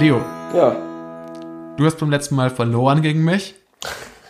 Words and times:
Leo, 0.00 0.20
ja 0.54 0.76
du 1.76 1.84
hast 1.86 1.98
beim 1.98 2.10
letzten 2.10 2.34
Mal 2.34 2.50
verloren 2.50 3.00
gegen 3.02 3.24
mich. 3.24 3.54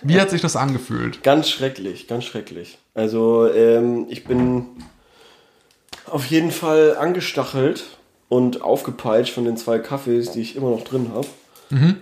Wie 0.02 0.20
hat 0.20 0.30
sich 0.30 0.40
das 0.40 0.56
angefühlt? 0.56 1.22
ganz 1.22 1.48
schrecklich, 1.48 2.06
ganz 2.08 2.24
schrecklich. 2.24 2.78
Also 2.94 3.48
ähm, 3.52 4.06
ich 4.08 4.24
bin 4.24 4.66
auf 6.06 6.26
jeden 6.26 6.50
Fall 6.50 6.96
angestachelt 6.96 7.98
und 8.28 8.62
aufgepeitscht 8.62 9.32
von 9.34 9.44
den 9.44 9.56
zwei 9.56 9.78
Kaffees, 9.78 10.32
die 10.32 10.40
ich 10.40 10.56
immer 10.56 10.70
noch 10.70 10.82
drin 10.84 11.10
habe, 11.14 11.26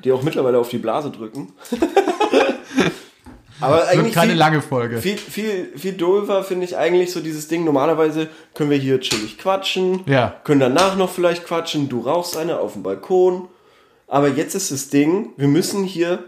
die 0.04 0.12
auch 0.12 0.22
mittlerweile 0.22 0.58
auf 0.58 0.68
die 0.70 0.78
Blase 0.78 1.10
drücken. 1.10 1.52
Aber 3.60 3.78
Wird 3.78 3.88
eigentlich 3.88 4.14
keine 4.14 4.30
viel, 4.32 4.38
lange 4.38 4.62
Folge. 4.62 4.98
viel, 5.02 5.18
viel, 5.18 5.72
viel 5.76 5.92
doofer 5.94 6.44
finde 6.44 6.64
ich 6.64 6.76
eigentlich 6.76 7.10
so 7.10 7.20
dieses 7.20 7.48
Ding. 7.48 7.64
Normalerweise 7.64 8.28
können 8.54 8.70
wir 8.70 8.78
hier 8.78 9.00
chillig 9.00 9.36
quatschen, 9.36 10.04
Ja. 10.06 10.36
können 10.44 10.60
danach 10.60 10.96
noch 10.96 11.10
vielleicht 11.10 11.44
quatschen. 11.44 11.88
Du 11.88 12.00
rauchst 12.00 12.36
eine 12.36 12.60
auf 12.60 12.74
dem 12.74 12.82
Balkon. 12.82 13.48
Aber 14.08 14.28
jetzt 14.28 14.54
ist 14.54 14.72
das 14.72 14.88
Ding, 14.88 15.30
wir 15.36 15.48
müssen 15.48 15.84
hier 15.84 16.24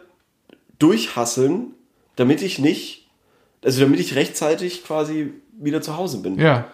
durchhasseln, 0.78 1.72
damit 2.16 2.42
ich 2.42 2.58
nicht, 2.58 3.08
also 3.64 3.80
damit 3.80 3.98
ich 3.98 4.14
rechtzeitig 4.14 4.84
quasi 4.84 5.32
wieder 5.58 5.80
zu 5.80 5.96
Hause 5.96 6.18
bin. 6.18 6.38
Ja. 6.38 6.66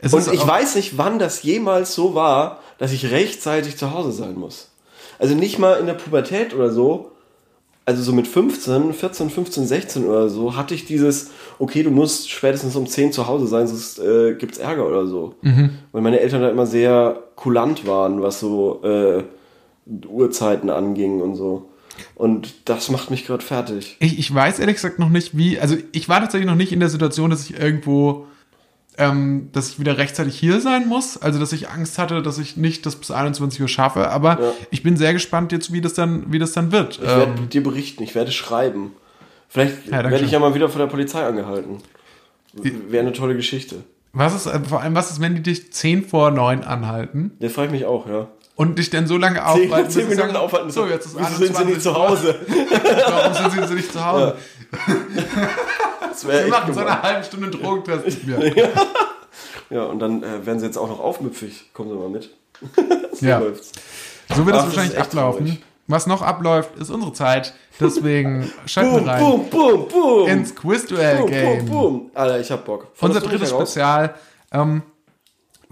Es 0.00 0.12
Und 0.12 0.32
ich 0.32 0.46
weiß 0.46 0.74
nicht, 0.74 0.98
wann 0.98 1.20
das 1.20 1.44
jemals 1.44 1.94
so 1.94 2.14
war, 2.14 2.60
dass 2.78 2.92
ich 2.92 3.10
rechtzeitig 3.10 3.76
zu 3.76 3.92
Hause 3.92 4.10
sein 4.12 4.34
muss. 4.34 4.70
Also 5.18 5.34
nicht 5.34 5.58
mal 5.60 5.74
in 5.78 5.86
der 5.86 5.94
Pubertät 5.94 6.52
oder 6.54 6.70
so. 6.70 7.12
Also 7.84 8.02
so 8.02 8.12
mit 8.12 8.28
15, 8.28 8.92
14, 8.92 9.30
15, 9.30 9.66
16 9.66 10.04
oder 10.04 10.28
so 10.28 10.56
hatte 10.56 10.74
ich 10.74 10.84
dieses, 10.84 11.30
okay, 11.58 11.82
du 11.82 11.90
musst 11.90 12.30
spätestens 12.30 12.76
um 12.76 12.86
10 12.86 13.12
zu 13.12 13.26
Hause 13.26 13.46
sein, 13.46 13.66
sonst 13.66 13.98
äh, 13.98 14.34
gibt's 14.34 14.58
Ärger 14.58 14.86
oder 14.86 15.06
so. 15.06 15.34
Weil 15.92 16.02
meine 16.02 16.20
Eltern 16.20 16.42
da 16.42 16.50
immer 16.50 16.66
sehr 16.66 17.22
kulant 17.34 17.86
waren, 17.86 18.22
was 18.22 18.38
so 18.38 18.82
äh, 18.84 19.24
Uhrzeiten 19.86 20.70
anging 20.70 21.20
und 21.20 21.34
so. 21.36 21.68
Und 22.14 22.68
das 22.68 22.90
macht 22.90 23.10
mich 23.10 23.26
gerade 23.26 23.44
fertig. 23.44 23.96
Ich, 24.00 24.18
ich 24.18 24.34
weiß 24.34 24.58
ehrlich 24.58 24.76
gesagt 24.76 24.98
noch 24.98 25.08
nicht, 25.10 25.36
wie. 25.36 25.58
Also, 25.60 25.76
ich 25.92 26.08
war 26.08 26.20
tatsächlich 26.20 26.48
noch 26.48 26.56
nicht 26.56 26.72
in 26.72 26.80
der 26.80 26.88
Situation, 26.88 27.30
dass 27.30 27.48
ich 27.48 27.58
irgendwo. 27.58 28.26
Ähm, 28.98 29.48
dass 29.52 29.70
ich 29.70 29.80
wieder 29.80 29.96
rechtzeitig 29.96 30.38
hier 30.38 30.60
sein 30.60 30.86
muss. 30.86 31.16
Also, 31.16 31.38
dass 31.40 31.52
ich 31.54 31.70
Angst 31.70 31.98
hatte, 31.98 32.20
dass 32.20 32.36
ich 32.38 32.58
nicht 32.58 32.84
das 32.84 32.96
bis 32.96 33.10
21 33.10 33.60
Uhr 33.62 33.68
schaffe. 33.68 34.10
Aber 34.10 34.38
Ja. 34.40 34.52
ich 34.70 34.82
bin 34.82 34.98
sehr 34.98 35.14
gespannt 35.14 35.50
jetzt, 35.50 35.72
wie 35.72 35.80
das 35.80 35.94
dann, 35.94 36.30
wie 36.30 36.38
das 36.38 36.52
dann 36.52 36.72
wird. 36.72 36.96
Ich 36.96 37.02
werde 37.06 37.32
Ähm, 37.38 37.48
dir 37.48 37.62
berichten, 37.62 38.02
ich 38.02 38.14
werde 38.14 38.32
schreiben. 38.32 38.92
Vielleicht 39.48 39.86
Ja, 39.86 40.04
werde 40.10 40.24
ich 40.26 40.30
ja 40.30 40.38
mal 40.38 40.54
wieder 40.54 40.68
von 40.68 40.78
der 40.80 40.88
Polizei 40.88 41.24
angehalten. 41.24 41.78
Wäre 42.52 43.00
eine 43.06 43.14
tolle 43.14 43.34
Geschichte. 43.34 43.76
was 44.12 44.34
ist, 44.34 44.46
äh, 44.46 44.60
vor 44.60 44.82
allem, 44.82 44.94
was 44.94 45.10
ist, 45.10 45.20
wenn 45.22 45.34
die 45.36 45.42
dich 45.42 45.72
10 45.72 46.04
vor 46.04 46.30
9 46.30 46.62
anhalten 46.62 47.32
Der 47.40 47.48
frage 47.48 47.68
ich 47.68 47.72
mich 47.72 47.84
auch, 47.86 48.06
ja. 48.06 48.28
Und 48.56 48.78
dich 48.78 48.90
dann 48.90 49.06
so 49.06 49.16
lange 49.16 49.44
aufhalten, 49.46 49.68
zehn 49.68 49.84
bis 49.84 49.94
sie 49.94 50.00
Minuten 50.02 50.18
sagen, 50.20 50.36
aufhalten. 50.36 50.70
So, 50.70 50.86
jetzt 50.86 51.06
ist 51.06 51.16
Wieso 51.16 51.26
21 51.26 51.46
sind 51.46 51.56
sie 51.56 51.64
nicht 51.72 51.82
zu 51.82 51.94
Hause? 51.94 52.40
Warum 53.08 53.50
sind 53.50 53.68
sie 53.68 53.74
nicht 53.74 53.92
zu 53.92 54.04
Hause? 54.04 54.36
Das 56.08 56.26
wäre 56.26 56.40
echt 56.42 56.50
machen 56.50 56.74
so 56.74 56.80
eine 56.80 57.02
halbe 57.02 57.24
Stunde 57.24 57.50
Drogentest 57.50 58.26
mit 58.26 58.26
mir. 58.54 58.70
Ja, 59.70 59.84
und 59.84 59.98
dann 60.00 60.22
äh, 60.22 60.44
werden 60.44 60.58
sie 60.60 60.66
jetzt 60.66 60.76
auch 60.76 60.88
noch 60.88 61.00
aufmüpfig. 61.00 61.70
Kommen 61.72 61.88
Sie 61.90 61.96
mal 61.96 62.08
mit. 62.10 62.30
so 63.14 63.26
Ja. 63.26 63.38
läuft's. 63.38 63.72
So 64.34 64.44
wird 64.46 64.56
es 64.56 64.62
Ach, 64.62 64.66
das 64.66 64.76
wahrscheinlich 64.76 64.98
ablaufen. 65.00 65.46
traurig. 65.46 65.62
Was 65.88 66.06
noch 66.06 66.22
abläuft, 66.22 66.76
ist 66.78 66.90
unsere 66.90 67.12
Zeit. 67.12 67.54
Deswegen 67.80 68.52
schalten 68.66 69.04
wir 69.04 69.10
rein 69.12 69.20
boom, 69.20 69.48
boom, 69.50 69.88
boom. 69.88 70.28
ins 70.28 70.54
Quiz-Duell-Game. 70.54 71.66
boom, 71.66 71.66
boom, 71.66 71.90
boom. 72.00 72.10
Alter, 72.14 72.40
ich 72.40 72.50
hab 72.50 72.64
Bock. 72.64 72.86
Unser 73.00 73.20
Forderst 73.20 73.26
du 73.26 73.30
drittes? 73.30 73.50
Spezial. 73.50 74.14
Ähm, 74.52 74.82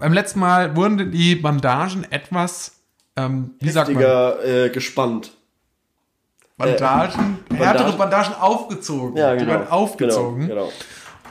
beim 0.01 0.11
letzten 0.13 0.39
Mal 0.39 0.75
wurden 0.75 1.11
die 1.11 1.35
Bandagen 1.35 2.05
etwas, 2.11 2.73
ähm, 3.15 3.51
wie 3.59 3.69
sagt 3.69 3.89
man, 3.93 4.03
Heftiger, 4.03 4.65
äh, 4.65 4.69
gespannt. 4.69 5.31
Bandagen, 6.57 7.39
äh, 7.49 7.55
härtere 7.55 7.91
Bandagen- 7.93 7.97
Bandagen 7.97 8.33
aufgezogen. 8.35 9.17
Ja, 9.17 9.33
Die 9.33 9.39
genau. 9.39 9.51
werden 9.51 9.67
aufgezogen. 9.69 10.47
Genau, 10.47 10.69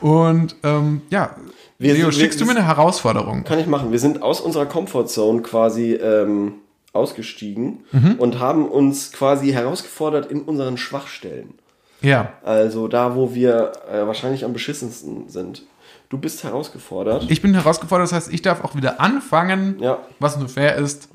genau. 0.01 0.19
Und 0.25 0.57
ähm, 0.65 1.03
ja, 1.11 1.37
Wir 1.79 1.93
Leo, 1.95 2.07
sind- 2.11 2.15
wir- 2.17 2.21
schickst 2.25 2.41
du 2.41 2.45
mir 2.47 2.53
eine 2.53 2.67
Herausforderung? 2.67 3.45
Kann 3.45 3.59
ich 3.59 3.67
machen. 3.67 3.93
Wir 3.93 3.99
sind 3.99 4.23
aus 4.23 4.41
unserer 4.41 4.67
Comfortzone 4.67 5.43
quasi 5.43 5.93
ähm, 5.95 6.55
ausgestiegen 6.93 7.85
Mhm. 7.93 8.15
und 8.19 8.39
haben 8.41 8.67
uns 8.69 9.13
quasi 9.13 9.53
herausgefordert 9.53 10.31
in 10.31 10.43
unseren 10.43 10.77
Schwachstellen. 10.79 11.55
Ja. 12.01 12.33
Also 12.43 12.89
da, 12.89 13.15
wo 13.15 13.35
wir 13.35 13.73
äh, 13.93 14.07
wahrscheinlich 14.07 14.45
am 14.45 14.53
beschissensten 14.53 15.29
sind. 15.29 15.63
Du 16.11 16.19
bist 16.19 16.43
herausgefordert. 16.45 17.31
Ich 17.31 17.41
bin 17.41 17.55
herausgefordert, 17.55 18.09
das 18.09 18.13
heißt, 18.13 18.33
ich 18.33 18.43
darf 18.43 18.63
auch 18.65 18.75
wieder 18.75 19.01
anfangen, 19.01 19.79
Ja. 19.81 19.99
was 20.19 20.37
nur 20.37 20.49
fair 20.49 20.75
ist. 20.77 21.09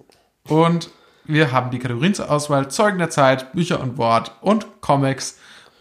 Und 0.47 0.89
wir 1.25 1.51
haben 1.51 1.69
die 1.69 1.79
Kategorien 1.79 2.13
zur 2.13 2.31
Auswahl: 2.31 2.69
Zeugen 2.71 2.97
der 2.97 3.09
Zeit, 3.09 3.51
Bücher 3.53 3.81
und 3.81 3.97
Wort 3.97 4.31
und 4.41 4.81
Comics. 4.81 5.37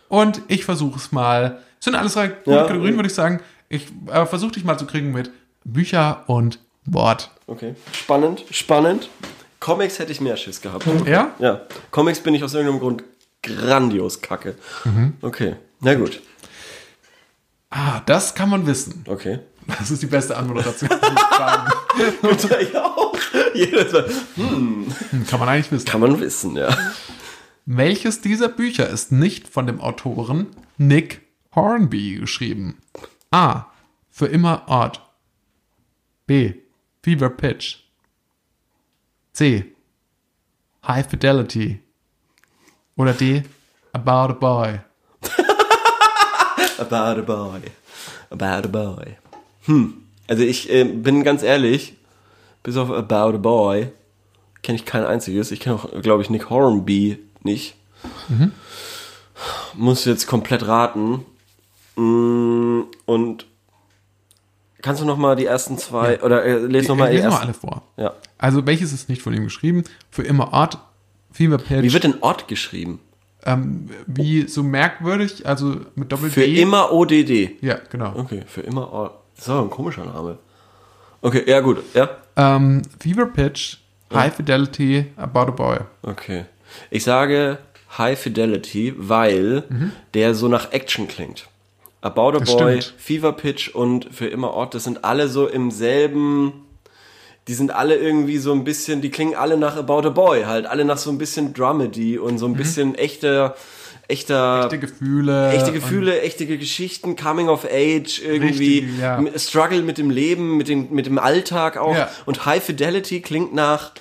Und 0.09 0.43
ich 0.49 0.65
versuche 0.65 0.97
es 0.99 1.13
mal. 1.13 1.61
Das 1.79 1.85
sind 1.87 1.95
alles 1.95 2.15
drei 2.15 2.29
gute 2.29 2.51
Ja. 2.51 2.63
Kategorien, 2.67 2.97
würde 2.97 3.07
ich 3.09 3.15
sagen. 3.15 3.41
Ich 3.69 3.87
äh, 4.13 4.27
versuche 4.27 4.53
dich 4.53 4.65
mal 4.65 4.77
zu 4.79 4.87
kriegen 4.87 5.13
mit 5.13 5.31
Bücher 5.65 6.25
und 6.27 6.59
Wort. 6.85 7.31
Okay. 7.47 7.75
Spannend, 7.93 8.45
spannend. 8.51 9.09
Comics 9.61 9.99
hätte 9.99 10.13
ich 10.13 10.21
mehr 10.21 10.37
Schiss 10.37 10.61
gehabt. 10.61 10.87
Ja? 11.07 11.31
Ja. 11.39 11.61
Comics 11.91 12.21
bin 12.21 12.35
ich 12.35 12.43
aus 12.45 12.53
irgendeinem 12.53 12.81
Grund 12.81 13.05
grandios 13.43 14.21
kacke. 14.21 14.57
Mhm. 14.85 15.15
Okay. 15.23 15.57
Na 15.81 15.95
gut. 15.95 16.21
Ah, 17.77 18.03
das 18.07 18.37
kann 18.37 18.51
man 18.51 18.67
wissen. 18.69 19.05
Okay. 19.09 19.41
Das 19.67 19.91
ist 19.91 20.01
die 20.01 20.07
beste 20.07 20.37
Anmoderation. 20.37 20.89
die 20.91 22.55
ich 22.63 22.77
auch. 22.79 23.15
Jedes 23.53 23.93
Mal. 23.93 24.09
Hm, 24.37 24.95
kann 25.29 25.41
man 25.41 25.49
eigentlich 25.49 25.73
wissen. 25.73 25.87
Kann 25.87 26.01
man 26.01 26.21
wissen, 26.21 26.57
ja. 26.57 26.77
Welches 27.67 28.21
dieser 28.21 28.49
Bücher 28.49 28.89
ist 28.89 29.11
nicht 29.11 29.49
von 29.49 29.67
dem 29.67 29.81
Autoren 29.81 30.47
Nick 30.79 31.23
Hornby 31.55 32.17
geschrieben? 32.21 32.79
A. 33.33 33.65
Für 34.09 34.27
immer 34.27 34.69
Ort. 34.69 35.01
B. 36.27 36.55
Fever 37.03 37.31
Pitch. 37.31 37.79
C. 39.33 39.75
High 40.87 41.09
Fidelity. 41.09 41.81
Oder 42.97 43.15
D. 43.15 43.43
About 43.93 44.33
a 44.33 44.35
Boy. 44.35 44.79
About 46.79 47.21
a 47.21 47.23
boy. 47.23 47.61
About 48.31 48.69
a 48.69 48.69
boy. 48.69 49.17
Hm. 49.67 49.95
Also 50.27 50.43
ich 50.43 50.71
äh, 50.71 50.85
bin 50.85 51.23
ganz 51.25 51.43
ehrlich, 51.43 51.95
bis 52.63 52.77
auf 52.77 52.91
About 52.91 53.35
a 53.37 53.39
Boy 53.39 53.89
kenne 54.63 54.77
ich 54.77 54.85
kein 54.87 55.05
einziges. 55.05 55.51
Ich 55.51 55.61
kenne 55.61 55.77
auch, 55.77 56.01
glaube 56.03 56.23
ich, 56.23 56.31
Nick 56.31 56.49
Hornby 56.51 57.19
nicht. 57.43 57.75
Muss 59.75 60.05
jetzt 60.07 60.27
komplett 60.27 60.67
raten. 60.67 61.25
Mm, 61.97 62.83
Und 63.05 63.47
kannst 64.81 65.03
du 65.03 65.07
noch 65.07 65.19
mal 65.19 65.37
die 65.37 65.45
ersten 65.47 65.77
zwei 65.79 66.23
oder 66.23 66.45
äh, 66.45 66.59
lese 66.59 66.89
noch 66.89 66.97
mal 66.97 67.05
Ich 67.07 67.11
die 67.11 67.17
lese 67.17 67.29
mal 67.29 67.35
ersten. 67.35 67.45
alle 67.47 67.55
vor. 67.55 67.83
Ja. 67.97 68.15
Also 68.39 68.67
welches 68.67 68.93
ist 68.93 69.09
nicht 69.09 69.23
von 69.23 69.35
ihm 69.35 69.45
geschrieben? 69.45 69.85
Für 70.11 70.23
immer 70.23 70.53
Ort. 70.53 70.79
Pitch. 71.37 71.83
Wie 71.83 71.93
wird 71.93 72.05
denn 72.05 72.23
Ort 72.23 72.47
geschrieben? 72.49 73.01
Ähm, 73.45 73.89
wie 74.07 74.49
so 74.49 74.63
merkwürdig, 74.63 75.47
also 75.47 75.77
mit 75.95 76.11
Doppel 76.13 76.31
Für 76.31 76.41
D. 76.41 76.61
immer 76.61 76.93
ODD. 76.93 77.63
Ja, 77.63 77.79
genau. 77.91 78.15
Okay, 78.17 78.43
für 78.47 78.61
immer 78.63 78.91
Ort. 78.93 79.15
Das 79.37 79.45
ist 79.47 79.51
aber 79.51 79.63
ein 79.63 79.71
komischer 79.71 80.05
Name. 80.05 80.39
Okay, 81.21 81.43
ja 81.47 81.61
gut, 81.61 81.79
ja. 81.95 82.11
Ähm, 82.37 82.83
Fever 83.01 83.27
Pitch, 83.27 83.79
High 84.13 84.35
Fidelity, 84.35 85.07
About 85.17 85.41
a 85.41 85.51
Boy. 85.51 85.79
Okay. 86.03 86.45
Ich 86.91 87.05
sage 87.05 87.59
High 87.97 88.19
Fidelity, 88.19 88.95
weil 88.97 89.65
der 90.15 90.35
so 90.35 90.49
nach 90.49 90.73
Action 90.73 91.09
klingt. 91.09 91.49
About 92.01 92.29
a 92.37 92.41
Mhm. 92.41 92.45
Das 92.45 92.57
Boy, 92.57 92.83
stimmt. 92.83 93.01
Fever 93.01 93.33
Pitch 93.33 93.69
und 93.75 94.09
für 94.13 94.27
immer 94.27 94.51
Ort, 94.53 94.75
das 94.75 94.85
sind 94.85 95.05
alle 95.05 95.29
so 95.29 95.47
im 95.49 95.71
selben. 95.71 96.64
Die 97.49 97.55
sind 97.55 97.71
alle 97.75 97.97
irgendwie 97.97 98.39
so 98.39 98.53
ein 98.53 98.65
bisschen, 98.65 99.01
die 99.03 99.11
klingen 99.11 99.35
alle 99.35 99.57
nach 99.59 99.77
About 99.77 100.07
a 100.07 100.11
Boy, 100.11 100.45
halt 100.45 100.67
alle 100.67 100.85
nach 100.85 100.97
so 100.99 101.11
ein 101.11 101.19
bisschen 101.19 101.53
Dramedy 101.53 102.19
und 102.19 102.39
so 102.39 102.47
ein 102.47 102.55
bisschen 102.55 102.95
echter, 102.95 103.55
echter, 104.09 104.57
Mhm. 104.57 104.63
Echte 104.65 104.79
Gefühle. 104.79 105.53
echte 105.53 105.73
Gefühle, 105.73 106.21
echte 106.23 106.47
Geschichten, 106.47 107.17
Coming 107.17 107.49
of 107.49 107.65
Age, 107.67 108.21
irgendwie 108.23 108.79
Richtig, 108.81 108.99
ja. 108.99 109.23
Struggle 109.37 109.83
mit 109.83 109.99
dem 109.99 110.09
Leben, 110.11 110.57
mit 110.57 110.69
dem, 110.69 110.89
mit 110.91 111.05
dem 111.07 111.19
Alltag 111.19 111.77
auch. 111.77 111.95
Ja. 111.95 112.09
Und 112.25 112.47
High 112.47 112.63
Fidelity 112.65 113.21
klingt 113.21 113.55
nach 113.55 113.93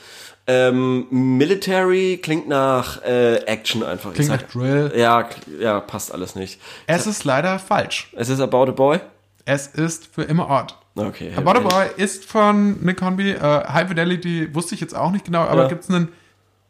Ähm, 0.46 1.08
Military 1.10 2.20
klingt 2.22 2.50
nach 2.50 3.02
äh, 3.04 3.36
Action 3.46 3.82
einfach. 3.82 4.12
Klingt 4.14 4.28
sag- 4.30 4.42
nach 4.42 4.52
Drill. 4.52 4.92
Ja, 4.94 5.30
ja, 5.58 5.80
passt 5.80 6.14
alles 6.14 6.36
nicht. 6.36 6.60
Es 6.86 7.08
ist 7.08 7.24
leider 7.24 7.60
falsch. 7.60 8.12
Es 8.18 8.28
ist 8.28 8.42
About 8.42 8.64
a 8.68 8.72
Boy? 8.72 9.00
Es 9.46 9.68
ist 9.68 10.10
für 10.14 10.24
immer 10.24 10.48
Ort. 10.50 10.78
Okay. 10.96 11.32
About 11.36 11.52
a 11.52 11.60
Boy 11.60 11.86
ist 11.98 12.26
von 12.26 12.84
Nick 12.84 13.02
Hornby. 13.02 13.32
Äh, 13.32 13.40
High 13.40 13.88
Fidelity 13.88 14.54
wusste 14.54 14.76
ich 14.76 14.82
jetzt 14.82 14.96
auch 14.96 15.12
nicht 15.12 15.26
genau, 15.26 15.42
aber 15.42 15.64
Ja. 15.64 15.68
gibt's 15.70 15.90
einen, 15.90 16.10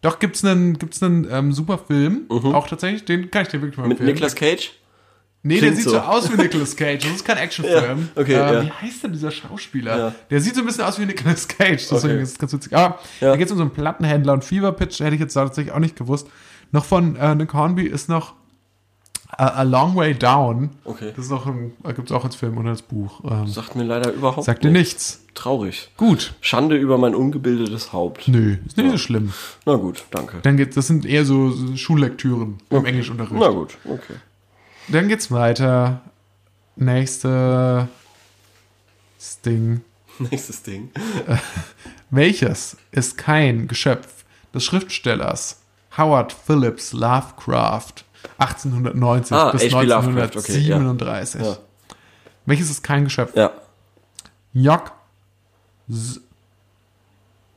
doch 0.02 0.20
gibt's 0.20 0.44
einen, 0.46 0.78
gibt's 0.80 1.04
einen 1.04 1.28
ähm, 1.30 1.52
super 1.52 1.78
Film, 1.78 2.26
auch 2.30 2.68
tatsächlich, 2.68 3.04
den 3.06 3.30
kann 3.32 3.42
ich 3.44 3.50
dir 3.50 3.62
wirklich 3.62 3.78
mal 3.78 3.84
Mhm. 3.84 3.90
Mit 3.90 4.00
empfehlen. 4.00 4.14
Nicolas 4.16 4.36
Cage? 4.36 4.72
nee, 5.46 5.56
der 5.56 5.60
klingt 5.72 5.76
sieht 5.76 5.86
so. 5.86 5.92
so. 5.92 6.00
aus 6.00 6.32
wie 6.32 6.42
Nicolas 6.42 6.74
Cage. 6.76 7.04
Das 7.04 7.12
ist 7.12 7.26
kein 7.26 7.36
Actionfilm. 7.46 8.10
Ja, 8.16 8.22
okay, 8.22 8.34
äh, 8.34 8.38
ja. 8.38 8.64
Wie 8.64 8.72
heißt 8.72 9.04
denn 9.04 9.12
dieser 9.12 9.30
Schauspieler? 9.32 9.98
Ja. 9.98 10.16
Der 10.30 10.40
sieht 10.40 10.56
so 10.56 10.62
ein 10.62 10.66
bisschen 10.68 10.86
aus 10.86 10.98
wie 11.00 11.06
Nicolas 11.06 11.46
Cage. 11.48 11.86
Deswegen 11.90 12.14
Okay. 12.14 12.22
ist 12.24 12.32
es 12.32 12.38
ganz 12.40 12.54
witzig. 12.54 12.74
Aber 12.78 13.00
Ja. 13.20 13.32
da 13.32 13.36
geht 13.36 13.48
es 13.48 13.52
um 13.52 13.58
so 13.58 13.64
einen 13.64 13.72
Plattenhändler 13.72 14.32
und 14.34 14.46
Fever 14.46 14.72
Pitch 14.72 15.02
hätte 15.02 15.16
ich 15.16 15.20
jetzt 15.22 15.34
tatsächlich 15.34 15.74
auch 15.74 15.80
nicht 15.80 15.98
gewusst. 15.98 16.28
Noch 16.72 16.86
von 16.86 17.18
äh, 17.18 17.36
Nick 17.36 17.54
Hornby 17.54 17.84
ist 17.88 18.08
noch 18.08 18.36
A, 19.38 19.48
A 19.48 19.62
Long 19.64 19.96
Way 19.96 20.14
Down. 20.14 20.72
Okay. 20.84 21.12
Das 21.16 21.26
ist 21.26 21.32
auch 21.32 21.46
ein, 21.46 21.74
gibt 21.96 22.10
es 22.10 22.12
auch 22.12 22.24
als 22.24 22.36
Film 22.36 22.58
und 22.58 22.68
als 22.68 22.82
Buch. 22.82 23.22
Ähm, 23.30 23.48
Sagt 23.48 23.76
mir 23.76 23.84
leider 23.84 24.12
überhaupt 24.12 24.46
sagt 24.46 24.64
dir 24.64 24.72
nichts. 24.72 25.22
Traurig. 25.34 25.90
Gut. 25.98 26.36
Schande 26.42 26.78
über 26.78 26.98
mein 26.98 27.16
ungebildetes 27.16 27.92
Haupt. 27.92 28.28
Nö, 28.28 28.58
ist 28.66 28.78
nicht 28.78 28.92
so 28.92 28.98
schlimm. 28.98 29.34
Na 29.66 29.76
gut, 29.76 30.06
danke. 30.12 30.38
Dann 30.44 30.58
geht, 30.58 30.78
das 30.78 30.88
sind 30.88 31.06
eher 31.06 31.26
so, 31.26 31.50
so 31.50 31.76
Schullektüren 31.76 32.60
im 32.70 32.86
Englischunterricht. 32.86 33.34
Na 33.40 33.50
gut, 33.50 33.78
okay. 33.86 34.16
Dann 34.90 35.08
geht's 35.08 35.32
weiter. 35.32 36.02
Nächste 36.76 37.88
Ding. 39.46 39.82
Nächstes 40.20 40.64
Ding. 40.64 40.92
Welches 42.10 42.78
ist 42.92 43.18
kein 43.18 43.68
Geschöpf 43.68 44.24
des 44.54 44.64
Schriftstellers 44.64 45.62
Howard 45.98 46.32
Phillips 46.34 46.94
Lovecraft 46.94 48.06
1890 48.38 49.32
Ah, 49.36 49.52
bis 49.52 49.64
H.P. 49.74 49.86
Lovecraft, 49.86 50.38
okay, 50.38 50.58
ja. 50.60 50.78
1937? 50.78 51.42
Ja. 51.42 51.58
Welches 52.46 52.70
ist 52.70 52.84
kein 52.84 53.04
Geschöpf? 53.06 53.36
Ja. 53.36 53.52
Jock. 54.54 54.92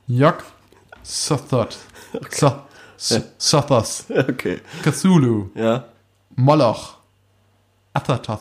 Jock 0.07 0.45
Sothoth. 1.03 1.77
So, 2.31 2.53
so, 2.97 3.21
Sothos. 3.39 4.05
Okay. 4.11 4.61
Cthulhu. 4.83 5.51
Ja. 5.55 5.85
Moloch. 6.37 6.97
Athertoth. 7.93 8.41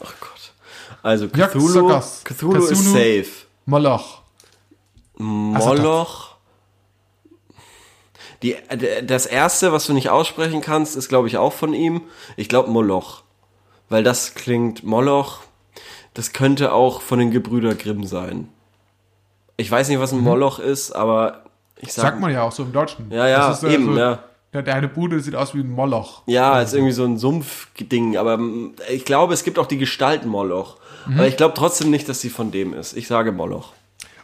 Ach 0.00 0.14
Gott. 0.20 0.52
Also 1.02 1.26
Ja, 1.34 1.48
Cthulhu, 1.48 1.68
Sokas. 1.68 2.24
Cthulhu, 2.24 2.64
ist 2.66 2.80
Cthulhu. 2.82 2.92
safe. 2.92 3.46
Moloch. 3.66 4.22
Moloch. 5.18 6.35
Die, 8.42 8.56
das 9.04 9.26
erste, 9.26 9.72
was 9.72 9.86
du 9.86 9.92
nicht 9.92 10.10
aussprechen 10.10 10.60
kannst, 10.60 10.96
ist, 10.96 11.08
glaube 11.08 11.28
ich, 11.28 11.38
auch 11.38 11.52
von 11.52 11.72
ihm. 11.74 12.02
Ich 12.36 12.48
glaube 12.48 12.70
Moloch. 12.70 13.22
Weil 13.88 14.02
das 14.02 14.34
klingt 14.34 14.82
Moloch. 14.84 15.40
Das 16.14 16.32
könnte 16.32 16.72
auch 16.72 17.00
von 17.00 17.18
den 17.18 17.30
Gebrüder 17.30 17.74
Grimm 17.74 18.04
sein. 18.04 18.48
Ich 19.56 19.70
weiß 19.70 19.88
nicht, 19.88 20.00
was 20.00 20.12
ein 20.12 20.20
Moloch 20.20 20.58
ist, 20.58 20.92
aber 20.92 21.44
ich 21.78 21.92
sag, 21.92 22.02
Mhm. 22.04 22.08
Sagt 22.08 22.20
man 22.20 22.32
ja 22.32 22.42
auch 22.42 22.52
so 22.52 22.62
im 22.62 22.72
Deutschen. 22.72 23.10
Ja, 23.10 23.26
ja, 23.26 23.48
Das 23.48 23.62
ist, 23.62 23.68
äh, 23.68 23.74
eben, 23.74 23.94
so, 23.94 23.98
ja. 23.98 24.18
Der, 24.52 24.62
der 24.62 24.74
eine 24.74 24.88
Bude 24.88 25.20
sieht 25.20 25.34
aus 25.34 25.54
wie 25.54 25.60
ein 25.60 25.70
Moloch. 25.70 26.22
Ja, 26.26 26.60
ist 26.60 26.72
irgendwie 26.72 26.92
so 26.92 27.04
ein 27.04 27.18
Sumpfding, 27.18 28.16
aber 28.16 28.38
mm, 28.38 28.74
ich 28.90 29.04
glaube, 29.04 29.34
es 29.34 29.44
gibt 29.44 29.58
auch 29.58 29.66
die 29.66 29.76
Gestalt 29.78 30.24
Moloch. 30.24 30.76
Mhm. 31.06 31.18
Aber 31.18 31.28
ich 31.28 31.36
glaube 31.36 31.54
trotzdem 31.54 31.90
nicht, 31.90 32.08
dass 32.08 32.20
sie 32.20 32.30
von 32.30 32.50
dem 32.50 32.72
ist. 32.74 32.96
Ich 32.96 33.06
sage 33.06 33.32
Moloch. 33.32 33.72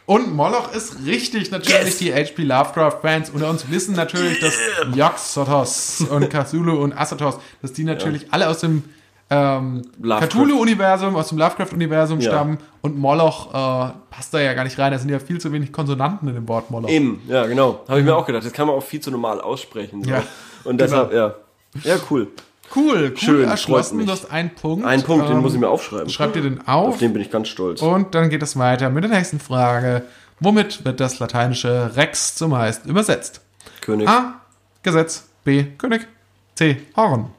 Und 0.05 0.33
Moloch 0.33 0.73
ist 0.73 1.05
richtig, 1.05 1.49
natürlich 1.51 1.81
Yes! 1.85 1.97
die 1.97 2.13
HP 2.13 2.43
Lovecraft-Fans 2.43 3.29
unter 3.29 3.49
uns 3.49 3.69
wissen 3.69 3.95
natürlich, 3.95 4.39
dass 4.39 4.53
Yog-Sothoth 4.93 6.09
und 6.11 6.29
Cthulhu 6.29 6.75
und 6.83 6.93
Assatos, 6.93 7.39
dass 7.61 7.71
die 7.73 7.83
natürlich 7.85 8.27
alle 8.31 8.49
aus 8.49 8.59
dem 8.59 8.83
ähm. 9.29 9.81
Cthulhu-Universum, 10.01 11.15
aus 11.15 11.29
dem 11.29 11.37
Lovecraft-Universum 11.37 12.19
Ja. 12.19 12.31
stammen 12.31 12.57
und 12.81 12.97
Moloch 12.97 13.47
äh, 13.53 13.93
passt 14.09 14.33
da 14.33 14.41
ja 14.41 14.53
gar 14.53 14.65
nicht 14.65 14.77
rein. 14.77 14.91
Da 14.91 14.99
sind 14.99 15.09
ja 15.09 15.19
viel 15.19 15.39
zu 15.39 15.51
wenig 15.53 15.71
Konsonanten 15.71 16.27
in 16.27 16.35
dem 16.35 16.47
Wort 16.49 16.69
Moloch. 16.69 16.89
Eben, 16.89 17.21
ja, 17.27 17.45
genau. 17.45 17.83
Habe 17.87 17.99
ich 17.99 18.05
mir 18.05 18.15
auch 18.15 18.25
gedacht. 18.25 18.45
Das 18.45 18.51
kann 18.51 18.67
man 18.67 18.75
auch 18.75 18.83
viel 18.83 18.99
zu 18.99 19.09
normal 19.09 19.39
aussprechen. 19.39 20.03
So. 20.03 20.09
Ja, 20.09 20.23
Und 20.65 20.79
deshalb, 20.81 21.13
ja. 21.13 21.35
Ja, 21.83 21.95
cool. 22.11 22.27
Cool, 22.75 23.09
cool 23.11 23.17
Schön, 23.17 23.43
erschlossen. 23.47 24.05
Du 24.05 24.11
hast 24.11 24.31
einen 24.31 24.49
Punkt. 24.55 24.85
Ein 24.85 25.03
Punkt, 25.03 25.27
den 25.29 25.35
Ähm, 25.37 25.41
muss 25.41 25.53
ich 25.53 25.59
mir 25.59 25.69
aufschreiben. 25.69 26.09
Schreib 26.09 26.33
dir 26.33 26.41
den 26.41 26.67
auf. 26.67 26.95
Auf 26.95 26.97
den 26.97 27.13
bin 27.13 27.21
ich 27.21 27.29
ganz 27.29 27.47
stolz. 27.49 27.81
Und 27.81 28.15
dann 28.15 28.29
geht 28.29 28.41
es 28.41 28.57
weiter 28.57 28.89
mit 28.89 29.03
der 29.03 29.11
nächsten 29.11 29.39
Frage. 29.39 30.03
Womit 30.39 30.83
wird 30.83 30.99
das 30.99 31.19
lateinische 31.19 31.95
Rex 31.95 32.35
zumeist 32.35 32.85
übersetzt? 32.85 33.41
König. 33.81 34.07
A. 34.09 34.41
Gesetz. 34.81 35.29
B. 35.43 35.65
König. 35.77 36.07
C. 36.55 36.81
Horn. 36.95 37.31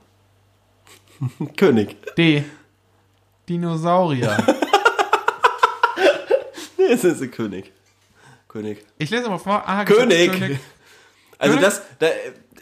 König. 1.56 1.96
D. 2.16 2.44
Dinosaurier. 3.48 4.36
Nee, 6.76 6.92
es 6.92 7.02
ist 7.04 7.22
ein 7.22 7.30
König. 7.30 7.72
König. 8.46 8.84
Ich 8.98 9.08
lese 9.08 9.30
mal 9.30 9.38
vor. 9.38 9.66
A. 9.66 9.84
Gesetz, 9.84 10.00
König. 10.02 10.58
Also 11.38 11.56
König? 11.56 11.60
das, 11.60 11.82
da, 11.98 12.06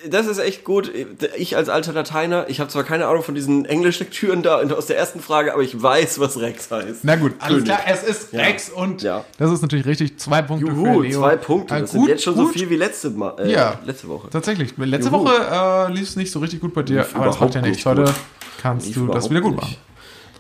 das 0.09 0.27
ist 0.27 0.39
echt 0.39 0.65
gut. 0.65 0.91
Ich 1.37 1.57
als 1.57 1.69
alter 1.69 1.93
Lateiner, 1.93 2.47
ich 2.49 2.61
habe 2.61 2.71
zwar 2.71 2.85
keine 2.85 3.07
Ahnung 3.07 3.23
von 3.23 3.35
diesen 3.35 3.65
Englischlektüren 3.65 4.43
da 4.43 4.57
aus 4.59 4.87
der 4.87 4.97
ersten 4.99 5.21
Frage, 5.21 5.53
aber 5.53 5.63
ich 5.63 5.81
weiß, 5.83 6.19
was 6.21 6.39
Rex 6.41 6.71
heißt. 6.71 7.01
Na 7.03 7.17
gut, 7.17 7.33
alles 7.39 7.65
König. 7.65 7.65
klar. 7.67 7.81
Es 7.87 8.03
ist 8.03 8.33
Rex 8.33 8.71
und 8.71 9.03
Ja. 9.03 9.25
das 9.39 9.51
ist 9.51 9.63
natürlich 9.63 9.87
richtig. 9.87 10.19
Zwei 10.19 10.43
Punkte 10.43 10.67
für 10.67 10.73
Juhu, 10.73 11.01
Leo. 11.03 11.21
zwei 11.21 11.37
Punkte. 11.37 11.75
Äh, 11.75 11.81
Das 11.81 11.91
gut, 11.93 12.01
sind 12.01 12.09
jetzt 12.09 12.25
schon 12.25 12.37
so 12.37 12.45
gut. 12.45 12.53
viel 12.55 12.69
wie 12.71 12.77
letzte, 12.77 13.11
Mal, 13.11 13.35
äh, 13.39 13.51
Ja. 13.53 13.79
letzte 13.85 14.09
Woche. 14.09 14.29
Tatsächlich. 14.31 14.75
Letzte 14.77 15.11
Juhu. 15.11 15.25
Woche 15.25 15.89
äh, 15.89 15.93
lief 15.93 16.09
es 16.09 16.17
nicht 16.17 16.31
so 16.33 16.39
richtig 16.41 16.61
gut 16.61 16.75
bei 16.75 16.83
dir, 16.83 16.99
Lief 16.99 17.15
aber 17.17 17.27
das 17.27 17.39
macht 17.41 17.55
ja 17.55 17.61
nichts. 17.61 17.77
nicht 17.79 17.87
Heute 17.87 18.05
gut. 18.05 18.15
kannst 18.61 18.87
Lief 18.87 18.97
du 18.97 19.07
das 19.09 19.31
wieder 19.31 19.41
gut 19.41 19.57
machen. 19.57 19.77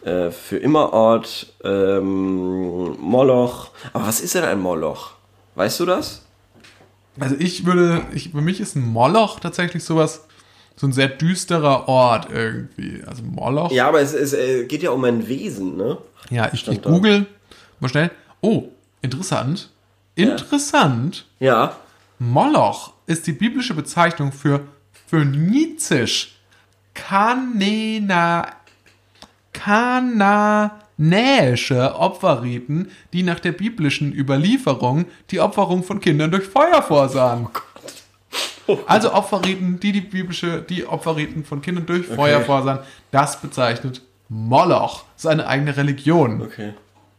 Äh, 0.05 0.31
für 0.33 0.57
immer 0.57 0.93
Ort, 0.93 1.53
ähm, 1.65 2.97
Moloch. 3.01 3.71
Aber 3.93 4.07
was 4.07 4.21
ist 4.21 4.35
denn 4.35 4.45
ein 4.45 4.61
Moloch? 4.61 5.13
Weißt 5.55 5.79
du 5.81 5.87
das? 5.87 6.27
Also 7.21 7.37
ich 7.39 7.67
würde, 7.67 8.07
ich, 8.15 8.31
für 8.31 8.41
mich 8.41 8.61
ist 8.61 8.75
ein 8.77 8.87
Moloch 8.87 9.41
tatsächlich 9.41 9.85
sowas, 9.85 10.25
so 10.77 10.87
ein 10.87 10.93
sehr 10.93 11.09
düsterer 11.09 11.89
Ort 11.89 12.29
irgendwie. 12.31 13.03
Also 13.07 13.23
Moloch. 13.23 13.71
Ja, 13.71 13.89
aber 13.89 14.01
es, 14.01 14.15
es 14.15 14.33
äh, 14.33 14.65
geht 14.65 14.83
ja 14.83 14.91
um 14.91 15.05
ein 15.05 15.29
Wesen, 15.29 15.77
ne? 15.77 15.99
Ja, 16.31 16.51
ich, 16.53 16.67
ich 16.67 16.83
google 16.83 17.27
mal 17.81 17.89
schnell. 17.89 18.11
Oh, 18.41 18.65
interessant. 19.03 19.69
Interessant. 20.15 21.27
Ja. 21.39 21.77
Moloch 22.19 22.93
ist 23.07 23.27
die 23.27 23.33
biblische 23.33 23.75
Bezeichnung 23.75 24.33
für 24.33 24.61
phönizisch 25.07 26.37
Kanena, 26.95 28.47
kananäische 30.99 31.95
Opferriten, 31.95 32.91
die 33.13 33.23
nach 33.23 33.41
der 33.41 33.53
biblischen 33.53 34.13
Überlieferung 34.13 35.07
die 35.31 35.41
Opferung 35.41 35.83
von 35.83 36.01
Kindern 36.01 36.31
durch 36.31 36.45
Feuer 36.45 36.83
vorsahen. 36.83 37.49
Also 38.87 39.13
Opferriten, 39.13 39.81
die 39.81 39.93
die 39.93 40.01
biblische, 40.01 40.63
die 40.63 40.87
Opferriten 40.87 41.45
von 41.45 41.61
Kindern 41.61 41.85
durch 41.87 42.07
Feuer 42.07 42.41
vorsahen, 42.43 42.79
das 43.11 43.41
bezeichnet 43.41 44.03
Moloch. 44.29 45.05
Das 45.15 45.25
ist 45.25 45.31
eine 45.31 45.47
eigene 45.47 45.77
Religion. 45.77 46.41
Okay. 46.43 46.73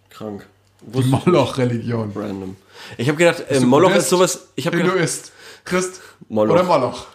Krank. 0.09 0.47
Die 0.81 1.03
Moloch-Religion. 1.03 2.11
Random. 2.15 2.55
Ich 2.97 3.07
habe 3.07 3.17
gedacht, 3.17 3.43
äh, 3.49 3.59
du 3.59 3.65
Moloch 3.67 3.95
ist 3.95 4.09
sowas. 4.09 4.49
Ich 4.55 4.65
habe 4.65 4.77
gedacht, 4.77 4.93
Hinduist, 4.93 5.31
Christ 5.63 6.01
Moloch. 6.29 6.53
oder 6.53 6.63
Moloch. 6.63 7.05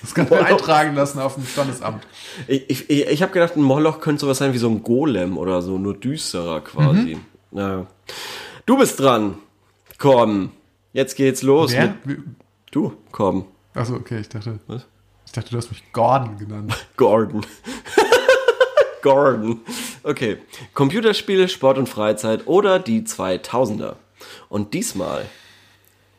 Das 0.00 0.14
kannst 0.14 0.32
du 0.32 0.36
eintragen 0.36 0.94
lassen 0.94 1.20
auf 1.20 1.34
dem 1.34 1.44
Standesamt. 1.44 2.06
ich, 2.46 2.68
ich, 2.70 2.90
ich 2.90 3.06
ich 3.06 3.22
hab 3.22 3.32
gedacht, 3.32 3.56
ein 3.56 3.62
Moloch 3.62 4.00
könnte 4.00 4.20
sowas 4.20 4.38
sein 4.38 4.52
wie 4.52 4.58
so 4.58 4.68
ein 4.68 4.82
Golem 4.82 5.38
oder 5.38 5.62
so, 5.62 5.78
nur 5.78 5.94
düsterer 5.94 6.60
quasi. 6.60 7.18
Mhm. 7.50 7.58
Ja. 7.58 7.86
Du 8.66 8.78
bist 8.78 9.00
dran, 9.00 9.36
Korben. 9.98 10.52
Jetzt 10.92 11.16
geht's 11.16 11.42
los. 11.42 11.72
Wer? 11.72 11.94
Du, 12.70 12.94
Korben. 13.12 13.44
Achso, 13.74 13.94
okay, 13.94 14.20
ich 14.20 14.28
dachte. 14.28 14.58
Was? 14.66 14.86
Ich 15.26 15.32
dachte, 15.32 15.50
du 15.50 15.56
hast 15.58 15.70
mich 15.70 15.92
Gordon 15.92 16.38
genannt. 16.38 16.74
Gordon. 16.96 17.46
Gordon. 19.02 19.60
Okay. 20.02 20.38
Computerspiele, 20.74 21.48
Sport 21.48 21.78
und 21.78 21.88
Freizeit 21.88 22.46
oder 22.46 22.78
die 22.78 23.02
2000er. 23.02 23.94
Und 24.48 24.74
diesmal 24.74 25.26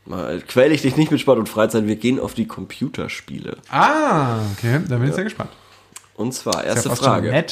mal 0.05 0.41
quäl 0.41 0.71
ich 0.71 0.81
dich 0.81 0.97
nicht 0.97 1.11
mit 1.11 1.19
Sport 1.19 1.37
und 1.39 1.49
Freizeit, 1.49 1.87
wir 1.87 1.95
gehen 1.95 2.19
auf 2.19 2.33
die 2.33 2.47
Computerspiele. 2.47 3.57
Ah, 3.69 4.39
okay, 4.53 4.81
da 4.87 4.97
bin 4.97 5.09
ich 5.09 5.15
sehr 5.15 5.23
gespannt. 5.23 5.51
Und 6.15 6.33
zwar, 6.33 6.63
ja 6.63 6.73
erste 6.73 6.89
schon 6.89 6.97
Frage. 6.97 7.45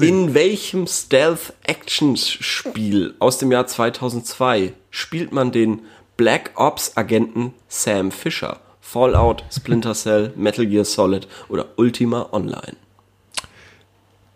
In 0.00 0.34
welchem 0.34 0.86
Stealth-Action-Spiel 0.86 3.14
aus 3.18 3.38
dem 3.38 3.50
Jahr 3.52 3.66
2002 3.66 4.74
spielt 4.90 5.32
man 5.32 5.52
den 5.52 5.80
Black 6.16 6.52
Ops-Agenten 6.54 7.54
Sam 7.68 8.10
Fisher? 8.10 8.60
Fallout, 8.80 9.44
Splinter 9.52 9.94
Cell, 9.94 10.32
Metal 10.36 10.66
Gear 10.66 10.84
Solid 10.84 11.28
oder 11.48 11.66
Ultima 11.76 12.30
Online? 12.32 12.76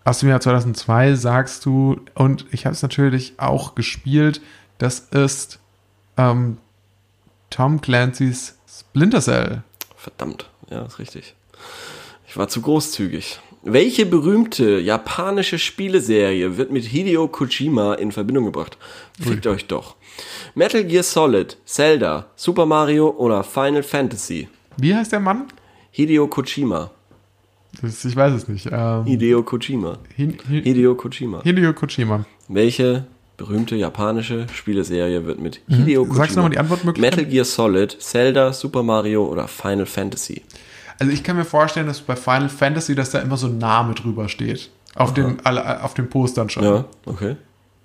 Aus 0.05 0.21
dem 0.21 0.29
Jahr 0.29 0.41
2002 0.41 1.15
sagst 1.15 1.67
du, 1.67 2.01
und 2.15 2.47
ich 2.53 2.67
habe 2.67 2.75
es 2.75 2.83
natürlich 2.83 3.35
auch 3.39 3.75
gespielt, 3.75 4.41
das 4.79 5.01
ist 5.01 5.59
ähm, 6.17 6.59
Tom 7.55 7.81
Clancy's 7.81 8.59
Splinter 8.69 9.21
Cell. 9.21 9.63
Verdammt, 9.97 10.51
ja, 10.71 10.83
ist 10.85 10.99
richtig. 10.99 11.35
Ich 12.27 12.37
war 12.37 12.49
zu 12.49 12.61
großzügig. 12.63 13.39
Welche 13.63 14.05
berühmte 14.07 14.79
japanische 14.81 15.59
Spieleserie 15.59 16.57
wird 16.57 16.71
mit 16.73 16.85
Hideo 16.85 17.29
Kojima 17.29 17.95
in 17.95 18.13
Verbindung 18.13 18.47
gebracht? 18.47 18.77
Fickt 19.21 19.47
euch 19.47 19.67
doch. 19.67 19.95
Metal 20.55 20.85
Gear 20.85 21.03
Solid, 21.05 21.57
Zelda, 21.65 22.27
Super 22.37 22.67
Mario 22.67 23.11
oder 23.11 23.43
Final 23.45 23.83
Fantasy? 23.83 24.49
Wie 24.77 24.95
heißt 24.95 25.13
der 25.13 25.21
Mann? 25.21 25.45
Hideo 25.93 26.27
Kojima. 26.27 26.91
Ich 27.83 28.17
weiß 28.17 28.35
es 28.35 28.49
nicht. 28.49 28.69
Ähm, 28.71 29.05
Hideo 29.07 29.43
Kojima. 29.45 29.99
Hi- 30.19 30.37
Hideo 30.49 30.95
Kojima. 30.97 31.41
Hideo 31.43 31.73
Kojima. 31.73 32.25
Welche 32.49 33.07
berühmte 33.37 33.77
japanische 33.77 34.47
Spieleserie 34.53 35.25
wird 35.25 35.41
mit 35.41 35.61
Hideo 35.69 36.03
Kojima? 36.03 36.15
Mhm. 36.15 36.17
Sagst 36.17 36.33
du 36.33 36.37
nochmal 36.37 36.51
die 36.51 36.59
Antwortmöglichkeiten? 36.59 37.19
Metal 37.19 37.33
Gear 37.33 37.45
Solid, 37.45 37.97
Zelda, 38.01 38.53
Super 38.53 38.83
Mario 38.83 39.27
oder 39.27 39.49
Final 39.49 39.87
Fantasy? 39.87 40.43
Also 40.99 41.13
ich 41.13 41.25
kann 41.25 41.37
mir 41.37 41.45
vorstellen, 41.45 41.87
dass 41.87 42.01
bei 42.01 42.17
Final 42.17 42.49
Fantasy, 42.49 42.95
dass 42.95 43.11
da 43.11 43.19
immer 43.21 43.37
so 43.37 43.49
ein 43.49 43.59
Name 43.59 43.95
drüber 43.95 44.29
steht. 44.29 44.71
Auf 44.95 45.13
den, 45.13 45.45
alle, 45.45 45.83
auf 45.83 45.95
den 45.95 46.09
Postern 46.09 46.49
schon. 46.49 46.63
Ja, 46.63 46.85
okay. 47.07 47.37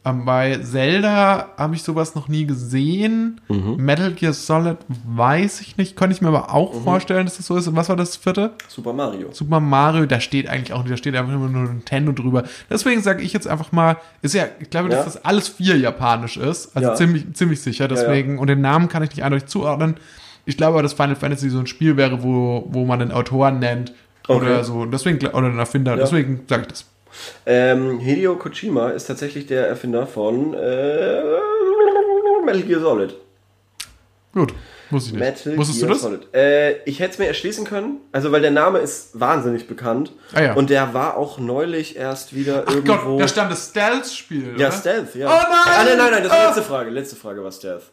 Ähm, 0.06 0.24
bei 0.24 0.58
Zelda 0.60 1.50
habe 1.58 1.76
ich 1.76 1.84
sowas 1.84 2.16
noch 2.16 2.30
nie 2.30 2.46
gesehen. 2.46 3.42
Mhm. 3.50 3.76
Metal 3.78 4.12
Gear 4.14 4.32
Solid 4.32 4.78
weiß 4.88 5.60
ich 5.60 5.76
nicht. 5.76 5.98
Könnte 5.98 6.16
ich 6.16 6.22
mir 6.22 6.30
aber 6.30 6.54
auch 6.54 6.74
Mhm. 6.74 6.84
vorstellen, 6.84 7.26
dass 7.26 7.36
das 7.36 7.48
so 7.48 7.58
ist. 7.58 7.68
Und 7.68 7.76
was 7.76 7.90
war 7.90 7.98
das 7.98 8.16
vierte? 8.16 8.52
Super 8.70 8.94
Mario. 8.94 9.28
Super 9.34 9.60
Mario, 9.60 10.06
da 10.06 10.22
steht 10.22 10.48
eigentlich 10.48 10.72
auch 10.72 10.84
nicht, 10.84 10.92
da 10.94 10.98
steht 10.98 11.16
einfach 11.18 11.34
nur 11.34 11.50
Nintendo 11.50 12.14
drüber. 12.14 12.44
Deswegen 12.70 13.02
sage 13.02 13.24
ich 13.24 13.34
jetzt 13.34 13.46
einfach 13.48 13.74
mal, 13.74 13.98
ist 14.22 14.34
ja, 14.34 14.46
ich 14.62 14.70
glaube, 14.70 14.88
dass 14.88 15.00
Ja. 15.00 15.06
das 15.06 15.26
alles 15.26 15.50
vier 15.50 15.78
japanisch 15.78 16.38
ist. 16.38 16.76
Also 16.78 16.90
Ja. 16.90 16.96
ziemlich, 16.96 17.34
ziemlich 17.34 17.62
sicher. 17.62 17.90
Deswegen, 17.90 18.40
und 18.40 18.48
den 18.48 18.62
Namen 18.62 18.88
kann 18.88 19.04
ich 19.04 19.10
nicht 19.10 19.24
eindeutig 19.24 19.48
zuordnen. 19.50 19.96
Ich 20.46 20.56
glaube 20.56 20.74
aber, 20.76 20.84
dass 20.84 20.94
Final 20.94 21.18
Fantasy 21.18 21.50
so 21.50 21.60
ein 21.60 21.68
Spiel 21.68 21.98
wäre, 21.98 22.24
wo, 22.24 22.66
wo 22.70 22.86
man 22.86 23.00
den 23.00 23.12
Autoren 23.12 23.60
nennt. 23.60 23.92
Okay. 24.28 24.46
Oder 24.46 24.64
so. 24.64 24.86
Deswegen, 24.86 25.26
oder 25.28 25.50
den 25.50 25.60
Erfinder. 25.60 25.98
Deswegen 25.98 26.42
sage 26.48 26.62
ich 26.64 26.68
das. 26.70 26.86
Ähm, 27.46 28.00
Hideo 28.00 28.36
Kojima 28.36 28.90
ist 28.90 29.06
tatsächlich 29.08 29.46
der 29.48 29.68
Erfinder 29.68 30.06
von 30.08 30.54
äh, 30.54 31.22
Metal 32.46 32.62
Gear 32.64 32.80
Solid. 32.82 33.16
Gut. 34.34 34.54
Muss 34.92 35.06
ich 35.08 35.14
nicht. 35.14 35.20
Metal 35.20 35.58
Wusstest 35.58 35.82
du 35.82 35.86
Gear 35.86 35.94
das? 35.96 36.02
Solid. 36.02 36.34
Äh, 36.34 36.84
ich 36.84 37.00
hätte 37.00 37.14
es 37.14 37.20
mir 37.20 37.28
erschließen 37.28 37.66
können, 37.66 37.98
also 38.12 38.32
weil 38.32 38.42
der 38.42 38.52
Name 38.52 38.80
ist 38.80 39.20
wahnsinnig 39.20 39.68
bekannt. 39.68 40.12
Ah, 40.34 40.42
ja. 40.42 40.54
Und 40.54 40.70
der 40.70 40.94
war 40.94 41.18
auch 41.18 41.38
neulich 41.38 41.96
erst 41.96 42.34
wieder 42.36 42.64
Ach 42.68 42.74
irgendwo. 42.74 43.12
Gott, 43.14 43.22
da 43.22 43.28
stand 43.28 43.52
das 43.52 43.70
Stealth-Spiel. 43.70 44.56
ja, 44.58 44.68
oder? 44.68 44.72
Stealth, 44.72 45.16
ja. 45.16 45.28
Oh 45.28 45.32
nein! 45.32 45.50
Ah, 45.66 45.84
nein, 45.86 45.98
nein, 45.98 46.12
nein, 46.12 46.24
das 46.24 46.32
war 46.32 46.40
Ah! 46.40 46.48
letzte 46.48 46.64
Frage. 46.64 46.90
Letzte 46.90 47.16
Frage 47.16 47.44
war 47.44 47.52
Stealth. 47.52 47.84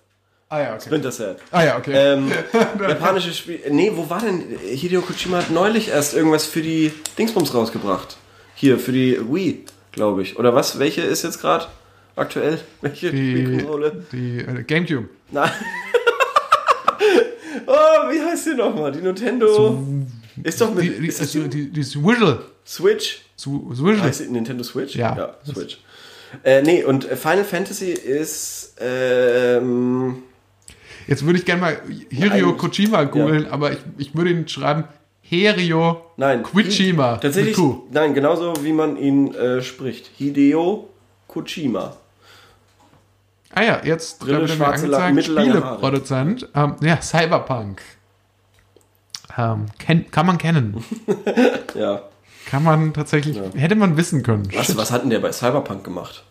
Ah 0.48 0.60
ja, 0.60 0.74
okay. 0.74 0.82
Splinter 0.86 1.10
Cell. 1.10 1.36
Ah 1.50 1.64
ja, 1.64 1.76
okay. 1.76 1.92
Ähm, 1.92 2.30
japanisches 2.88 3.36
Spiel. 3.36 3.60
Nee, 3.68 3.90
wo 3.94 4.08
war 4.08 4.20
denn? 4.20 4.42
Hideo 4.64 5.00
Kojima 5.02 5.38
hat 5.38 5.50
neulich 5.50 5.88
erst 5.88 6.14
irgendwas 6.14 6.46
für 6.46 6.62
die 6.62 6.92
Dingsbums 7.18 7.52
rausgebracht. 7.52 8.16
Hier, 8.58 8.78
für 8.78 8.92
die 8.92 9.20
Wii, 9.20 9.66
glaube 9.92 10.22
ich. 10.22 10.38
Oder 10.38 10.54
was? 10.54 10.78
Welche 10.78 11.02
ist 11.02 11.22
jetzt 11.22 11.42
gerade 11.42 11.66
aktuell? 12.16 12.58
Welche 12.80 13.10
die 13.10 13.32
Spielkonsole? 13.32 14.06
die 14.10 14.38
äh, 14.38 14.62
Gamecube. 14.62 15.10
Nein. 15.30 15.50
oh, 17.66 18.10
wie 18.10 18.22
heißt 18.22 18.46
die 18.46 18.54
nochmal? 18.54 18.92
Die 18.92 19.02
Nintendo. 19.02 19.84
ist 20.42 20.58
doch 20.58 20.74
mit. 20.74 20.84
Die, 20.84 21.00
die, 21.00 21.06
ist 21.06 21.20
das 21.20 21.32
die, 21.32 21.46
die, 21.48 21.70
die, 21.70 21.82
Swirl. 21.82 22.44
Switch? 22.66 23.20
Swirl. 23.36 24.00
Heißt 24.00 24.20
die 24.20 24.28
Nintendo 24.28 24.64
Switch? 24.64 24.96
Ja. 24.96 25.14
Ja, 25.14 25.52
Switch. 25.52 25.78
Äh, 26.42 26.62
nee, 26.62 26.82
und 26.82 27.04
Final 27.04 27.44
Fantasy 27.44 27.90
ist. 27.90 28.74
Ähm, 28.80 30.22
Jetzt 31.06 31.26
würde 31.26 31.38
ich 31.38 31.44
gerne 31.44 31.60
mal 31.60 31.80
Hirio 32.08 32.48
Nein. 32.48 32.56
Kojima 32.56 33.04
googeln, 33.04 33.48
aber 33.48 33.72
ich, 33.72 33.78
ich 33.98 34.14
würde 34.16 34.30
ihn 34.30 34.48
schreiben 34.48 34.84
Hirio 35.28 36.02
nein. 36.16 36.42
Kojima. 36.42 37.16
Tatsächlich. 37.16 37.56
Nein, 37.90 38.14
genauso 38.14 38.54
wie 38.62 38.72
man 38.72 38.96
ihn 38.96 39.34
äh, 39.34 39.60
spricht. 39.62 40.10
Hideo 40.16 40.88
Kojima. 41.26 41.96
Ah 43.52 43.62
ja, 43.62 43.80
jetzt 43.84 44.20
Brille, 44.20 44.34
er 44.36 44.40
mir 44.42 44.48
schwarze 44.48 44.84
angezeigt. 44.96 45.24
Spieleproduzent. 45.24 46.48
Ähm, 46.54 46.76
ja, 46.80 47.00
Cyberpunk. 47.00 47.80
Ähm, 49.38 49.66
kenn, 49.78 50.10
kann 50.10 50.26
man 50.26 50.38
kennen. 50.38 50.84
Ja. 51.74 52.02
Kann 52.46 52.62
man 52.62 52.94
tatsächlich, 52.94 53.38
hätte 53.56 53.74
man 53.74 53.96
wissen 53.96 54.22
können. 54.22 54.48
Was, 54.54 54.74
was 54.76 54.90
hat 54.92 55.02
denn 55.02 55.10
der 55.10 55.18
bei 55.18 55.32
Cyberpunk 55.32 55.82
gemacht? 55.84 56.22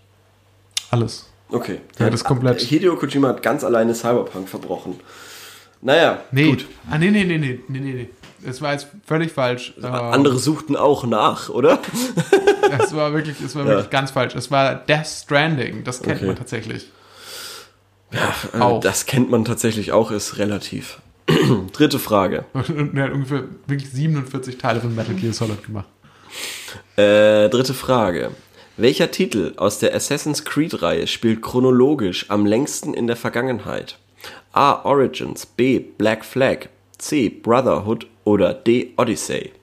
alles. 0.89 1.29
Okay. 1.49 1.81
Ja, 1.99 2.09
das 2.09 2.23
komplett- 2.23 2.61
Hideo 2.61 2.95
Kojima 2.95 3.27
hat 3.27 3.43
ganz 3.43 3.63
alleine 3.63 3.93
Cyberpunk 3.93 4.47
verbrochen. 4.49 4.99
Naja, 5.81 6.19
Nee. 6.31 6.49
gut. 6.51 6.65
Ah, 6.89 6.97
nee, 6.97 7.11
nee, 7.11 7.25
nee, 7.25 7.37
nee, 7.37 7.59
nee, 7.67 7.79
nee. 7.79 8.09
Es 8.43 8.61
war 8.61 8.73
jetzt 8.73 8.87
völlig 9.05 9.31
falsch. 9.31 9.73
Ähm, 9.77 9.85
Andere 9.93 10.37
suchten 10.39 10.75
auch 10.75 11.05
nach, 11.05 11.49
oder? 11.49 11.79
Es 12.79 12.95
war 12.95 13.13
wirklich, 13.13 13.39
es 13.41 13.55
war 13.55 13.61
Ja. 13.63 13.69
wirklich 13.69 13.89
ganz 13.91 14.09
falsch. 14.11 14.33
Es 14.35 14.49
war 14.49 14.73
Death 14.75 15.05
Stranding. 15.05 15.83
Das 15.83 16.01
kennt 16.01 16.17
Okay. 16.17 16.25
man 16.25 16.35
tatsächlich. 16.35 16.89
Äh, 18.11 18.59
Auch. 18.59 18.79
Das 18.81 19.05
kennt 19.05 19.29
man 19.29 19.45
tatsächlich 19.45 19.91
auch, 19.91 20.09
ist 20.11 20.37
relativ. 20.39 20.99
Dritte 21.73 21.99
Frage. 21.99 22.45
Und 22.53 22.97
er 22.97 23.05
hat 23.05 23.11
ungefähr 23.13 23.43
wirklich 23.67 23.91
47 23.91 24.57
Teile 24.57 24.79
von 24.81 24.95
Metal 24.95 25.13
Gear 25.15 25.33
Solid 25.33 25.63
gemacht. 25.63 25.85
Äh, 26.97 27.49
dritte 27.49 27.73
Frage. 27.73 28.31
Welcher 28.77 29.11
Titel 29.11 29.53
aus 29.57 29.79
der 29.79 29.95
Assassin's 29.95 30.43
Creed-Reihe 30.43 31.07
spielt 31.07 31.41
chronologisch 31.41 32.29
am 32.29 32.45
längsten 32.45 32.93
in 32.93 33.07
der 33.07 33.15
Vergangenheit? 33.15 33.97
A. 34.53 34.83
Origins, 34.83 35.45
B. 35.45 35.79
Black 35.79 36.25
Flag, 36.25 36.67
C. 36.97 37.29
Brotherhood 37.29 38.07
oder 38.25 38.53
D. 38.53 38.91
Odyssey? 38.97 39.53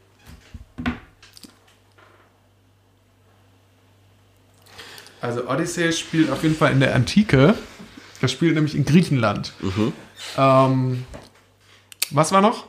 Also 5.20 5.48
Odyssey 5.48 5.92
spielt 5.92 6.30
auf 6.30 6.42
jeden 6.42 6.56
Fall 6.56 6.72
in 6.72 6.80
der 6.80 6.94
Antike. 6.94 7.54
Das 8.20 8.30
spielt 8.32 8.54
nämlich 8.54 8.74
in 8.74 8.84
Griechenland. 8.84 9.52
Mhm. 9.60 9.92
Ähm, 10.36 11.04
was 12.10 12.32
war 12.32 12.40
noch? 12.40 12.66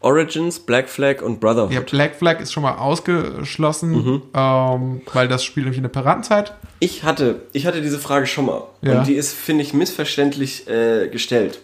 Origins, 0.00 0.60
Black 0.60 0.88
Flag 0.88 1.22
und 1.22 1.40
Brotherhood. 1.40 1.72
Ja, 1.72 1.80
Black 1.80 2.16
Flag 2.16 2.38
ist 2.40 2.52
schon 2.52 2.62
mal 2.62 2.76
ausgeschlossen, 2.76 3.90
Mhm. 3.92 4.22
ähm, 4.34 5.00
weil 5.12 5.26
das 5.26 5.42
spielt 5.42 5.64
nämlich 5.64 5.78
in 5.78 5.82
der 5.84 5.88
Piratenzeit. 5.90 6.52
Ich 6.80 7.02
hatte, 7.02 7.40
ich 7.52 7.66
hatte 7.66 7.80
diese 7.80 7.98
Frage 7.98 8.26
schon 8.26 8.46
mal. 8.46 8.64
Ja. 8.82 8.98
Und 8.98 9.06
die 9.06 9.14
ist, 9.14 9.32
finde 9.32 9.62
ich, 9.62 9.72
missverständlich 9.72 10.68
äh, 10.68 11.08
gestellt. 11.08 11.60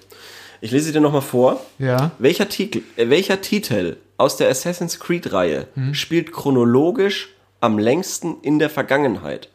Ich 0.62 0.70
lese 0.70 0.92
dir 0.92 1.00
nochmal 1.00 1.22
vor. 1.22 1.60
Ja. 1.80 2.12
Welcher 2.20 2.48
Titel, 2.48 2.82
äh, 2.96 3.10
welcher 3.10 3.40
Titel 3.40 3.96
aus 4.16 4.36
der 4.36 4.48
Assassin's 4.48 5.00
Creed-Reihe 5.00 5.66
Mhm. 5.74 5.92
spielt 5.94 6.30
chronologisch 6.32 7.30
am 7.60 7.78
längsten 7.80 8.36
in 8.42 8.60
der 8.60 8.70
Vergangenheit? 8.70 9.48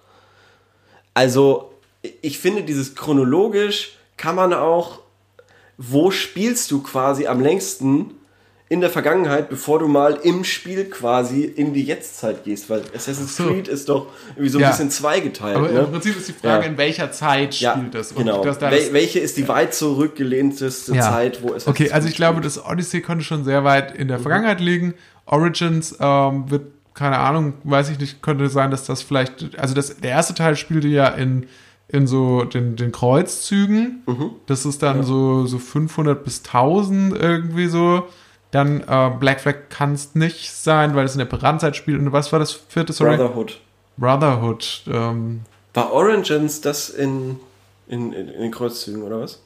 Also, 1.13 1.71
ich 2.21 2.37
finde, 2.39 2.63
dieses 2.63 2.93
chronologisch 2.93 3.97
kann 4.17 4.35
man 4.35 4.53
auch, 4.53 4.99
wo 5.77 6.11
spielst 6.11 6.71
du 6.71 6.83
quasi 6.83 7.25
am 7.27 7.39
längsten 7.39 8.11
in 8.69 8.81
der 8.81 8.89
Vergangenheit, 8.89 9.49
bevor 9.49 9.79
du 9.79 9.87
mal 9.87 10.19
im 10.23 10.43
Spiel 10.43 10.85
quasi 10.89 11.43
in 11.43 11.73
die 11.73 11.83
Jetztzeit 11.83 12.43
gehst? 12.43 12.69
Weil 12.69 12.81
Assassin's 12.93 13.37
So. 13.37 13.45
Creed 13.45 13.67
ist 13.69 13.87
doch 13.87 14.07
irgendwie 14.31 14.49
so 14.49 14.57
ein 14.57 14.61
Ja. 14.63 14.69
bisschen 14.71 14.89
zweigeteilt. 14.91 15.55
Aber 15.55 15.69
ne? 15.69 15.79
im 15.79 15.91
Prinzip 15.91 16.17
ist 16.17 16.27
die 16.27 16.33
Frage, 16.33 16.65
Ja. 16.65 16.69
in 16.71 16.77
welcher 16.77 17.11
Zeit 17.11 17.55
Ja, 17.61 17.73
spielt 17.77 17.93
das? 17.95 18.11
Und 18.11 18.25
genau. 18.25 18.43
das, 18.43 18.59
das, 18.59 18.71
Wel 18.71 18.93
welche 18.93 19.19
ist 19.19 19.37
die 19.37 19.47
weit 19.47 19.73
zurückgelehnteste 19.73 20.95
Ja. 20.95 21.01
Zeit, 21.01 21.41
wo 21.43 21.53
es 21.53 21.67
Okay, 21.67 21.91
also 21.91 22.07
ich 22.07 22.15
glaube, 22.15 22.41
das 22.41 22.63
Odyssey 22.63 23.01
konnte 23.01 23.23
schon 23.23 23.43
sehr 23.43 23.63
weit 23.63 23.95
in 23.95 24.03
Mhm. 24.05 24.07
der 24.09 24.19
Vergangenheit 24.19 24.59
liegen. 24.59 24.93
Origins 25.25 25.95
ähm, 25.99 26.49
wird, 26.49 26.63
keine 26.93 27.19
Ahnung, 27.19 27.53
weiß 27.63 27.89
ich 27.89 27.99
nicht, 27.99 28.21
könnte 28.21 28.49
sein, 28.49 28.71
dass 28.71 28.85
das 28.85 29.01
vielleicht, 29.01 29.57
also 29.57 29.73
das, 29.75 29.97
der 29.97 30.11
erste 30.11 30.33
Teil 30.33 30.55
spielte 30.55 30.87
ja 30.87 31.07
in, 31.09 31.45
in 31.89 32.05
so 32.07 32.43
den, 32.43 32.75
den 32.75 32.91
Kreuzzügen. 32.91 34.03
Mhm. 34.05 34.31
Das 34.45 34.65
ist 34.65 34.83
dann 34.83 35.03
so, 35.03 35.45
so 35.45 35.57
500 35.57 36.23
bis 36.23 36.43
1000 36.43 37.15
irgendwie 37.17 37.67
so. 37.67 38.07
Dann 38.51 38.81
äh, 38.87 39.11
Black 39.19 39.41
Flag 39.41 39.55
kann 39.69 39.93
es 39.93 40.15
nicht 40.15 40.51
sein, 40.51 40.95
weil 40.95 41.05
es 41.05 41.13
in 41.13 41.19
der 41.19 41.25
Piratenzeit 41.25 41.75
spielt. 41.75 41.99
Und 41.99 42.11
was 42.11 42.31
war 42.31 42.39
das 42.39 42.53
vierte? 42.53 42.93
Sorry? 42.93 43.17
Brotherhood. 43.17 43.59
Brotherhood. 43.97 44.83
Ähm, 44.87 45.41
War 45.73 45.91
Origins 45.91 46.61
das 46.61 46.89
in, 46.89 47.39
in, 47.87 48.13
in, 48.13 48.27
in 48.29 48.41
den 48.41 48.51
Kreuzzügen 48.51 49.03
oder 49.03 49.19
was? 49.21 49.41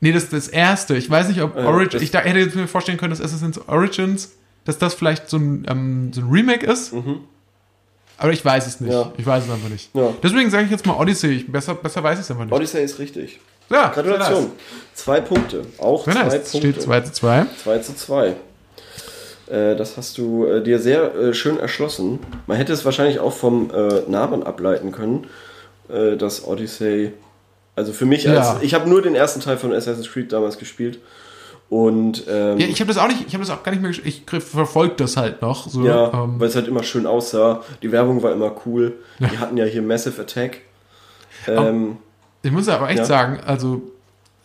Nee, 0.00 0.12
das 0.12 0.24
ist 0.24 0.32
das 0.32 0.48
erste. 0.48 0.96
Ich 0.96 1.08
weiß 1.10 1.28
nicht, 1.28 1.40
ob 1.42 1.56
Äh, 1.56 1.60
Origins. 1.64 2.02
Ich 2.02 2.10
da, 2.10 2.20
hätte 2.20 2.38
jetzt 2.38 2.54
mir 2.54 2.68
vorstellen 2.68 2.98
können, 2.98 3.10
dass 3.10 3.20
Assassin's 3.20 3.58
Origins, 3.66 4.32
dass 4.64 4.78
das 4.78 4.94
vielleicht 4.94 5.28
so 5.30 5.38
ein, 5.38 5.66
ähm, 5.68 6.12
so 6.12 6.20
ein 6.20 6.28
Remake 6.30 6.66
ist. 6.66 6.92
Aber 8.18 8.32
ich 8.32 8.44
weiß 8.44 8.66
es 8.66 8.80
nicht. 8.80 8.90
Mhm. 8.90 8.94
Ja. 8.94 9.12
Ich 9.16 9.26
weiß 9.26 9.44
es 9.44 9.50
einfach 9.50 9.68
nicht. 9.68 9.94
Ja. 9.94 10.12
Deswegen 10.22 10.50
sage 10.50 10.64
ich 10.64 10.70
jetzt 10.70 10.84
mal 10.86 10.94
Odyssey. 10.94 11.30
Ich, 11.30 11.50
besser, 11.50 11.74
besser 11.74 12.02
weiß 12.02 12.18
ich 12.18 12.24
es 12.24 12.30
einfach 12.30 12.44
nicht. 12.44 12.52
Odyssey 12.52 12.82
ist 12.84 12.98
richtig. 12.98 13.40
Ja, 13.70 13.88
Gratulation. 13.88 14.50
Zwei 14.94 15.20
Punkte. 15.20 15.62
Auch 15.78 16.04
Sehr 16.04 16.14
zwei 16.14 16.22
nice. 16.24 16.50
Punkte. 16.52 16.58
steht 16.72 16.82
2 16.82 17.00
zu 17.02 17.12
2. 17.12 17.46
2 17.64 17.78
zu 17.78 17.94
2. 17.96 18.28
Äh, 19.50 19.76
das 19.76 19.96
hast 19.96 20.18
du 20.18 20.46
äh, 20.46 20.62
dir 20.62 20.78
sehr 20.78 21.14
äh, 21.14 21.34
schön 21.34 21.58
erschlossen. 21.58 22.18
Man 22.46 22.56
hätte 22.56 22.72
es 22.72 22.84
wahrscheinlich 22.84 23.20
auch 23.20 23.32
vom 23.32 23.70
äh, 23.72 24.02
Namen 24.08 24.42
ableiten 24.42 24.92
können, 24.92 25.26
äh, 25.88 26.16
dass 26.16 26.44
Odyssey. 26.46 27.12
Also 27.76 27.92
für 27.92 28.06
mich, 28.06 28.28
als, 28.28 28.36
Ja. 28.46 28.58
ich 28.60 28.74
habe 28.74 28.88
nur 28.88 29.02
den 29.02 29.14
ersten 29.14 29.40
Teil 29.40 29.56
von 29.56 29.72
Assassin's 29.72 30.10
Creed 30.10 30.32
damals 30.32 30.58
gespielt. 30.58 30.98
Und 31.70 32.24
ähm, 32.28 32.58
Ja, 32.58 32.66
ich 32.66 32.80
habe 32.80 32.88
das 32.88 32.96
auch 32.98 33.08
nicht, 33.08 33.24
ich 33.26 33.34
habe 33.34 33.44
das 33.44 33.50
auch 33.54 33.62
gar 33.62 33.70
nicht 33.72 33.82
mehr, 33.82 33.90
ich 33.90 34.22
verfolge 34.26 34.94
das 34.96 35.16
halt 35.16 35.42
noch. 35.42 35.68
So, 35.68 35.84
Ja, 35.86 36.24
ähm, 36.24 36.40
weil 36.40 36.48
es 36.48 36.56
halt 36.56 36.66
immer 36.66 36.82
schön 36.82 37.06
aussah. 37.06 37.62
Die 37.82 37.92
Werbung 37.92 38.22
war 38.22 38.32
immer 38.32 38.52
cool. 38.66 38.94
Die 39.20 39.38
hatten 39.38 39.56
ja 39.56 39.64
hier 39.66 39.82
Massive 39.82 40.20
Attack. 40.22 40.58
Ähm, 41.46 41.98
ich 42.42 42.50
muss 42.52 42.68
aber 42.68 42.88
echt 42.88 42.98
Ja. 43.00 43.04
sagen, 43.04 43.40
also 43.44 43.82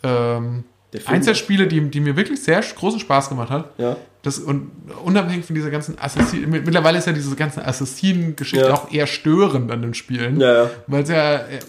ähm, 0.03 0.63
eins 1.05 1.25
der 1.25 1.33
Spiele, 1.35 1.67
die, 1.67 1.81
die 1.89 1.99
mir 1.99 2.15
wirklich 2.15 2.41
sehr 2.43 2.61
großen 2.61 2.99
Spaß 2.99 3.29
gemacht 3.29 3.49
hat, 3.49 3.69
ja, 3.77 3.95
das 4.21 4.39
und 4.39 4.71
unabhängig 5.03 5.45
von 5.45 5.55
dieser 5.55 5.69
ganzen 5.69 5.97
Assassin, 5.99 6.49
mittlerweile 6.49 6.97
ist 6.97 7.07
ja 7.07 7.13
diese 7.13 7.35
ganze 7.35 7.65
Assassinen-Geschichte 7.65 8.65
Ja. 8.67 8.73
auch 8.73 8.91
eher 8.91 9.07
störend 9.07 9.69
an 9.71 9.81
den 9.81 9.93
Spielen. 9.93 10.39
ja, 10.39 10.63
ja. 10.63 10.69
Weil 10.87 11.03
es 11.03 11.09
ja, 11.09 11.35
äh, 11.35 11.59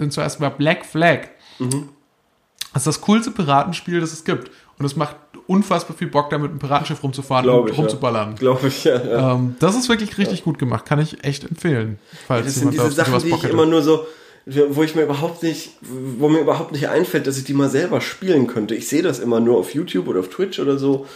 und 0.00 0.12
zwar 0.12 0.24
erstmal 0.24 0.50
Black 0.50 0.84
Flag. 0.84 1.28
Mhm. 1.58 1.88
Das 2.74 2.82
ist 2.82 2.86
das 2.86 3.00
coolste 3.02 3.30
Piratenspiel, 3.30 4.00
das 4.00 4.12
es 4.12 4.24
gibt. 4.24 4.50
Und 4.78 4.86
es 4.86 4.96
macht 4.96 5.16
unfassbar 5.46 5.96
viel 5.96 6.08
Bock, 6.08 6.30
da 6.30 6.38
mit 6.38 6.50
einem 6.50 6.58
Piratenschiff 6.58 7.02
rumzufahren 7.02 7.44
Glaub 7.44 7.64
und 7.64 7.70
ich, 7.70 7.76
ja. 7.76 7.82
rumzuballern. 7.82 8.34
Glaube 8.36 8.68
ich, 8.68 8.84
ja. 8.84 9.02
ja. 9.04 9.34
Ähm, 9.34 9.56
das 9.58 9.74
ist 9.76 9.88
wirklich 9.88 10.16
richtig 10.18 10.44
gut 10.44 10.58
gemacht. 10.58 10.84
Kann 10.86 10.98
ich 10.98 11.22
echt 11.24 11.44
empfehlen. 11.44 11.98
Falls 12.26 12.46
Das 12.46 12.54
sind 12.56 12.72
diese 12.72 12.90
Sachen, 12.90 13.18
die 13.20 13.28
ich 13.28 13.34
hätte. 13.42 13.48
immer 13.48 13.66
nur 13.66 13.82
so, 13.82 14.06
wo 14.46 14.82
ich 14.82 14.94
mir 14.94 15.02
überhaupt 15.02 15.42
nicht, 15.42 15.70
wo 15.80 16.28
mir 16.28 16.40
überhaupt 16.40 16.72
nicht 16.72 16.88
einfällt, 16.88 17.26
dass 17.26 17.38
ich 17.38 17.44
die 17.44 17.54
mal 17.54 17.68
selber 17.70 18.00
spielen 18.00 18.46
könnte. 18.48 18.74
Ich 18.74 18.88
sehe 18.88 19.02
das 19.02 19.18
immer 19.20 19.38
nur 19.40 19.58
auf 19.58 19.72
YouTube 19.74 20.08
oder 20.08 20.20
auf 20.20 20.28
Twitch 20.30 20.58
oder 20.58 20.78
so. 20.78 21.06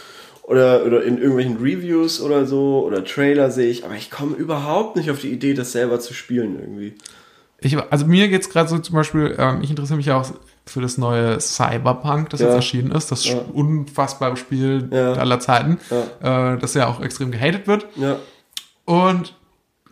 Oder, 0.43 0.85
oder 0.85 1.03
in 1.03 1.17
irgendwelchen 1.17 1.57
Reviews 1.57 2.21
oder 2.21 2.45
so. 2.45 2.85
Oder 2.85 3.03
Trailer 3.03 3.51
sehe 3.51 3.69
ich. 3.69 3.83
Aber 3.83 3.95
ich 3.95 4.09
komme 4.09 4.35
überhaupt 4.37 4.95
nicht 4.95 5.11
auf 5.11 5.19
die 5.19 5.29
Idee, 5.31 5.53
das 5.53 5.73
selber 5.73 5.99
zu 5.99 6.13
spielen 6.13 6.57
irgendwie. 6.57 6.93
Ich, 7.59 7.75
also 7.91 8.05
mir 8.05 8.29
geht's 8.29 8.49
gerade 8.49 8.69
so 8.69 8.77
zum 8.77 8.95
Beispiel, 8.95 9.35
ähm, 9.37 9.59
ich 9.61 9.69
interessiere 9.71 9.97
mich 9.97 10.05
ja 10.05 10.17
auch 10.21 10.31
für 10.65 10.79
das 10.79 10.97
neue 10.97 11.39
Cyberpunk, 11.41 12.29
das 12.29 12.39
Ja. 12.39 12.47
jetzt 12.47 12.55
erschienen 12.55 12.91
ist. 12.91 13.11
Das 13.11 13.25
Ja. 13.25 13.39
unfassbare 13.53 14.37
Spiel 14.37 14.87
Ja. 14.91 15.13
aller 15.13 15.39
Zeiten, 15.41 15.79
äh, 16.21 16.57
das 16.57 16.75
ja 16.75 16.87
auch 16.87 17.01
extrem 17.01 17.31
gehatet 17.31 17.67
wird. 17.67 17.85
Ja. 17.95 18.17
Und 18.85 19.33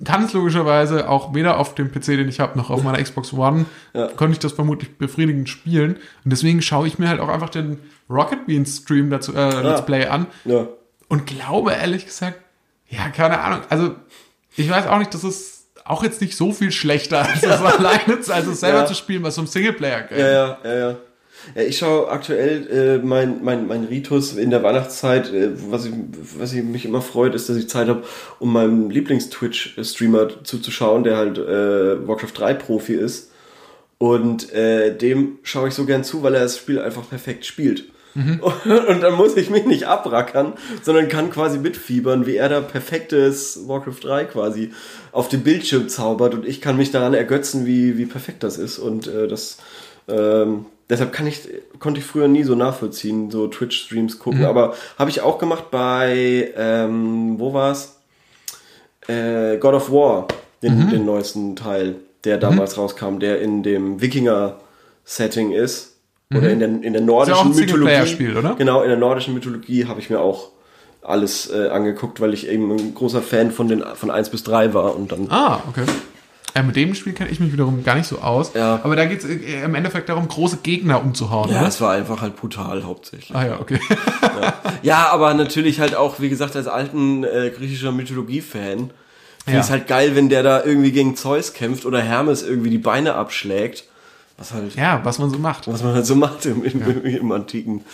kann 0.04 0.24
es 0.24 0.34
logischerweise 0.34 1.08
auch 1.10 1.34
weder 1.34 1.58
auf 1.58 1.76
dem 1.76 1.92
PC, 1.92 2.06
den 2.18 2.28
ich 2.28 2.40
habe, 2.40 2.58
noch 2.58 2.70
auf 2.70 2.84
meiner 2.84 3.02
Xbox 3.02 3.32
One, 3.34 3.66
Ja. 3.94 4.08
konnte 4.08 4.34
ich 4.34 4.40
das 4.40 4.52
vermutlich 4.54 4.98
befriedigend 4.98 5.48
spielen. 5.48 5.94
Und 6.24 6.32
deswegen 6.34 6.62
schaue 6.62 6.88
ich 6.88 7.00
mir 7.00 7.08
halt 7.10 7.20
auch 7.22 7.30
einfach 7.30 7.50
den 7.50 7.80
Rocket 8.10 8.46
Beans 8.46 8.78
Stream 8.78 9.10
dazu, 9.10 9.34
äh, 9.34 9.62
Let's 9.62 9.86
Play 9.86 10.08
an 10.08 10.28
Ja. 10.44 10.68
und 11.08 11.26
glaube 11.26 11.72
ehrlich 11.74 12.06
gesagt, 12.06 12.40
ja, 12.90 13.10
keine 13.10 13.40
Ahnung. 13.40 13.62
Also, 13.70 13.96
ich 14.58 14.70
weiß 14.70 14.88
auch 14.88 15.00
nicht, 15.00 15.14
das 15.14 15.24
ist 15.24 15.66
auch 15.86 16.04
jetzt 16.04 16.20
nicht 16.22 16.36
so 16.36 16.52
viel 16.52 16.72
schlechter, 16.72 17.20
als 17.28 17.42
das 17.42 17.62
alleine, 17.64 18.18
als 18.28 18.48
es 18.48 18.60
selber 18.60 18.80
Ja. 18.80 18.86
zu 18.86 18.94
spielen, 18.96 19.24
was 19.24 19.36
so 19.36 19.42
ein 19.42 19.48
Singleplayer 19.48 20.02
geht. 20.04 20.18
Ja, 20.20 20.28
ja, 20.28 20.58
ja, 20.64 20.76
ja. 20.90 20.96
Ja, 21.54 21.62
ich 21.62 21.78
schaue 21.78 22.10
aktuell 22.10 22.68
äh, 22.68 23.06
mein, 23.06 23.44
mein, 23.44 23.68
mein 23.68 23.84
Ritus 23.84 24.34
in 24.34 24.50
der 24.50 24.64
Weihnachtszeit, 24.64 25.32
äh, 25.32 25.52
was, 25.70 25.86
ich, 25.86 25.94
was 26.38 26.54
ich 26.54 26.64
mich 26.64 26.86
immer 26.86 27.02
freut, 27.02 27.36
ist, 27.36 27.50
dass 27.50 27.58
ich 27.58 27.70
Zeit 27.70 27.88
habe, 27.88 28.04
um 28.40 28.52
meinem 28.52 28.90
Lieblings-Twitch-Streamer 28.90 30.44
zuzuschauen, 30.44 31.04
der 31.04 31.18
halt 31.18 31.38
äh, 31.38 32.08
Warcraft 32.08 32.34
3 32.34 32.54
Profi 32.56 32.94
ist. 32.94 33.32
Und 33.98 34.52
äh, 34.54 34.96
dem 34.96 35.40
schaue 35.44 35.68
ich 35.68 35.74
so 35.74 35.86
gern 35.86 36.04
zu, 36.04 36.24
weil 36.24 36.36
er 36.36 36.42
das 36.42 36.58
Spiel 36.58 36.80
einfach 36.80 37.08
perfekt 37.08 37.46
spielt. 37.46 37.86
Und 38.16 39.02
dann 39.02 39.14
muss 39.14 39.36
ich 39.36 39.50
mich 39.50 39.66
nicht 39.66 39.88
abrackern, 39.88 40.54
sondern 40.82 41.10
kann 41.10 41.30
quasi 41.30 41.58
mitfiebern, 41.58 42.26
wie 42.26 42.38
er 42.38 42.48
da 42.48 42.62
perfektes 42.62 43.68
Warcraft 43.68 44.00
3 44.02 44.26
quasi 44.26 44.72
auf 45.12 45.28
dem 45.28 45.42
Bildschirm 45.44 45.90
zaubert 45.90 46.34
und 46.34 46.46
ich 46.46 46.62
kann 46.62 46.78
mich 46.78 46.92
daran 46.92 47.14
ergötzen, 47.14 47.66
wie, 47.66 47.98
wie 47.98 48.06
perfekt 48.06 48.44
das 48.44 48.58
ist. 48.58 48.80
Und 48.80 49.08
äh, 49.08 49.28
das 49.28 49.58
ähm, 50.08 50.66
deshalb 50.90 51.14
kann 51.14 51.28
ich, 51.28 51.48
konnte 51.80 52.00
ich 52.00 52.06
früher 52.06 52.28
nie 52.28 52.44
so 52.44 52.56
nachvollziehen, 52.56 53.32
so 53.32 53.48
Twitch-Streams 53.48 54.20
gucken. 54.20 54.46
Aber 54.46 54.74
habe 54.98 55.10
ich 55.10 55.22
auch 55.22 55.38
gemacht 55.38 55.72
bei, 55.72 56.54
ähm, 56.56 57.40
wo 57.40 57.54
war's? 57.54 58.00
Äh, 59.08 59.58
God 59.58 59.76
of 59.76 59.92
War, 59.92 60.28
den, 60.64 60.90
den 60.90 61.06
neuesten 61.06 61.56
Teil, 61.56 61.96
der 62.24 62.38
damals 62.38 62.78
rauskam, 62.78 63.20
der 63.20 63.40
in 63.42 63.62
dem 63.62 64.02
Wikinger-Setting 64.02 65.52
ist. 65.52 65.92
Oder 66.34 66.50
in 66.50 66.60
der, 66.60 66.70
in 66.70 66.94
der 66.94 67.02
nordischen 67.04 67.36
auch 67.40 67.46
ein 67.46 67.50
Mythologie. 67.50 67.72
Singleplayer-Spiel, 67.72 68.38
oder? 68.38 68.56
Genau, 68.56 68.82
in 68.82 68.90
der 68.90 68.98
nordischen 68.98 69.36
Mythologie 69.36 69.86
habe 69.86 70.00
ich 70.00 70.10
mir 70.10 70.20
auch 70.20 70.50
alles 71.04 71.52
äh, 71.52 71.68
angeguckt, 71.70 72.20
weil 72.20 72.34
ich 72.34 72.48
eben 72.48 72.72
ein 72.72 72.96
großer 72.96 73.22
Fan 73.22 73.52
von 73.52 73.68
den 73.68 73.84
von 73.94 74.10
1 74.10 74.30
bis 74.30 74.44
3 74.44 74.74
war 74.74 74.96
und 74.96 75.12
dann 75.12 75.28
Ah, 75.30 75.62
okay. 75.70 75.84
Ja, 76.56 76.64
mit 76.64 76.76
dem 76.78 76.96
Spiel 76.96 77.12
kenne 77.14 77.30
ich 77.30 77.40
mich 77.42 77.52
wiederum 77.52 77.84
gar 77.84 77.96
nicht 77.96 78.08
so 78.08 78.20
aus. 78.20 78.54
Ja. 78.54 78.80
Aber 78.84 78.96
da 78.96 79.06
geht 79.06 79.24
es 79.24 79.26
im 79.26 79.76
Endeffekt 79.76 80.08
darum, 80.08 80.28
große 80.28 80.60
Gegner 80.64 81.02
umzuhauen. 81.04 81.52
ja, 81.52 81.60
oder? 81.60 81.68
es 81.68 81.82
war 81.82 81.92
einfach 81.92 82.22
halt 82.22 82.38
brutal 82.38 82.84
hauptsächlich. 82.86 83.36
Ah 83.36 83.46
ja, 83.46 83.60
okay. 83.60 83.80
Ja, 84.82 85.10
aber 85.12 85.34
natürlich 85.34 85.80
halt 85.80 85.96
auch, 85.96 86.20
wie 86.20 86.30
gesagt, 86.30 86.56
als 86.56 86.68
alten 86.68 87.24
äh, 87.24 87.52
griechischer 87.56 87.92
Mythologie-Fan 87.92 88.78
finde 89.44 89.58
Ja. 89.58 89.60
es 89.60 89.70
halt 89.70 89.88
geil, 89.88 90.16
wenn 90.16 90.30
der 90.30 90.44
da 90.44 90.64
irgendwie 90.64 90.92
gegen 90.92 91.16
Zeus 91.16 91.54
kämpft 91.54 91.86
oder 91.86 92.02
Hermes 92.02 92.42
irgendwie 92.44 92.70
die 92.70 92.78
Beine 92.78 93.16
abschlägt. 93.16 93.84
Was 94.38 94.54
halt, 94.54 94.76
ja, 94.76 95.00
was 95.04 95.20
man 95.20 95.30
so 95.30 95.38
macht. 95.38 95.68
was 95.68 95.82
man 95.84 95.94
halt 95.94 96.06
so 96.06 96.16
macht 96.16 96.46
im, 96.46 96.64
im, 96.66 96.82
im, 96.82 97.06
im 97.06 97.32
antiken 97.32 97.86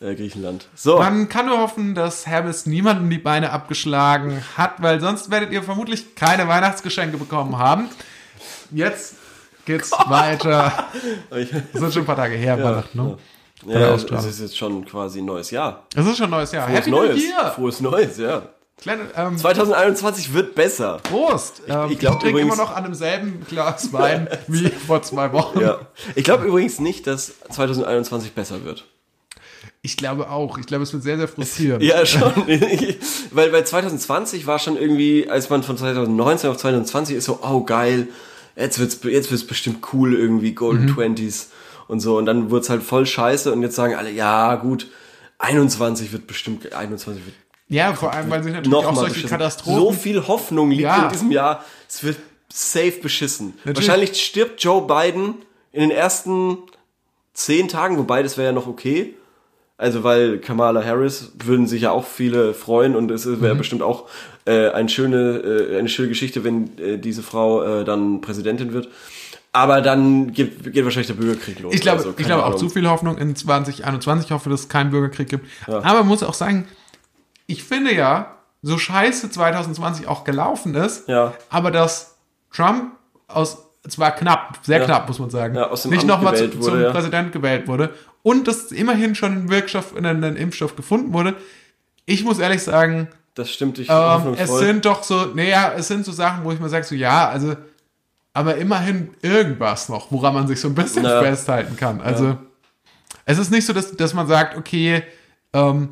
äh, 0.00 0.14
Griechenland. 0.14 0.66
So, 0.74 0.98
Man 0.98 1.28
kann 1.28 1.46
nur 1.46 1.58
hoffen, 1.58 1.94
dass 1.94 2.26
Hermes 2.26 2.66
niemanden 2.66 3.10
die 3.10 3.18
Beine 3.18 3.50
abgeschlagen 3.50 4.42
hat, 4.56 4.82
weil 4.82 5.00
sonst 5.00 5.30
werdet 5.30 5.52
ihr 5.52 5.62
vermutlich 5.62 6.14
keine 6.14 6.48
Weihnachtsgeschenke 6.48 7.16
bekommen 7.16 7.58
haben. 7.58 7.88
Jetzt 8.70 9.14
geht's 9.64 9.90
weiter. 10.06 10.88
ich, 11.36 11.50
Das 11.50 11.80
sind 11.80 11.92
schon 11.92 12.02
ein 12.02 12.06
paar 12.06 12.16
Tage 12.16 12.34
her, 12.36 12.62
Weihnachten, 12.62 12.98
ne? 12.98 13.18
ja, 13.66 13.92
Ausstrahlung. 13.92 14.24
das 14.24 14.34
ist 14.34 14.40
jetzt 14.40 14.58
schon 14.58 14.84
quasi 14.84 15.20
ein 15.20 15.24
neues 15.24 15.50
Jahr. 15.50 15.84
Es 15.94 16.06
ist 16.06 16.16
schon 16.18 16.26
ein 16.26 16.30
neues 16.30 16.52
Jahr. 16.52 16.66
Frohes 16.66 16.78
Happy 16.80 16.90
Neues. 16.90 17.22
Frohes 17.54 17.80
Neues, 17.80 18.18
ja. 18.18 18.42
Kleine, 18.76 19.02
ähm, 19.16 19.38
2021 19.38 20.34
wird 20.34 20.54
besser. 20.56 20.98
Prost! 21.04 21.62
Ähm, 21.68 21.90
ich 21.90 22.02
ich 22.02 22.08
trinke 22.10 22.40
immer 22.40 22.56
noch 22.56 22.74
an 22.74 22.82
demselben 22.82 23.46
Glas 23.48 23.92
Wein 23.92 24.28
wie 24.48 24.68
vor 24.68 25.00
zwei 25.02 25.32
Wochen. 25.32 25.60
Ja. 25.60 25.78
Ich 26.16 26.24
glaube 26.24 26.44
übrigens 26.44 26.80
nicht, 26.80 27.06
dass 27.06 27.32
2021 27.50 28.32
besser 28.32 28.64
wird. 28.64 28.84
Ich 29.86 29.98
glaube 29.98 30.30
auch. 30.30 30.56
Ich 30.56 30.64
glaube, 30.64 30.82
es 30.82 30.94
wird 30.94 31.02
sehr, 31.02 31.18
sehr 31.18 31.28
frustrierend. 31.28 31.82
Ja, 31.82 32.06
schon. 32.06 32.32
weil 33.32 33.50
bei 33.50 33.60
2020 33.62 34.46
war 34.46 34.58
schon 34.58 34.78
irgendwie, 34.78 35.28
als 35.28 35.50
man 35.50 35.62
von 35.62 35.76
2019 35.76 36.48
auf 36.48 36.56
2020 36.56 37.16
ist 37.16 37.26
so, 37.26 37.40
oh 37.42 37.64
geil, 37.64 38.08
jetzt 38.56 38.78
wird's, 38.78 38.98
jetzt 39.02 39.30
wird's 39.30 39.46
bestimmt 39.46 39.86
cool 39.92 40.14
irgendwie, 40.14 40.52
Golden 40.52 40.86
Twenties 40.86 41.50
und 41.86 42.00
so. 42.00 42.16
Und 42.16 42.24
dann 42.24 42.50
wird's 42.50 42.70
halt 42.70 42.82
voll 42.82 43.04
scheiße 43.04 43.52
und 43.52 43.60
jetzt 43.60 43.76
sagen 43.76 43.94
alle, 43.94 44.10
ja 44.10 44.54
gut, 44.54 44.88
21 45.38 46.12
wird 46.12 46.26
bestimmt, 46.26 46.72
21 46.72 47.26
wird 47.26 47.36
Ja, 47.68 47.92
vor 47.92 48.10
allem, 48.14 48.30
weil 48.30 48.42
sich 48.42 48.54
natürlich 48.54 48.74
auch 48.74 48.94
solche 48.94 49.10
beschissen. 49.12 49.28
Katastrophen. 49.28 49.78
So 49.78 49.92
viel 49.92 50.26
Hoffnung 50.26 50.70
liegt 50.70 50.82
Ja. 50.84 51.04
in 51.04 51.12
diesem 51.12 51.30
Jahr. 51.30 51.62
Es 51.86 52.02
wird 52.02 52.16
safe 52.50 53.00
beschissen. 53.02 53.52
Natürlich. 53.66 53.76
Wahrscheinlich 53.86 54.24
stirbt 54.24 54.62
Joe 54.64 54.86
Biden 54.86 55.34
in 55.72 55.80
den 55.80 55.90
ersten 55.90 56.56
zehn 57.34 57.68
Tagen, 57.68 57.98
wobei 57.98 58.22
das 58.22 58.38
wäre 58.38 58.46
ja 58.46 58.52
noch 58.52 58.66
okay. 58.66 59.14
Also 59.76 60.04
weil 60.04 60.38
Kamala 60.38 60.84
Harris 60.84 61.32
würden 61.44 61.66
sich 61.66 61.82
ja 61.82 61.90
auch 61.90 62.06
viele 62.06 62.54
freuen 62.54 62.94
und 62.94 63.10
es 63.10 63.26
Mhm. 63.26 63.40
wäre 63.40 63.54
bestimmt 63.56 63.82
auch 63.82 64.08
äh, 64.46 64.70
eine 64.70 64.88
schöne 64.88 65.38
äh, 65.38 65.78
eine 65.78 65.88
schöne 65.88 66.08
Geschichte, 66.08 66.44
wenn 66.44 66.78
äh, 66.78 66.96
diese 66.98 67.22
Frau 67.22 67.62
äh, 67.62 67.84
dann 67.84 68.20
Präsidentin 68.20 68.72
wird. 68.72 68.88
Aber 69.52 69.80
dann 69.82 70.32
geht, 70.32 70.72
geht 70.72 70.84
wahrscheinlich 70.84 71.06
der 71.06 71.14
Bürgerkrieg 71.14 71.60
los. 71.60 71.72
Ich 71.74 71.80
glaube, 71.80 71.98
Also, 71.98 72.14
ich 72.16 72.32
auch 72.32 72.56
zu 72.56 72.68
viel 72.68 72.88
Hoffnung 72.88 73.18
in 73.18 73.36
2021. 73.36 74.26
Ich 74.26 74.32
hoffe, 74.32 74.50
dass 74.50 74.60
es 74.62 74.68
keinen 74.68 74.90
Bürgerkrieg 74.90 75.28
gibt. 75.28 75.46
Aber 75.68 75.82
man 76.00 76.08
muss 76.08 76.24
auch 76.24 76.34
sagen, 76.34 76.66
ich 77.46 77.62
finde 77.62 77.94
ja, 77.94 78.34
so 78.62 78.78
scheiße 78.78 79.30
2020 79.30 80.08
auch 80.08 80.24
gelaufen 80.24 80.74
ist, 80.74 81.08
Ja. 81.08 81.34
aber 81.50 81.70
dass 81.70 82.16
Trump 82.52 82.92
aus, 83.28 83.58
zwar 83.88 84.10
knapp, 84.12 84.58
sehr 84.62 84.78
Ja. 84.80 84.86
knapp, 84.86 85.06
muss 85.08 85.18
man 85.20 85.30
sagen, 85.30 85.54
Ja, 85.54 85.70
nicht 85.88 86.06
nochmal 86.06 86.36
zu, 86.36 86.44
wurde, 86.54 86.60
zum 86.60 86.80
ja. 86.82 86.90
Präsident 86.90 87.30
gewählt 87.32 87.68
wurde 87.68 87.90
und 88.24 88.48
dass 88.48 88.72
immerhin 88.72 89.14
schon 89.14 89.32
ein 89.32 89.50
Wirkstoff, 89.50 89.94
ein, 89.94 90.04
ein 90.06 90.36
Impfstoff 90.36 90.74
gefunden 90.74 91.12
wurde. 91.12 91.36
Ich 92.06 92.24
muss 92.24 92.38
ehrlich 92.40 92.62
sagen, 92.62 93.08
Das 93.34 93.50
stimmt 93.50 93.76
dich 93.76 93.88
ähm, 93.90 94.34
es 94.36 94.58
sind 94.58 94.84
doch 94.86 95.02
so, 95.02 95.26
naja, 95.26 95.74
es 95.76 95.88
sind 95.88 96.04
so 96.04 96.10
Sachen, 96.10 96.42
wo 96.44 96.50
ich 96.50 96.58
mir 96.58 96.68
sage, 96.70 96.84
so 96.84 96.94
ja, 96.94 97.28
also, 97.28 97.54
aber 98.32 98.56
immerhin 98.56 99.10
irgendwas 99.22 99.88
noch, 99.88 100.10
woran 100.10 100.34
man 100.34 100.48
sich 100.48 100.58
so 100.58 100.68
ein 100.68 100.74
bisschen 100.74 101.04
Ja. 101.04 101.22
festhalten 101.22 101.76
kann. 101.76 102.00
Also, 102.00 102.38
es 103.26 103.38
ist 103.38 103.50
nicht 103.50 103.66
so, 103.66 103.72
dass, 103.74 103.92
dass 103.94 104.14
man 104.14 104.26
sagt, 104.26 104.56
okay, 104.56 105.02
ähm, 105.52 105.88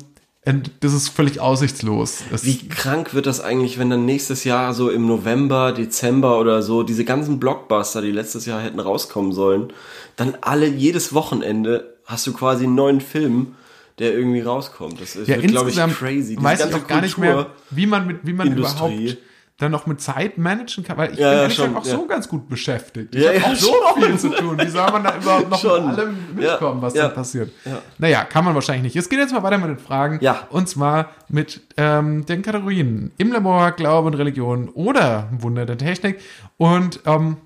das 0.79 0.93
ist 0.93 1.09
völlig 1.09 1.39
aussichtslos. 1.39 2.23
Es, 2.33 2.43
Wie 2.45 2.67
krank 2.67 3.13
wird 3.13 3.27
das 3.27 3.41
eigentlich, 3.41 3.77
wenn 3.77 3.89
dann 3.91 4.05
nächstes 4.05 4.43
Jahr 4.43 4.73
so 4.73 4.89
im 4.89 5.05
November, 5.07 5.71
Dezember 5.71 6.39
oder 6.39 6.61
so 6.63 6.83
diese 6.83 7.05
ganzen 7.05 7.39
Blockbuster, 7.39 8.01
die 8.01 8.11
letztes 8.11 8.45
Jahr 8.45 8.59
hätten 8.59 8.79
rauskommen 8.79 9.31
sollen, 9.33 9.71
dann 10.15 10.35
alle 10.41 10.67
jedes 10.67 11.13
Wochenende 11.13 11.92
hast 12.05 12.27
du 12.27 12.33
quasi 12.33 12.65
einen 12.65 12.75
neuen 12.75 13.01
Film, 13.01 13.55
der 13.99 14.13
irgendwie 14.13 14.41
rauskommt. 14.41 14.99
Das 14.99 15.15
ist, 15.15 15.27
ja, 15.27 15.37
glaube 15.37 15.69
ich, 15.69 15.75
crazy. 15.77 16.35
Diese 16.35 16.43
weiß 16.43 16.59
ich 16.59 16.71
ganze 16.71 16.83
auch 16.83 16.87
gar 16.87 17.01
nicht 17.01 17.17
mehr, 17.17 17.47
wie 17.69 17.85
man 17.85 18.07
mit, 18.07 18.19
wie 18.23 18.33
man 18.33 18.47
Industrie. 18.47 19.03
überhaupt 19.05 19.17
dann 19.59 19.71
noch 19.71 19.85
mit 19.85 20.01
Zeit 20.01 20.37
managen 20.39 20.83
kann, 20.83 20.97
weil 20.97 21.13
ich 21.13 21.19
Ja, 21.19 21.27
bin 21.29 21.35
ja, 21.37 21.41
ehrlich 21.43 21.55
schon, 21.55 21.75
auch 21.77 21.85
ja. 21.85 21.91
so 21.91 22.05
ganz 22.07 22.27
gut 22.27 22.49
beschäftigt. 22.49 23.13
Ich 23.13 23.23
ja, 23.23 23.33
habe 23.39 23.53
auch 23.53 23.55
so 23.55 23.71
schon. 23.71 24.03
viel 24.03 24.17
zu 24.17 24.29
tun. 24.29 24.59
Wie 24.59 24.67
soll 24.67 24.91
man 24.91 25.03
da 25.03 25.15
überhaupt 25.15 25.49
noch 25.51 25.59
Schon. 25.61 25.89
mit 25.89 25.99
allem 25.99 26.17
mitkommen, 26.35 26.81
was 26.81 26.95
Ja, 26.95 27.03
da 27.03 27.09
passiert? 27.09 27.51
ja. 27.63 27.79
Naja, 27.99 28.23
kann 28.23 28.43
man 28.45 28.55
wahrscheinlich 28.55 28.83
nicht. 28.83 28.95
Es 28.95 29.09
geht 29.09 29.19
jetzt 29.19 29.31
mal 29.31 29.43
weiter 29.43 29.59
mit 29.59 29.69
den 29.69 29.77
Fragen. 29.77 30.17
Ja. 30.21 30.47
Und 30.49 30.67
zwar 30.67 31.11
mit 31.29 31.61
ähm, 31.77 32.25
den 32.25 32.41
Kategorien 32.41 33.11
im 33.19 33.31
Labor, 33.31 33.71
Glaube 33.73 34.07
und 34.07 34.15
Religion 34.15 34.69
oder 34.69 35.29
Wunder 35.39 35.67
der 35.67 35.77
Technik. 35.77 36.19
Und 36.57 37.01
ähm, 37.05 37.37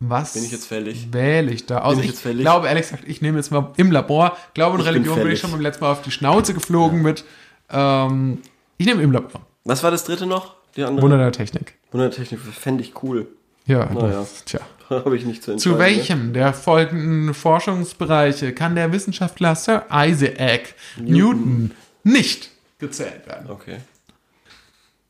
was 0.00 0.32
Bin 0.32 0.44
ich 0.44 0.50
jetzt 0.50 0.66
fällig? 0.66 1.12
wähle 1.12 1.52
ich 1.52 1.66
da 1.66 1.82
aus? 1.82 1.96
Bin 1.96 2.04
ich 2.04 2.24
ich 2.24 2.38
glaube, 2.38 2.68
ehrlich 2.68 2.82
gesagt, 2.84 3.04
ich 3.06 3.20
nehme 3.20 3.36
jetzt 3.38 3.50
mal 3.50 3.72
im 3.76 3.92
Labor. 3.92 4.36
Glaube 4.54 4.74
und 4.74 4.80
Ich 4.80 4.86
bin 4.86 4.94
Religion 4.94 5.22
bin 5.22 5.30
ich 5.32 5.38
schon 5.40 5.52
beim 5.52 5.60
letzten 5.60 5.84
Mal 5.84 5.92
auf 5.92 6.02
die 6.02 6.10
Schnauze 6.10 6.54
geflogen 6.54 7.02
mit. 7.02 7.24
Ähm, 7.68 8.38
ich 8.78 8.86
nehme 8.86 9.02
im 9.02 9.12
Labor. 9.12 9.42
Was 9.64 9.82
war 9.82 9.90
das 9.90 10.04
dritte 10.04 10.26
noch? 10.26 10.54
Die 10.76 10.84
andere? 10.84 11.02
Wunder 11.02 11.18
der 11.18 11.32
Technik. 11.32 11.74
Wundertechnik 11.92 12.40
fände 12.40 12.82
ich 12.82 13.02
cool. 13.02 13.26
Ja, 13.66 13.84
Naja. 13.92 14.20
das, 14.20 14.44
tja. 14.44 14.60
Habe 14.88 15.16
ich 15.16 15.24
nicht 15.24 15.42
zu. 15.42 15.56
Zu 15.56 15.78
welchem 15.78 16.32
der 16.32 16.52
folgenden 16.54 17.34
Forschungsbereiche 17.34 18.54
kann 18.54 18.74
der 18.74 18.92
Wissenschaftler 18.92 19.54
Sir 19.54 19.84
Isaac 19.92 20.74
Newton, 20.96 21.72
nicht 22.02 22.50
gezählt 22.78 23.26
werden? 23.26 23.46
Ne? 23.46 23.52
Okay. 23.52 23.76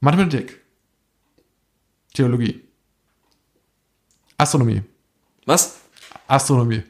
Mathematik, 0.00 0.60
Theologie, 2.14 2.60
Astronomie, 4.40 4.82
Was? 5.44 5.80
Astronomie 6.26 6.82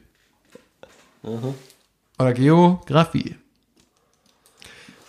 oder 1.22 2.32
Geografie. 2.32 3.34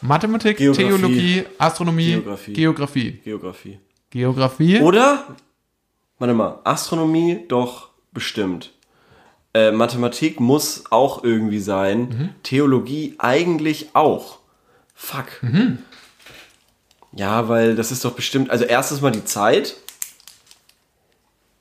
Mathematik, 0.01 0.57
Geografie. 0.57 0.87
Theologie, 0.87 1.43
Astronomie, 1.59 2.05
Geografie. 2.13 2.53
Geografie. 2.53 3.11
Geografie. 3.23 3.79
Geografie. 4.09 4.79
Oder? 4.79 5.35
Warte 6.17 6.33
mal. 6.33 6.59
Astronomie 6.63 7.45
doch 7.47 7.89
bestimmt. 8.11 8.73
Äh, 9.53 9.71
Mathematik 9.71 10.39
muss 10.39 10.85
auch 10.89 11.23
irgendwie 11.23 11.59
sein. 11.59 11.99
Mhm. 11.99 12.29
Theologie 12.41 13.15
eigentlich 13.19 13.89
auch. 13.93 14.39
Fuck. 14.95 15.43
Mhm. 15.43 15.77
Ja, 17.13 17.49
weil 17.49 17.75
das 17.75 17.91
ist 17.91 18.03
doch 18.03 18.13
bestimmt. 18.13 18.49
Also 18.49 18.65
erstes 18.65 19.01
mal 19.01 19.11
die 19.11 19.25
Zeit. 19.25 19.75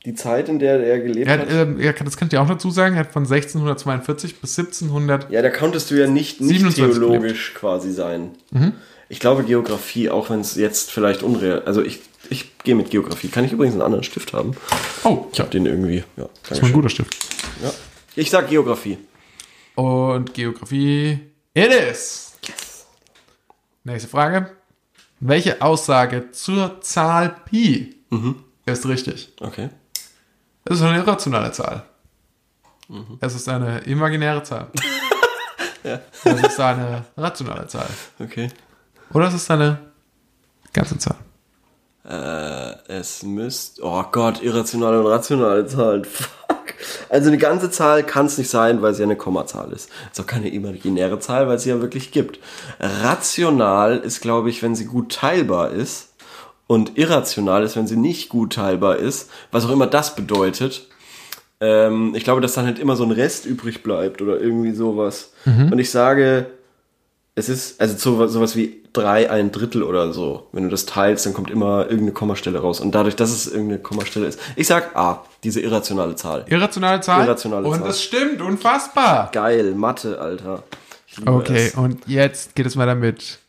Die 0.06 0.14
Zeit, 0.14 0.48
in 0.48 0.58
der 0.58 0.80
er 0.82 0.98
gelebt 1.00 1.26
Er 1.28 1.34
hat, 1.40 1.40
hat. 1.50 1.96
kann, 1.96 2.04
das 2.06 2.16
kann 2.16 2.26
ich 2.26 2.30
dir 2.30 2.40
auch 2.40 2.48
dazu 2.48 2.70
sagen, 2.70 2.94
er 2.94 3.00
hat 3.00 3.12
von 3.12 3.24
1642 3.24 4.40
bis 4.40 4.58
1700 4.58 5.30
Ja, 5.30 5.42
da 5.42 5.50
konntest 5.50 5.90
du 5.90 5.94
ja 5.94 6.06
nicht, 6.06 6.40
nicht 6.40 6.60
27 6.60 6.98
theologisch 6.98 7.54
quasi 7.54 7.92
sein. 7.92 8.30
Mhm. 8.50 8.72
Ich 9.10 9.20
glaube 9.20 9.44
Geografie, 9.44 10.08
auch 10.08 10.30
wenn 10.30 10.40
es 10.40 10.54
jetzt 10.54 10.90
vielleicht 10.90 11.22
unreal. 11.22 11.62
Also 11.66 11.82
ich, 11.82 12.00
ich 12.30 12.56
gehe 12.58 12.74
mit 12.74 12.90
Geografie. 12.90 13.28
Kann 13.28 13.44
ich 13.44 13.52
übrigens 13.52 13.74
einen 13.74 13.82
anderen 13.82 14.04
Stift 14.04 14.32
haben? 14.32 14.52
Oh, 15.04 15.26
Ich 15.32 15.40
habe 15.40 15.50
den 15.50 15.66
irgendwie. 15.66 16.04
Ja, 16.16 16.28
das 16.48 16.52
ist 16.58 16.62
mal 16.62 16.68
ein 16.68 16.74
guter 16.74 16.88
Stift. 16.88 17.14
ja. 17.62 17.70
Ich 18.16 18.30
sag 18.30 18.48
Geografie. 18.48 18.96
Und 19.74 20.32
Geografie. 20.32 21.18
It 21.54 21.72
is. 21.92 22.32
Nächste 23.84 24.08
Frage. 24.08 24.50
Welche 25.20 25.60
Aussage 25.60 26.30
zur 26.32 26.80
Zahl 26.80 27.36
Pi 27.44 27.94
ist 28.66 28.86
richtig? 28.86 29.32
Okay. 29.40 29.68
Es 30.70 30.76
ist 30.78 30.84
eine 30.84 30.98
irrationale 30.98 31.50
Zahl. 31.50 31.82
Es 33.18 33.34
ist 33.34 33.48
eine 33.48 33.80
imaginäre 33.80 34.42
Zahl. 34.44 34.68
Es 35.82 36.42
ist 36.42 36.60
eine 36.60 37.06
rationale 37.16 37.66
Zahl. 37.66 37.88
Okay. 38.18 38.50
Oder 39.14 39.28
es 39.28 39.34
ist 39.34 39.50
eine 39.50 39.78
ganze 40.74 40.98
Zahl. 40.98 41.16
Äh, 42.04 42.98
es 42.98 43.22
müsste. 43.22 43.82
Oh 43.82 44.04
Gott, 44.12 44.42
irrationale 44.42 45.00
und 45.00 45.06
rationale 45.06 45.66
Zahlen. 45.66 46.04
Fuck. 46.48 46.74
Also 47.08 47.28
eine 47.28 47.38
ganze 47.38 47.70
Zahl 47.70 48.04
kann 48.04 48.26
es 48.26 48.36
nicht 48.36 48.50
sein, 48.50 48.82
weil 48.82 48.92
sie 48.92 49.00
ja 49.00 49.06
eine 49.06 49.16
Kommazahl 49.16 49.72
ist. 49.72 49.88
Ist 50.12 50.20
auch 50.20 50.26
keine 50.26 50.50
imaginäre 50.50 51.18
Zahl, 51.18 51.48
weil 51.48 51.58
sie 51.58 51.70
ja 51.70 51.80
wirklich 51.80 52.12
gibt. 52.12 52.38
Rational 52.78 53.96
ist, 53.96 54.20
glaube 54.20 54.50
ich, 54.50 54.62
wenn 54.62 54.76
sie 54.76 54.84
gut 54.84 55.12
teilbar 55.12 55.70
ist. 55.70 56.09
Und 56.70 56.96
irrational 56.96 57.64
ist, 57.64 57.74
wenn 57.74 57.88
sie 57.88 57.96
nicht 57.96 58.28
gut 58.28 58.52
teilbar 58.52 58.94
ist. 58.94 59.28
Was 59.50 59.64
auch 59.64 59.70
immer 59.70 59.88
das 59.88 60.14
bedeutet. 60.14 60.86
Ähm, 61.58 62.14
ich 62.14 62.22
glaube, 62.22 62.40
dass 62.40 62.52
dann 62.52 62.64
halt 62.64 62.78
immer 62.78 62.94
so 62.94 63.02
ein 63.02 63.10
Rest 63.10 63.44
übrig 63.44 63.82
bleibt 63.82 64.22
oder 64.22 64.40
irgendwie 64.40 64.70
sowas. 64.70 65.32
Und 65.46 65.80
ich 65.80 65.90
sage, 65.90 66.46
es 67.34 67.48
ist, 67.48 67.80
also 67.80 67.96
so, 67.96 68.24
sowas 68.28 68.54
wie 68.54 68.84
drei 68.92 69.28
ein 69.28 69.50
Drittel 69.50 69.82
oder 69.82 70.12
so. 70.12 70.46
Wenn 70.52 70.62
du 70.62 70.68
das 70.68 70.86
teilst, 70.86 71.26
dann 71.26 71.34
kommt 71.34 71.50
immer 71.50 71.86
irgendeine 71.86 72.12
Kommastelle 72.12 72.60
raus. 72.60 72.78
Und 72.78 72.94
dadurch, 72.94 73.16
dass 73.16 73.32
es 73.32 73.48
irgendeine 73.48 73.80
Kommastelle 73.80 74.26
ist. 74.26 74.38
Ich 74.54 74.68
sag 74.68 74.94
A, 74.94 75.24
diese 75.42 75.60
irrationale 75.60 76.14
Zahl. 76.14 76.44
Irrationale 76.46 77.00
Zahl? 77.00 77.24
Irrationale 77.24 77.66
Und 77.66 77.80
Zahl. 77.80 77.90
es 77.90 78.00
stimmt, 78.00 78.42
unfassbar. 78.42 79.28
Geil, 79.32 79.74
Mathe, 79.74 80.20
Alter. 80.20 80.62
Okay, 81.26 81.66
es. 81.66 81.74
und 81.74 82.06
jetzt 82.06 82.54
geht 82.54 82.66
es 82.66 82.76
weiter 82.76 82.94
mit 82.94 83.40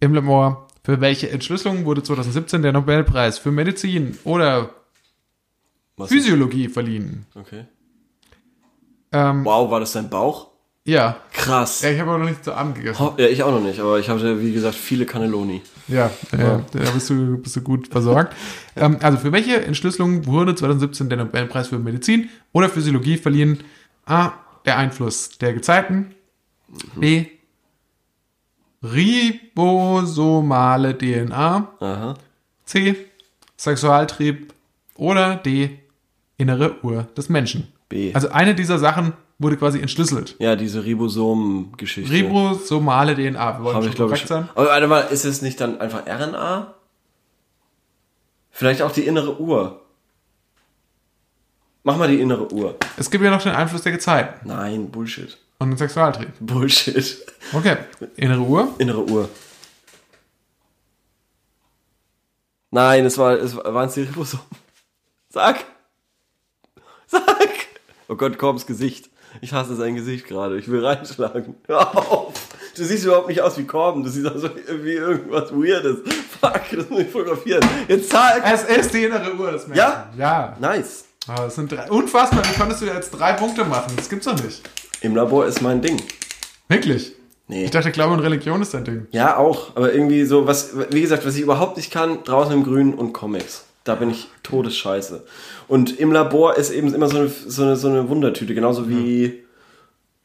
im 0.00 0.12
Lemore. 0.12 0.67
Für 0.88 1.02
welche 1.02 1.28
Entschlüsselung 1.28 1.84
wurde 1.84 2.02
2017 2.02 2.62
der 2.62 2.72
Nobelpreis 2.72 3.36
für 3.38 3.50
Medizin 3.50 4.16
oder 4.24 4.70
Was- 5.98 6.08
Physiologie 6.08 6.68
verliehen? 6.68 7.26
Okay. 7.34 7.66
Ähm, 9.12 9.44
Wow, 9.44 9.70
war 9.70 9.80
das 9.80 9.92
dein 9.92 10.08
Bauch? 10.08 10.48
Ja. 10.86 11.18
Krass. 11.34 11.82
ja, 11.82 11.90
ich 11.90 12.00
habe 12.00 12.08
aber 12.12 12.20
noch 12.20 12.30
nicht 12.30 12.42
zu 12.42 12.54
Abend 12.54 12.76
gegessen. 12.76 13.00
Ho- 13.00 13.14
Ja, 13.18 13.26
ich 13.26 13.42
auch 13.42 13.50
noch 13.50 13.60
nicht, 13.60 13.78
aber 13.80 13.98
ich 13.98 14.08
hatte, 14.08 14.40
wie 14.40 14.50
gesagt, 14.54 14.76
viele 14.76 15.04
Cannelloni. 15.04 15.60
Ja, 15.88 16.06
äh, 16.32 16.38
da 16.72 16.90
bist 16.94 17.10
du, 17.10 17.36
bist 17.36 17.54
du 17.56 17.60
gut 17.60 17.88
versorgt. 17.88 18.34
ähm, 18.76 18.96
also 19.02 19.18
für 19.18 19.30
welche 19.32 19.60
Entschlüsselung 19.62 20.24
wurde 20.24 20.54
2017 20.54 21.10
der 21.10 21.18
Nobelpreis 21.18 21.68
für 21.68 21.78
Medizin 21.78 22.30
oder 22.52 22.70
Physiologie 22.70 23.18
verliehen? 23.18 23.62
A. 24.06 24.32
Der 24.64 24.78
Einfluss 24.78 25.36
der 25.36 25.52
Gezeiten. 25.52 26.14
B. 26.96 27.26
Ribosomale 28.82 30.96
DNA. 30.96 31.68
Aha. 31.80 32.14
C. 32.64 32.96
Sexualtrieb. 33.56 34.52
Oder 34.94 35.36
D. 35.36 35.78
Innere 36.36 36.82
Uhr 36.84 37.08
des 37.16 37.28
Menschen. 37.28 37.72
B. 37.88 38.12
Also 38.14 38.30
eine 38.30 38.54
dieser 38.54 38.78
Sachen 38.78 39.12
wurde 39.38 39.56
quasi 39.56 39.80
entschlüsselt. 39.80 40.36
Ja, 40.38 40.56
diese 40.56 40.84
Ribosomen-Geschichte. 40.84 42.12
Ribosomale 42.12 43.14
DNA. 43.14 43.58
Wir 43.58 43.64
wollen 43.64 43.76
schon 43.76 43.88
ich, 43.88 43.94
glaube 43.94 44.10
korrekt 44.10 44.24
ich. 44.24 44.28
sein. 44.28 44.48
Aber 44.54 44.66
warte 44.66 44.86
mal, 44.86 45.00
ist 45.00 45.24
es 45.24 45.42
nicht 45.42 45.60
dann 45.60 45.80
einfach 45.80 46.06
RNA? 46.06 46.74
Vielleicht 48.50 48.82
auch 48.82 48.92
die 48.92 49.06
innere 49.06 49.40
Uhr. 49.40 49.80
Mach 51.84 51.96
mal 51.96 52.08
die 52.08 52.20
innere 52.20 52.52
Uhr. 52.52 52.76
Es 52.96 53.10
gibt 53.10 53.24
ja 53.24 53.30
noch 53.30 53.42
den 53.42 53.52
Einfluss 53.52 53.82
der 53.82 53.92
Gezeiten 53.92 54.46
Nein, 54.48 54.90
Bullshit. 54.90 55.38
Und 55.58 55.70
den 55.70 55.76
Sexualtrieb. 55.76 56.32
Bullshit. 56.40 57.26
Okay. 57.52 57.76
Innere 58.16 58.40
Uhr. 58.40 58.74
Innere 58.78 59.04
Uhr. 59.04 59.28
Nein, 62.70 63.06
es 63.06 63.16
war, 63.18 63.32
es 63.32 63.56
waren 63.56 63.90
die 63.92 64.02
Ribosomen. 64.02 64.44
Sag! 65.30 65.64
Sag! 67.06 67.48
Oh 68.08 68.16
Gott, 68.16 68.38
Korbs 68.38 68.66
Gesicht. 68.66 69.10
Ich 69.40 69.52
hasse 69.52 69.74
sein 69.76 69.94
Gesicht 69.94 70.26
gerade. 70.26 70.58
Ich 70.58 70.68
will 70.68 70.84
reinschlagen. 70.84 71.56
Hör 71.66 71.96
auf! 71.96 72.34
Du 72.76 72.84
siehst 72.84 73.04
überhaupt 73.04 73.28
nicht 73.28 73.40
aus 73.40 73.58
wie 73.58 73.64
Korben. 73.64 74.04
Du 74.04 74.10
siehst 74.10 74.26
aus 74.26 74.42
wie 74.42 74.92
irgendwas 74.92 75.50
Weirdes. 75.52 75.98
Fuck, 76.40 76.62
das 76.72 76.88
muss 76.88 77.00
ich 77.00 77.10
fotografieren. 77.10 77.62
Jetzt 77.88 78.10
sag! 78.10 78.42
Es 78.44 78.64
ist 78.64 78.94
die 78.94 79.04
innere 79.04 79.34
Uhr 79.34 79.50
des 79.50 79.66
Menschen. 79.66 79.78
Ja? 79.78 80.10
Ja. 80.16 80.56
Nice. 80.60 81.06
Aber 81.26 81.46
es 81.46 81.54
sind 81.56 81.72
drei. 81.72 81.90
Unfassbar, 81.90 82.42
wie 82.44 82.58
konntest 82.58 82.82
du 82.82 82.86
jetzt 82.86 83.10
drei 83.10 83.32
Punkte 83.32 83.64
machen? 83.64 83.92
Das 83.96 84.08
gibt's 84.08 84.26
doch 84.26 84.40
nicht. 84.42 84.62
Im 85.00 85.14
Labor 85.14 85.46
ist 85.46 85.62
mein 85.62 85.80
Ding. 85.80 86.00
Wirklich? 86.68 87.12
Nee. 87.46 87.64
Ich 87.64 87.70
dachte, 87.70 87.90
Glaube 87.92 88.14
und 88.14 88.20
Religion 88.20 88.60
ist 88.60 88.74
dein 88.74 88.84
Ding. 88.84 89.06
Ja, 89.10 89.36
auch. 89.36 89.74
Aber 89.76 89.92
irgendwie 89.92 90.24
so, 90.24 90.46
was, 90.46 90.72
wie 90.90 91.00
gesagt, 91.00 91.24
was 91.24 91.36
ich 91.36 91.42
überhaupt 91.42 91.76
nicht 91.76 91.90
kann, 91.90 92.22
draußen 92.24 92.52
im 92.52 92.64
Grün 92.64 92.94
und 92.94 93.12
Comics. 93.12 93.64
Da 93.84 93.94
bin 93.94 94.10
ich 94.10 94.28
todesscheiße. 94.42 95.24
Und 95.66 95.98
im 95.98 96.12
Labor 96.12 96.56
ist 96.56 96.70
eben 96.70 96.92
immer 96.92 97.08
so 97.08 97.18
eine, 97.18 97.28
so 97.28 97.62
eine, 97.62 97.76
so 97.76 97.88
eine 97.88 98.08
Wundertüte, 98.10 98.54
genauso 98.54 98.88
wie 98.88 99.44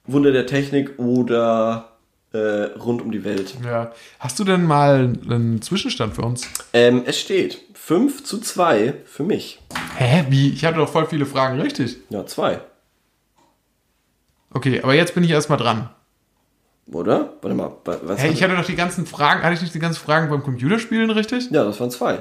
Wunder 0.06 0.34
der 0.34 0.48
Technik 0.48 1.00
oder 1.00 1.94
äh, 2.34 2.38
rund 2.78 3.02
um 3.02 3.12
die 3.12 3.24
Welt. 3.24 3.56
Ja. 3.64 3.94
Hast 4.20 4.38
du 4.40 4.44
denn 4.44 4.66
mal 4.66 5.14
einen 5.30 5.62
Zwischenstand 5.62 6.16
für 6.16 6.24
uns? 6.24 6.50
Ähm, 6.74 7.04
es 7.06 7.20
steht 7.20 7.62
5 7.76 8.24
zu 8.24 8.40
2 8.40 8.96
für 9.06 9.24
mich. 9.24 9.62
Hä? 9.96 10.26
Wie? 10.30 10.50
Ich 10.50 10.66
hatte 10.66 10.80
doch 10.80 10.90
voll 10.90 11.06
viele 11.06 11.26
Fragen 11.26 11.62
richtig. 11.62 11.98
Ja, 12.10 12.26
2. 12.26 12.60
Okay, 14.54 14.82
aber 14.82 14.94
jetzt 14.94 15.14
bin 15.16 15.24
ich 15.24 15.32
erstmal 15.32 15.58
dran. 15.58 15.90
Oder? 16.92 17.34
Warte 17.42 17.56
mal, 17.56 17.72
wa- 17.86 17.98
was 18.04 18.22
hab 18.22 18.30
ich 18.30 18.44
hatte 18.44 18.56
doch 18.56 18.66
die 18.66 18.76
ganzen 18.76 19.06
Fragen, 19.06 19.42
hatte 19.44 19.54
ich 19.54 19.62
nicht 19.62 19.74
die 19.74 19.80
ganzen 19.80 20.00
Fragen 20.04 20.30
beim 20.30 20.44
Computerspielen 20.44 21.10
richtig? 21.12 21.50
Ja, 21.52 21.64
das 21.64 21.80
waren 21.80 21.92
zwei. 21.92 22.20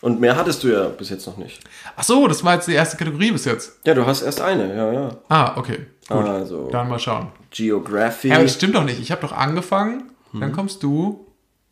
Und 0.00 0.18
mehr 0.20 0.36
hattest 0.36 0.62
du 0.64 0.68
ja 0.68 0.88
bis 0.88 1.10
jetzt 1.10 1.26
noch 1.26 1.36
nicht. 1.36 1.60
Ach 1.96 2.02
so, 2.02 2.26
das 2.26 2.42
war 2.42 2.54
jetzt 2.54 2.66
die 2.66 2.72
erste 2.72 2.96
Kategorie 2.96 3.32
bis 3.32 3.44
jetzt. 3.44 3.78
Ja, 3.84 3.94
du 3.94 4.06
hast 4.06 4.22
erst 4.22 4.40
eine, 4.40 4.74
ja, 4.74 4.92
ja. 4.92 5.10
Ah, 5.28 5.56
okay. 5.56 5.86
Gut. 6.08 6.26
Also, 6.26 6.68
Dann 6.70 6.88
mal 6.88 6.98
schauen. 6.98 7.28
Geography. 7.50 8.28
Ja, 8.28 8.36
aber 8.36 8.44
das 8.44 8.54
stimmt 8.54 8.74
doch 8.74 8.84
nicht. 8.84 8.98
Ich 8.98 9.12
habe 9.12 9.20
doch 9.20 9.32
angefangen, 9.32 10.10
Mhm. 10.32 10.40
dann 10.40 10.52
kommst 10.52 10.82
du. 10.82 11.26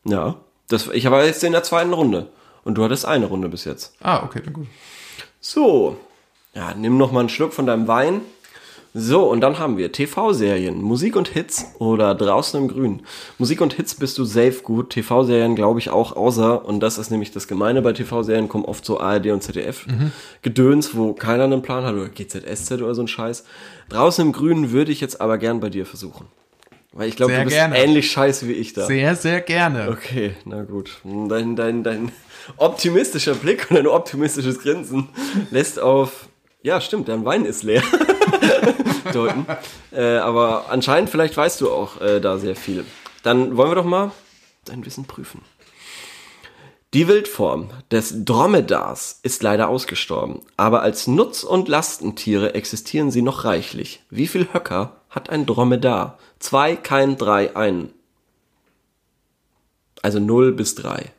Ja, 0.05 0.35
das, 0.69 0.87
ich 0.93 1.09
war 1.09 1.23
jetzt 1.25 1.43
in 1.43 1.51
der 1.53 1.63
zweiten 1.63 1.91
Runde. 1.91 2.29
Und 2.63 2.75
du 2.75 2.83
hattest 2.83 3.05
eine 3.05 3.25
Runde 3.25 3.49
bis 3.49 3.65
jetzt. 3.65 3.93
Ah, 4.01 4.21
okay, 4.23 4.41
dann 4.43 4.53
gut. 4.53 4.67
So. 5.41 5.97
Ja, 6.53 6.73
nimm 6.75 6.97
noch 6.97 7.11
mal 7.11 7.21
einen 7.21 7.29
Schluck 7.29 7.53
von 7.53 7.65
deinem 7.65 7.87
Wein. 7.87 8.21
So, 8.93 9.29
und 9.29 9.41
dann 9.41 9.59
haben 9.59 9.77
wir 9.77 9.91
TV-Serien, 9.91 10.81
Musik 10.81 11.15
und 11.15 11.27
Hits 11.27 11.65
oder 11.77 12.15
draußen 12.15 12.59
im 12.59 12.67
Grün. 12.67 13.03
Musik 13.37 13.61
und 13.61 13.73
Hits 13.73 13.93
bist 13.93 14.17
du 14.17 14.25
safe 14.25 14.61
gut, 14.63 14.89
TV-Serien 14.89 15.55
glaube 15.55 15.79
ich 15.79 15.89
auch, 15.91 16.15
außer, 16.15 16.65
und 16.65 16.79
das 16.79 16.97
ist 16.97 17.11
nämlich 17.11 17.31
das 17.31 17.47
Gemeine 17.47 17.83
bei 17.83 17.93
TV-Serien, 17.93 18.49
kommen 18.49 18.65
oft 18.65 18.83
so 18.83 18.99
ARD 18.99 19.27
und 19.27 19.43
ZDF 19.43 19.85
Gedöns, 20.41 20.95
wo 20.95 21.13
keiner 21.13 21.43
einen 21.43 21.61
Plan 21.61 21.83
hat, 21.83 21.93
oder 21.93 22.09
GZSZ 22.09 22.71
oder 22.73 22.95
so 22.95 23.03
ein 23.03 23.07
Scheiß. 23.07 23.43
Draußen 23.89 24.25
im 24.25 24.31
Grün 24.31 24.71
würde 24.71 24.91
ich 24.91 25.01
jetzt 25.01 25.21
aber 25.21 25.37
gern 25.37 25.59
bei 25.59 25.69
dir 25.69 25.85
versuchen. 25.85 26.25
Weil 26.91 27.07
ich 27.07 27.15
glaube, 27.15 27.33
du 27.33 27.43
bist 27.43 27.55
gerne. 27.55 27.77
ähnlich 27.77 28.11
scheiße 28.11 28.47
wie 28.47 28.53
ich 28.53 28.73
da. 28.73 28.87
Sehr, 28.87 29.15
sehr 29.15 29.41
gerne. 29.41 29.89
Okay, 29.91 30.31
na 30.45 30.63
gut. 30.63 30.97
Dein, 31.03 31.55
dein, 31.55 31.83
dein 31.83 32.11
optimistischer 32.57 33.35
Blick 33.35 33.67
und 33.69 33.75
dein 33.75 33.85
optimistisches 33.87 34.59
Grinsen 34.59 35.09
lässt 35.51 35.79
auf, 35.79 36.27
ja 36.63 36.81
stimmt, 36.81 37.07
dein 37.07 37.23
Wein 37.25 37.45
ist 37.45 37.61
leer, 37.61 37.83
deuten. 39.13 39.45
Äh, 39.91 40.17
aber 40.17 40.65
anscheinend, 40.69 41.09
vielleicht 41.09 41.35
weißt 41.35 41.61
du 41.61 41.71
auch 41.71 42.01
äh, 42.01 42.19
da 42.19 42.37
sehr 42.37 42.55
viel. 42.55 42.85
Dann 43.23 43.57
wollen 43.57 43.71
wir 43.71 43.75
doch 43.75 43.85
mal 43.85 44.11
dein 44.65 44.85
Wissen 44.85 45.05
prüfen. 45.05 45.41
Die 46.93 47.07
Wildform 47.07 47.69
des 47.91 48.25
Dromedars 48.25 49.19
ist 49.21 49.43
leider 49.43 49.69
ausgestorben, 49.69 50.41
aber 50.57 50.81
als 50.81 51.05
Nutz- 51.05 51.43
und 51.43 51.67
Lastentiere 51.67 52.55
existieren 52.55 53.11
sie 53.11 53.21
noch 53.21 53.45
reichlich. 53.45 54.01
Wie 54.09 54.25
viel 54.25 54.47
Höcker 54.53 54.97
hat 55.11 55.29
ein 55.29 55.45
Dromedar? 55.45 56.17
Zwei, 56.39 56.75
kein, 56.75 57.17
drei, 57.17 57.55
einen. 57.55 57.93
Also 60.01 60.19
0 60.19 60.53
bis 60.53 60.73
3. 60.75 61.11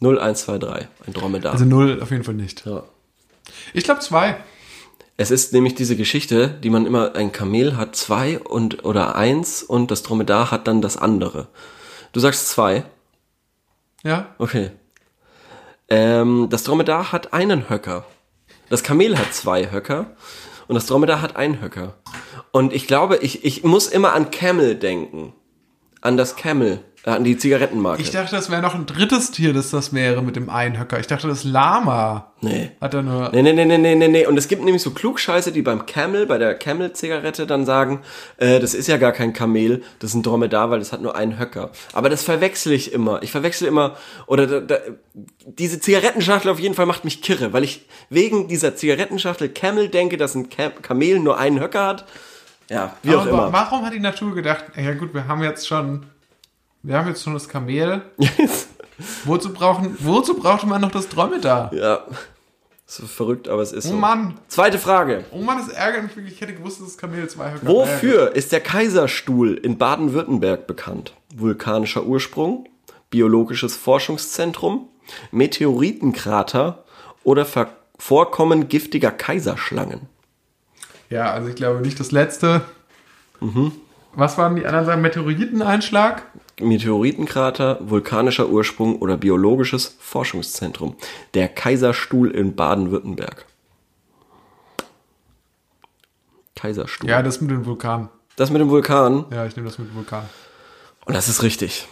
0, 0.00 0.18
1, 0.18 0.42
2, 0.42 0.58
3. 0.58 0.88
Ein 1.06 1.12
Dromedar. 1.12 1.52
Also 1.52 1.64
null 1.64 2.00
auf 2.02 2.10
jeden 2.10 2.24
Fall 2.24 2.34
nicht. 2.34 2.64
ja. 2.64 2.84
Ich 3.72 3.84
glaube 3.84 4.00
zwei. 4.00 4.36
Es 5.16 5.30
ist 5.30 5.52
nämlich 5.52 5.76
diese 5.76 5.96
Geschichte, 5.96 6.48
die 6.48 6.70
man 6.70 6.86
immer, 6.86 7.14
ein 7.14 7.30
Kamel 7.30 7.76
hat 7.76 7.94
zwei 7.94 8.38
und, 8.38 8.84
oder 8.84 9.14
eins 9.14 9.62
und 9.62 9.90
das 9.90 10.02
Dromedar 10.02 10.50
hat 10.50 10.66
dann 10.66 10.82
das 10.82 10.96
andere. 10.96 11.46
Du 12.12 12.18
sagst 12.18 12.48
zwei. 12.48 12.84
Ja. 14.02 14.34
Okay. 14.38 14.72
Ähm, 15.88 16.48
das 16.50 16.64
Dromedar 16.64 17.12
hat 17.12 17.32
einen 17.32 17.68
Höcker. 17.68 18.04
Das 18.70 18.82
Kamel 18.82 19.16
hat 19.16 19.32
zwei 19.34 19.70
Höcker 19.70 20.16
und 20.66 20.74
das 20.74 20.86
Dromedar 20.86 21.22
hat 21.22 21.36
einen 21.36 21.60
Höcker. 21.60 21.94
Und 22.50 22.72
ich 22.72 22.88
glaube, 22.88 23.18
ich, 23.18 23.44
ich 23.44 23.62
muss 23.62 23.86
immer 23.86 24.14
an 24.14 24.32
Camel 24.32 24.74
denken. 24.74 25.32
An 26.00 26.16
das 26.16 26.34
Camel, 26.34 26.80
an 27.04 27.22
die 27.22 27.36
Zigarettenmarke. 27.36 28.00
Ich 28.00 28.10
dachte, 28.10 28.34
das 28.34 28.50
wäre 28.50 28.62
noch 28.62 28.74
ein 28.74 28.86
drittes 28.86 29.30
Tier, 29.30 29.52
das 29.52 29.70
das 29.70 29.92
wäre 29.92 30.22
mit 30.22 30.36
dem 30.36 30.48
Einhöcker. 30.48 30.98
Ich 30.98 31.06
dachte, 31.06 31.28
das 31.28 31.44
Lama 31.44 32.32
nee. 32.40 32.70
hat 32.80 32.94
er 32.94 33.02
nur. 33.02 33.30
Nee, 33.32 33.42
nee, 33.42 33.52
nee, 33.52 33.66
nee, 33.66 33.76
nee, 33.76 33.94
nee, 33.94 34.08
nee. 34.08 34.26
Und 34.26 34.38
es 34.38 34.48
gibt 34.48 34.64
nämlich 34.64 34.82
so 34.82 34.92
Klugscheiße, 34.92 35.52
die 35.52 35.60
beim 35.60 35.84
Camel, 35.84 36.26
bei 36.26 36.38
der 36.38 36.54
Camel-Zigarette 36.54 37.46
dann 37.46 37.66
sagen, 37.66 38.00
äh, 38.38 38.58
das 38.58 38.72
ist 38.72 38.88
ja 38.88 38.96
gar 38.96 39.12
kein 39.12 39.34
Kamel, 39.34 39.82
das 39.98 40.10
ist 40.10 40.16
ein 40.16 40.22
Dromedar, 40.22 40.70
weil 40.70 40.78
das 40.78 40.92
hat 40.92 41.02
nur 41.02 41.14
einen 41.14 41.38
Höcker. 41.38 41.70
Aber 41.92 42.08
das 42.08 42.22
verwechsel 42.24 42.72
ich 42.72 42.92
immer. 42.92 43.22
Ich 43.22 43.30
verwechsel 43.30 43.68
immer, 43.68 43.96
oder 44.26 44.46
da, 44.46 44.60
da, 44.60 44.76
diese 45.46 45.80
Zigarettenschachtel 45.80 46.50
auf 46.50 46.58
jeden 46.58 46.74
Fall 46.74 46.86
macht 46.86 47.04
mich 47.04 47.20
kirre, 47.20 47.52
weil 47.52 47.64
ich 47.64 47.86
wegen 48.08 48.48
dieser 48.48 48.76
Zigarettenschachtel 48.76 49.50
Camel 49.50 49.88
denke, 49.88 50.16
dass 50.16 50.34
ein 50.34 50.48
Cam 50.48 50.72
Kamel 50.80 51.18
nur 51.18 51.38
einen 51.38 51.60
Höcker 51.60 51.86
hat. 51.86 52.04
Ja, 52.70 52.96
wie 53.02 53.14
auch 53.14 53.22
Aber 53.22 53.30
immer. 53.30 53.52
warum 53.52 53.84
hat 53.84 53.92
die 53.92 54.00
Natur 54.00 54.34
gedacht, 54.34 54.64
ja 54.74 54.94
gut, 54.94 55.12
wir 55.12 55.28
haben 55.28 55.42
jetzt 55.42 55.68
schon, 55.68 56.06
wir 56.84 56.96
haben 56.96 57.08
jetzt 57.08 57.22
schon 57.24 57.34
das 57.34 57.48
Kamel. 57.48 58.02
Wozu 59.24 59.52
brauchen, 59.52 59.96
wozu 60.00 60.34
brauchte 60.34 60.66
man 60.68 60.80
noch 60.80 60.92
das 60.92 61.08
Dromedar? 61.08 61.72
ja, 61.74 62.04
so 62.86 63.06
verrückt, 63.06 63.48
aber 63.48 63.62
es 63.62 63.72
ist 63.72 63.86
Oh 63.86 63.90
so. 63.90 63.96
Mann, 63.96 64.34
Zweite 64.46 64.78
Frage. 64.78 65.24
oh 65.32 65.38
Mann, 65.40 65.58
das 65.58 65.68
ärgert 65.70 66.04
mich 66.04 66.14
wirklich. 66.16 66.34
Ich 66.34 66.40
hätte 66.40 66.54
gewusst, 66.54 66.80
dass 66.80 66.88
das 66.88 66.98
Kamel 66.98 67.26
zwei 67.28 67.52
Wofür 67.62 68.36
ist 68.36 68.52
der 68.52 68.60
Kaiserstuhl 68.60 69.54
in 69.54 69.78
Baden-Württemberg 69.78 70.66
bekannt? 70.68 71.14
Vulkanischer 71.34 72.04
Ursprung, 72.04 72.68
biologisches 73.10 73.74
Forschungszentrum, 73.74 74.88
Meteoritenkrater 75.32 76.84
oder 77.24 77.44
Ver 77.44 77.68
Vorkommen 77.96 78.68
giftiger 78.68 79.12
Kaiserschlangen? 79.12 80.02
Ja, 81.10 81.30
also 81.32 81.48
ich 81.48 81.54
glaube 81.54 81.80
nicht 81.80 81.98
das 82.00 82.10
letzte. 82.12 82.62
Mhm. 83.40 83.72
Was 84.16 84.38
waren 84.38 84.56
die 84.56 84.66
anderen 84.66 84.86
Sachen? 84.86 85.02
Meteoriteneinschlag? 85.02 86.22
Meteoritenkrater, 86.60 87.78
vulkanischer 87.80 88.48
Ursprung 88.48 88.96
oder 89.00 89.16
biologisches 89.16 89.96
Forschungszentrum. 89.98 90.96
Der 91.34 91.48
Kaiserstuhl 91.48 92.30
in 92.30 92.54
Baden-Württemberg. 92.54 93.44
Kaiserstuhl. 96.54 97.10
Ja, 97.10 97.22
das 97.22 97.40
mit 97.40 97.50
dem 97.50 97.66
Vulkan. 97.66 98.08
Das 98.36 98.50
mit 98.50 98.60
dem 98.60 98.70
Vulkan. 98.70 99.26
Ja, 99.32 99.46
ich 99.46 99.56
nehme 99.56 99.68
das 99.68 99.78
mit 99.78 99.88
dem 99.88 99.96
Vulkan. 99.96 100.24
Und 101.04 101.14
das 101.14 101.28
ist 101.28 101.42
richtig. 101.42 101.86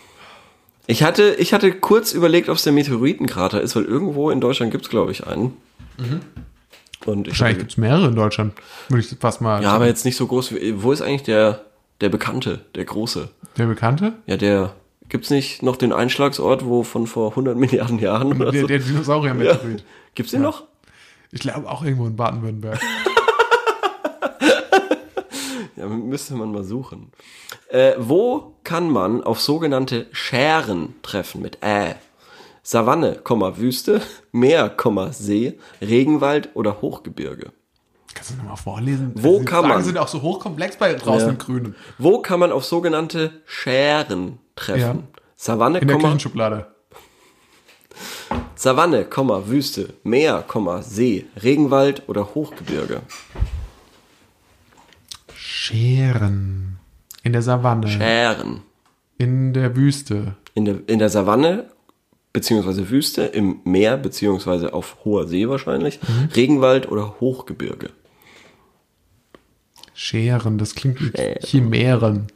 Ich 0.86 1.02
hatte, 1.02 1.34
ich 1.38 1.52
hatte 1.52 1.72
kurz 1.72 2.12
überlegt, 2.12 2.48
ob 2.48 2.56
es 2.56 2.64
der 2.64 2.72
Meteoritenkrater 2.72 3.60
ist, 3.60 3.76
weil 3.76 3.84
irgendwo 3.84 4.30
in 4.30 4.40
Deutschland 4.40 4.72
gibt 4.72 4.84
es, 4.84 4.90
glaube 4.90 5.12
ich, 5.12 5.26
einen. 5.26 5.56
Und 7.04 7.26
ich 7.26 7.34
Wahrscheinlich 7.34 7.58
gibt 7.58 7.72
es 7.72 7.76
mehrere 7.76 8.08
in 8.08 8.16
Deutschland. 8.16 8.54
Würde 8.88 9.04
ich 9.04 9.16
fast 9.18 9.40
mal. 9.40 9.62
ja, 9.62 9.72
aber 9.72 9.86
jetzt 9.86 10.04
nicht 10.04 10.16
so 10.16 10.26
groß. 10.26 10.54
Wie, 10.54 10.82
wo 10.82 10.92
ist 10.92 11.02
eigentlich 11.02 11.22
der, 11.22 11.64
der 12.02 12.08
Bekannte, 12.10 12.66
der 12.74 12.84
Große? 12.84 13.28
Der 13.56 13.66
Bekannte? 13.66 14.12
Ja, 14.26 14.36
der. 14.36 14.74
Gibt's 15.08 15.30
nicht 15.30 15.62
noch 15.62 15.76
den 15.76 15.92
Einschlagsort, 15.92 16.64
wo 16.66 16.82
von 16.82 17.06
vor 17.06 17.30
100 17.30 17.56
Milliarden 17.56 17.98
Jahren 17.98 18.32
oder 18.32 18.50
Der, 18.50 18.60
so? 18.62 18.66
der 18.66 18.78
Dinosaurier-Meteorit. 18.78 19.84
Gibt's 20.14 20.32
den 20.32 20.42
noch? 20.42 20.64
Ich 21.30 21.40
glaube 21.40 21.68
auch 21.70 21.82
irgendwo 21.82 22.06
in 22.06 22.16
Baden-Württemberg. 22.16 22.78
Ja, 25.76 25.88
müsste 25.88 26.34
man 26.34 26.52
mal 26.52 26.62
suchen. 26.62 27.10
Äh, 27.68 27.94
wo 27.98 28.54
kann 28.62 28.88
man 28.90 29.24
auf 29.24 29.40
sogenannte 29.40 30.06
Schären 30.12 30.94
treffen 31.02 31.42
mit 31.42 31.58
Ä? 31.64 31.96
Savanne, 32.62 33.16
Wüste, 33.58 34.00
Meer, 34.30 34.68
See, 35.10 35.58
Regenwald 35.80 36.50
oder 36.54 36.80
Hochgebirge? 36.82 37.50
Kannst 38.14 38.30
du 38.30 38.34
nochmal 38.36 38.56
vorlesen? 38.56 39.12
Wo 39.14 39.38
Die 39.38 39.44
kann 39.44 39.60
Fragen 39.60 39.74
man? 39.74 39.84
sind 39.84 39.98
auch 39.98 40.08
so 40.08 40.20
hochkomplex 40.22 40.76
bei 40.76 40.92
draußen 40.94 41.26
Ja. 41.28 41.32
im 41.32 41.38
Grünen. 41.38 41.74
Wo 41.98 42.18
kann 42.20 42.40
man 42.40 42.52
auf 42.52 42.64
sogenannte 42.64 43.42
Schären 43.46 44.38
treffen? 44.54 44.80
Ja. 44.80 44.96
Savanne, 45.36 45.78
In 45.78 45.88
der 45.88 45.96
Komma, 45.96 46.08
Küchenschublade. 46.08 46.66
Savanne, 48.54 49.04
Komma, 49.04 49.42
Wüste, 49.46 49.94
Meer, 50.04 50.44
Komma, 50.46 50.82
See, 50.82 51.26
Regenwald 51.42 52.08
oder 52.08 52.34
Hochgebirge? 52.34 53.00
Scheren. 55.34 56.78
In 57.22 57.32
der 57.32 57.42
Savanne. 57.42 57.88
Schären. 57.88 58.62
In 59.18 59.52
der 59.52 59.74
Wüste. 59.76 60.36
In 60.54 60.64
der, 60.64 60.76
in 60.86 60.98
der 60.98 61.08
Savanne 61.08 61.70
beziehungsweise 62.32 62.88
Wüste, 62.90 63.22
im 63.24 63.60
Meer 63.64 63.96
beziehungsweise 63.98 64.72
auf 64.72 64.96
hoher 65.04 65.28
See 65.28 65.48
wahrscheinlich, 65.48 66.00
Mhm. 66.02 66.28
Regenwald 66.34 66.90
oder 66.90 67.16
Hochgebirge. 67.20 67.90
Scheren, 70.02 70.58
das 70.58 70.74
klingt 70.74 71.00
wie. 71.00 71.12
Chimären. 71.46 72.26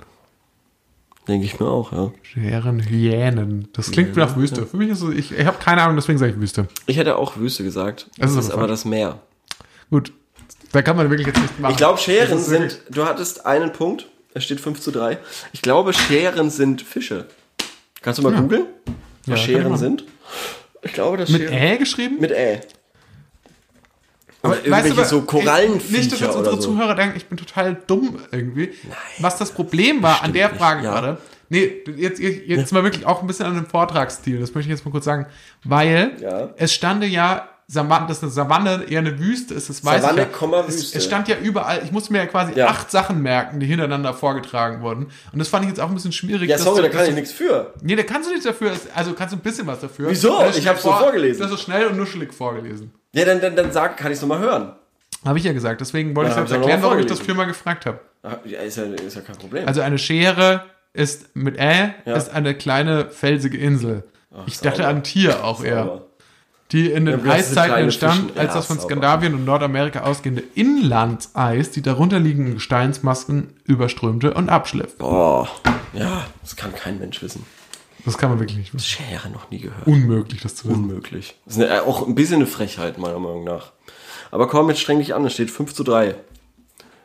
Denke 1.27 1.45
ich 1.47 1.59
mir 1.59 1.67
auch, 1.67 1.91
ja. 1.93 2.13
Scheren, 2.23 2.81
Hyänen. 2.89 3.67
Das 3.73 3.91
klingt 3.91 4.15
wie 4.15 4.21
nach 4.21 4.37
Wüste. 4.37 4.65
Für 4.67 4.77
mich 4.77 4.89
ist 4.91 5.03
es, 5.03 5.13
ich, 5.13 5.33
ich 5.37 5.45
habe 5.45 5.59
keine 5.59 5.83
Ahnung, 5.83 5.97
deswegen 5.97 6.19
sage 6.19 6.31
ich 6.33 6.41
Wüste. 6.41 6.69
Ich 6.87 6.97
hätte 6.97 7.17
auch 7.17 7.37
Wüste 7.37 7.65
gesagt. 7.65 8.07
Das 8.19 8.35
Das 8.37 8.45
ist 8.45 8.51
aber 8.53 8.63
aber 8.63 8.69
das 8.69 8.85
Meer. 8.85 9.19
Gut. 9.91 10.13
Da 10.71 10.83
kann 10.83 10.97
man 10.97 11.11
wirklich 11.11 11.27
jetzt 11.27 11.41
nicht 11.41 11.59
machen. 11.59 11.73
Ich 11.73 11.77
glaube, 11.77 11.99
Scheren 11.99 12.39
sind, 12.39 12.81
du 12.91 13.05
hattest 13.05 13.45
einen 13.47 13.73
Punkt, 13.73 14.07
es 14.35 14.45
steht 14.45 14.61
5 14.61 14.81
zu 14.81 14.93
3. 14.93 15.19
Ich 15.53 15.63
glaube, 15.63 15.93
Scheren 15.93 16.51
sind 16.51 16.83
Fische. 16.83 17.27
Kannst 18.03 18.19
du 18.19 18.23
mal 18.23 18.33
googeln, 18.33 18.67
was 19.27 19.41
Ja, 19.41 19.45
Scheren 19.45 19.77
sind? 19.77 20.05
Ich 20.83 20.93
glaube, 20.93 21.17
das 21.17 21.31
Mit 21.31 21.43
Scheren- 21.43 21.53
Ä 21.59 21.77
geschrieben? 21.79 22.21
Mit 22.21 22.31
Ä. 22.31 22.61
Aber 24.43 24.57
irgendwelche 24.57 24.97
was- 24.97 25.09
so 25.11 25.19
ich- 25.21 25.27
Korallenviecher 25.27 25.99
Nicht, 25.99 26.13
dass 26.13 26.21
jetzt 26.21 26.37
unsere 26.37 26.57
so. 26.57 26.63
Zuhörer 26.63 26.95
denken, 26.95 27.17
ich 27.17 27.27
bin 27.27 27.37
total 27.39 27.77
dumm 27.87 28.19
irgendwie. 28.31 28.71
Was 29.19 29.37
das 29.39 29.51
Problem 29.53 30.03
war 30.03 30.23
an 30.23 30.33
der 30.33 30.49
nicht, 30.49 30.59
Frage 30.59 30.85
ja. 30.85 30.93
gerade. 30.93 31.19
Nee, 31.49 31.85
jetzt, 31.97 32.19
jetzt 32.21 32.47
jetzt 32.47 32.73
mal 32.73 32.83
wirklich 32.83 33.07
auch 33.07 33.21
ein 33.21 33.27
bisschen 33.27 33.47
an 33.47 33.55
dem 33.55 33.67
Vortragsstil. 33.67 34.41
Das 34.41 34.55
möchte 34.55 34.71
ich 34.71 34.77
jetzt 34.77 34.85
mal 34.85 34.91
kurz 34.91 35.05
sagen. 35.05 35.27
Weil 35.65 36.13
Ja. 36.21 36.51
es 36.57 36.75
stande 36.75 37.07
ja, 37.07 37.49
Savanne, 37.69 38.07
dass 38.07 38.23
eine 38.23 38.31
Savanne 38.31 38.85
eher 38.89 39.01
eine 39.01 39.19
Wüste 39.19 39.53
ist, 39.55 39.69
das 39.69 39.85
weiß 39.85 40.03
Savanne, 40.03 40.23
ich 40.23 40.27
ja. 40.29 40.33
Komma, 40.33 40.61
es, 40.69 40.77
Wüste. 40.77 40.99
es 40.99 41.05
stand 41.05 41.27
ja 41.27 41.37
überall, 41.37 41.81
ich 41.85 41.91
musste 41.91 42.13
mir 42.13 42.21
ja 42.21 42.27
quasi 42.27 42.53
Ja. 42.55 42.69
acht 42.69 42.93
Sachen 42.93 43.21
merken, 43.23 43.59
die 43.59 43.67
hintereinander 43.67 44.15
vorgetragen 44.15 44.83
wurden. 44.83 45.07
Und 45.33 45.39
das 45.41 45.49
fand 45.49 45.65
ich 45.65 45.71
jetzt 45.71 45.81
auch 45.81 45.89
ein 45.89 45.95
bisschen 45.95 46.13
schwierig. 46.13 46.49
Ja, 46.49 46.59
sorry, 46.59 46.77
du- 46.77 46.83
da 46.83 46.89
kann 46.91 47.03
ich 47.03 47.09
du- 47.11 47.15
nichts 47.17 47.33
für. 47.33 47.73
Nee, 47.83 47.97
da 47.97 48.05
kannst 48.05 48.29
du 48.29 48.33
nichts 48.33 48.47
dafür. 48.47 48.73
Also 48.95 49.15
kannst 49.15 49.33
du 49.35 49.39
ein 49.39 49.43
bisschen 49.43 49.67
was 49.67 49.81
dafür. 49.81 50.11
Wieso? 50.11 50.45
Ich 50.57 50.69
hab's 50.69 50.83
so 50.85 50.93
vorgelesen. 50.93 51.39
Du 51.39 51.45
hast 51.45 51.51
so 51.51 51.57
schnell 51.57 51.87
und 51.89 51.97
nuschelig 51.97 52.33
vorgelesen. 52.33 52.93
Ja, 53.13 53.25
dann, 53.25 53.41
dann, 53.41 53.57
dann 53.57 53.73
sag, 53.73 53.97
kann 53.97 54.13
ich 54.13 54.17
es 54.19 54.23
nochmal 54.23 54.39
hören. 54.39 54.73
Habe 55.25 55.39
ich 55.39 55.45
ja 55.45 55.53
gesagt. 55.53 55.81
Deswegen 55.81 56.15
wollte 56.15 56.31
Ja, 56.31 56.37
ich 56.37 56.41
jetzt 56.43 56.51
ich 56.53 56.57
erklären, 56.59 56.83
warum 56.83 56.99
ich 57.01 57.07
das 57.07 57.19
viermal 57.19 57.47
gefragt 57.47 57.85
habe. 57.87 57.99
Ah, 58.23 58.37
Ja, 58.45 58.61
ist 58.61 58.77
ja, 58.77 58.85
ist 58.85 59.17
ja 59.17 59.23
kein 59.23 59.37
Problem. 59.37 59.67
Also 59.67 59.81
eine 59.81 59.99
Schere 59.99 60.67
ist 60.93 61.35
mit 61.35 61.59
Ä 61.59 61.95
Ja. 62.05 62.15
ist 62.15 62.29
eine 62.33 62.55
kleine 62.55 63.11
felsige 63.11 63.59
Insel. 63.59 64.05
ich 64.47 64.61
dachte 64.61 64.79
sauber. 64.83 64.89
an 64.91 65.03
Tier 65.03 65.43
auch 65.45 65.65
eher. 65.65 66.03
Die 66.77 66.91
in 66.91 67.07
den 67.07 67.21
Ja, 67.21 67.25
das 67.25 67.35
Eiszeiten 67.49 67.85
entstand, 67.85 68.37
als 68.37 68.53
das 68.53 68.67
von. 68.67 68.79
Skandinavien 68.79 69.33
und 69.33 69.47
Nordamerika 69.47 70.01
ausgehende 70.03 70.43
Inlandseis 70.55 71.71
die 71.71 71.81
darunterliegenden 71.81 72.53
Gesteinsmasken 72.53 73.55
überströmte 73.65 74.35
und 74.35 74.51
abschliff. 74.51 74.95
Boah. 74.99 75.49
Ja, 75.95 76.27
das 76.43 76.55
kann 76.55 76.75
kein 76.75 76.99
Mensch 76.99 77.23
wissen. 77.23 77.47
Das 78.05 78.19
kann 78.19 78.29
man 78.29 78.41
wirklich 78.41 78.59
nicht 78.59 78.75
wissen. 78.75 78.85
Schere 78.85 79.31
noch 79.31 79.51
nie 79.51 79.61
gehört. 79.61 79.87
Unmöglich, 79.87 80.43
das 80.43 80.55
zu 80.55 80.69
wissen. 80.69 80.85
Unmöglich. 80.85 81.37
Das 81.47 81.57
ist 81.57 81.63
eine, 81.63 81.83
auch 81.85 82.07
ein 82.07 82.15
bisschen 82.15 82.37
eine 82.37 82.47
Frechheit, 82.47 82.99
meiner 82.99 83.21
Meinung 83.21 83.45
nach. 83.45 83.73
Aber 84.31 84.47
komm, 84.47 84.69
jetzt 84.69 84.81
streng 84.81 84.99
dich 84.99 85.15
an, 85.15 85.25
es 85.25 85.33
steht 85.33 85.51
5 85.51 85.73
zu 85.73 85.83
3. 85.83 86.15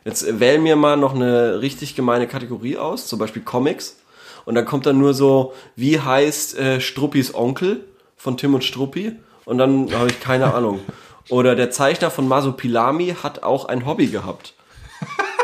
Jetzt 0.04 0.22
äh, 0.22 0.38
wähl 0.38 0.58
mir 0.58 0.76
mal 0.76 0.98
noch 0.98 1.14
eine 1.14 1.62
richtig 1.62 1.96
gemeine 1.96 2.28
Kategorie 2.28 2.76
aus, 2.76 3.06
zum 3.06 3.18
Beispiel 3.18 3.40
Comics. 3.40 3.96
Und 4.44 4.54
dann 4.54 4.66
kommt 4.66 4.84
dann 4.84 4.98
nur 4.98 5.14
so, 5.14 5.54
wie 5.76 5.98
heißt 5.98 6.58
äh, 6.58 6.78
Struppis 6.78 7.34
Onkel 7.34 7.86
von 8.18 8.36
Tim 8.36 8.52
und 8.52 8.64
Struppi? 8.64 9.16
Und 9.44 9.58
dann 9.58 9.92
habe 9.94 10.08
ich 10.08 10.20
keine 10.20 10.52
Ahnung. 10.54 10.80
Oder 11.28 11.54
der 11.54 11.70
Zeichner 11.70 12.10
von 12.10 12.26
Masopilami 12.28 13.16
hat 13.22 13.42
auch 13.42 13.64
ein 13.66 13.86
Hobby 13.86 14.06
gehabt. 14.08 14.54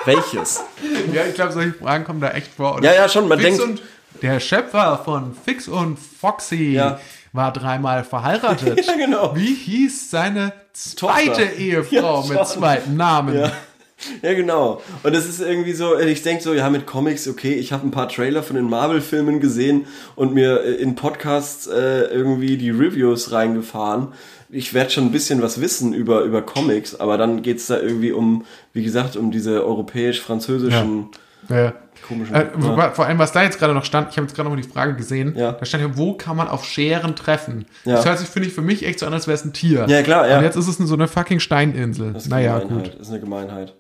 Welches? 0.05 0.63
Ja, 1.13 1.23
ich 1.25 1.35
glaube, 1.35 1.53
solche 1.53 1.73
Fragen 1.73 2.05
kommen 2.05 2.21
da 2.21 2.31
echt 2.31 2.53
vor. 2.55 2.77
Und 2.77 2.85
Ja, 2.85 2.93
ja, 2.93 3.09
schon, 3.09 3.29
man 3.29 3.41
Fix 3.41 3.59
denkt- 3.59 3.83
der 4.23 4.41
Schöpfer 4.41 5.01
von 5.05 5.35
Fix 5.45 5.69
und 5.69 5.99
Foxy 5.99 6.73
Ja. 6.75 7.01
war 7.33 7.53
dreimal 7.53 8.05
verheiratet. 8.05 8.85
Ja, 8.87 8.95
genau. 8.97 9.35
Wie 9.35 9.55
hieß 9.55 10.11
seine 10.11 10.53
zweite 10.73 11.31
Tochter. 11.31 11.53
Ehefrau 11.57 12.23
Ja, 12.29 12.35
mit 12.35 12.47
zweiten 12.49 12.97
Namen? 12.97 13.39
Ja. 13.39 13.53
Ja, 14.23 14.35
genau. 14.35 14.81
Und 15.03 15.15
es 15.15 15.29
ist 15.29 15.41
irgendwie 15.41 15.73
so, 15.73 15.99
ich 15.99 16.23
denke 16.23 16.43
so, 16.43 16.55
ja, 16.55 16.71
mit 16.71 16.87
Comics, 16.87 17.27
okay, 17.29 17.55
ich 17.55 17.73
habe 17.73 17.87
ein 17.87 17.91
paar 17.91 18.09
Trailer 18.09 18.43
von 18.43 18.55
den 18.57 18.69
Marvel-Filmen 18.69 19.41
gesehen 19.41 19.87
und 20.15 20.35
mir 20.35 20.63
äh, 20.63 20.75
in 20.75 20.95
Podcasts 20.95 21.67
äh, 21.67 22.05
irgendwie 22.05 22.57
die 22.57 22.71
Reviews 22.71 23.33
reingefahren. 23.33 24.09
Ich 24.51 24.73
werde 24.73 24.91
schon 24.91 25.05
ein 25.05 25.13
bisschen 25.13 25.43
was 25.43 25.61
wissen 25.61 25.93
über, 25.93 26.23
über 26.23 26.43
Comics, 26.43 26.95
aber 26.99 27.19
dann 27.19 27.43
geht's 27.43 27.67
da 27.67 27.79
irgendwie 27.79 28.13
um, 28.13 28.45
wie 28.73 28.83
gesagt, 28.83 29.17
um 29.17 29.31
diese 29.31 29.65
europäisch-französischen 29.65 31.09
Ja. 31.49 31.73
komischen. 32.07 32.35
Äh, 32.35 32.47
ja. 32.61 32.91
Vor 32.93 33.05
allem, 33.07 33.19
was 33.19 33.33
da 33.33 33.43
jetzt 33.43 33.59
gerade 33.59 33.75
noch 33.75 33.85
stand, 33.85 34.09
ich 34.11 34.17
habe 34.17 34.27
jetzt 34.27 34.35
gerade 34.37 34.49
noch 34.49 34.57
mal 34.57 34.63
die 34.63 34.69
Frage 34.69 34.95
gesehen, 34.95 35.35
Ja. 35.37 35.53
da 35.53 35.65
stand 35.67 35.83
ja, 35.83 35.97
wo 35.97 36.15
kann 36.15 36.37
man 36.37 36.49
auf 36.49 36.65
Scheren 36.65 37.17
treffen? 37.17 37.67
Ja. 37.85 37.97
Das 37.97 38.07
hört 38.07 38.19
sich, 38.19 38.29
finde 38.29 38.49
ich, 38.49 38.55
für 38.55 38.63
mich 38.63 38.87
echt 38.87 39.01
so 39.01 39.07
an, 39.07 39.13
als 39.13 39.27
wäre 39.27 39.35
es 39.35 39.45
ein 39.45 39.53
Tier. 39.53 39.87
Ja, 39.89 40.03
klar, 40.03 40.29
ja. 40.29 40.39
Und 40.39 40.45
jetzt 40.45 40.57
ist 40.57 40.69
es 40.69 40.77
so 40.77 40.95
eine 40.95 41.09
fucking 41.09 41.41
Steininsel. 41.41 42.13
Das 42.13 42.25
ist 42.25 42.29
Naja, 42.31 42.59
Gemeinheit. 42.61 42.85
gut. 42.93 42.95
Das 43.01 43.09
ist 43.09 43.13
eine 43.13 43.21
Gemeinheit. 43.21 43.75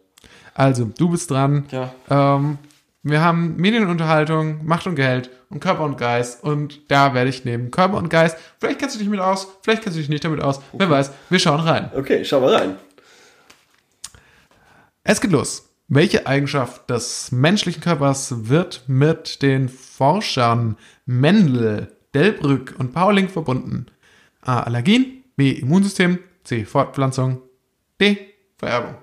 Also, 0.59 0.87
du 0.87 1.09
bist 1.09 1.31
dran. 1.31 1.67
Ja. 1.71 1.95
Ähm, 2.11 2.59
wir 3.05 3.21
haben 3.21 3.55
Medienunterhaltung, 3.59 4.67
Macht 4.67 4.89
und 4.89 4.97
Geld 4.97 5.31
und 5.51 5.61
Körper 5.61 5.85
und 5.85 5.97
Geist. 5.99 6.43
Und 6.43 6.91
da 6.91 7.15
werde 7.15 7.31
ich 7.31 7.45
nehmen 7.45 7.71
Körper 7.71 7.97
und 7.97 8.09
Geist. 8.09 8.37
Vielleicht 8.59 8.81
kennst 8.81 8.97
du 8.97 8.99
dich 8.99 9.09
mit 9.09 9.21
aus, 9.21 9.47
vielleicht 9.63 9.85
kennst 9.85 9.97
du 9.97 10.01
dich 10.01 10.09
nicht 10.09 10.25
damit 10.25 10.43
aus. 10.43 10.61
Wer 10.73 10.91
weiß, 10.91 11.13
wir 11.31 11.39
schauen 11.39 11.61
rein. 11.61 11.93
Okay, 11.95 12.25
schau 12.25 12.41
mal 12.41 12.57
rein. 12.57 12.77
Es 15.05 15.21
geht 15.21 15.31
los. 15.31 15.71
Welche 15.87 16.27
Eigenschaft 16.27 16.91
des 16.91 17.31
menschlichen 17.31 17.81
Körpers 17.81 18.49
wird 18.49 18.83
mit 18.89 19.43
den 19.43 19.69
Forschern 19.69 20.77
Mendel, 21.07 21.97
Delbrück 22.15 22.75
und 22.79 22.93
Pauling 22.93 23.29
verbunden? 23.29 23.87
A. 24.41 24.65
Allergien, 24.65 25.23
B. 25.37 25.53
Immunsystem, 25.53 26.19
C. 26.43 26.65
Fortpflanzung, 26.65 27.43
D. 28.01 28.35
Vererbung. 28.57 28.97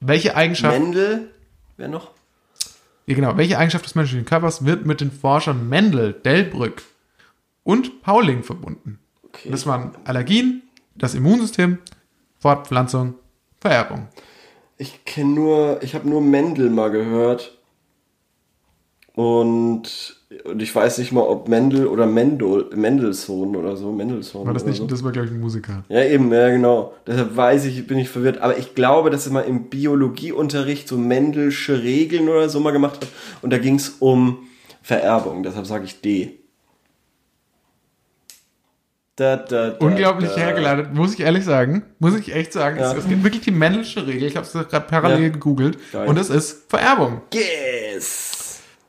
Welche 0.00 0.34
Eigenschaft, 0.34 0.78
Mendel, 0.78 1.30
wer 1.76 1.88
noch? 1.88 2.10
ja, 3.06 3.14
genau, 3.14 3.36
welche 3.36 3.58
Eigenschaft 3.58 3.84
des 3.84 3.94
menschlichen 3.94 4.24
Körpers 4.24 4.64
wird 4.64 4.86
mit 4.86 5.00
den 5.00 5.12
Forschern 5.12 5.68
Mendel, 5.68 6.14
Delbrück 6.14 6.82
und 7.64 8.02
Pauling 8.02 8.42
verbunden? 8.42 8.98
Okay. 9.24 9.50
Das 9.50 9.66
waren 9.66 9.92
Allergien, 10.04 10.62
das 10.94 11.14
Immunsystem, 11.14 11.78
Fortpflanzung, 12.38 13.14
Vererbung. 13.60 14.08
Ich 14.78 15.04
kenne 15.04 15.30
nur, 15.34 15.82
ich 15.82 15.94
habe 15.94 16.08
nur 16.08 16.22
Mendel 16.22 16.70
mal 16.70 16.90
gehört. 16.90 17.58
Und, 19.14 20.19
und 20.44 20.62
ich 20.62 20.72
weiß 20.72 20.98
nicht 20.98 21.10
mal, 21.10 21.22
ob 21.22 21.48
Mendel 21.48 21.88
oder 21.88 22.06
Mendel, 22.06 22.70
Mendelssohn 22.74 23.56
oder 23.56 23.76
so, 23.76 23.90
Mendelssohn. 23.90 24.46
War 24.46 24.54
das 24.54 24.64
nicht, 24.64 24.78
so. 24.78 24.86
das 24.86 25.02
war, 25.02 25.10
glaube 25.10 25.26
ich, 25.26 25.32
ein 25.34 25.40
Musiker. 25.40 25.84
Ja, 25.88 26.04
eben, 26.04 26.32
ja, 26.32 26.50
genau. 26.50 26.94
Deshalb 27.04 27.36
weiß 27.36 27.64
ich, 27.64 27.84
bin 27.86 27.98
ich 27.98 28.08
verwirrt. 28.08 28.38
Aber 28.38 28.56
ich 28.56 28.76
glaube, 28.76 29.10
dass 29.10 29.26
er 29.26 29.32
mal 29.32 29.40
im 29.40 29.64
Biologieunterricht 29.64 30.86
so 30.86 30.96
Mendelsche 30.96 31.82
Regeln 31.82 32.28
oder 32.28 32.48
so 32.48 32.60
mal 32.60 32.70
gemacht 32.70 33.00
hat. 33.00 33.08
Und 33.42 33.52
da 33.52 33.58
ging 33.58 33.74
es 33.74 33.88
um 33.98 34.46
Vererbung. 34.82 35.42
Deshalb 35.42 35.66
sage 35.66 35.84
ich 35.84 36.00
D. 36.00 36.38
Da, 39.16 39.36
da, 39.36 39.70
da, 39.70 39.84
Unglaublich 39.84 40.34
hergeleitet, 40.36 40.94
muss 40.94 41.12
ich 41.12 41.20
ehrlich 41.20 41.44
sagen. 41.44 41.82
Muss 41.98 42.16
ich 42.16 42.32
echt 42.32 42.52
sagen. 42.52 42.78
Ja. 42.78 42.92
Es, 42.92 42.98
es 42.98 43.08
gibt 43.08 43.24
wirklich 43.24 43.42
die 43.42 43.50
männliche 43.50 44.06
Regel. 44.06 44.28
Ich 44.28 44.36
habe 44.36 44.46
es 44.46 44.52
gerade 44.52 44.86
parallel 44.86 45.24
Ja. 45.24 45.28
gegoogelt. 45.30 45.76
Geil. 45.92 46.08
Und 46.08 46.16
es 46.18 46.30
ist 46.30 46.70
Vererbung. 46.70 47.20
Yes! 47.34 48.39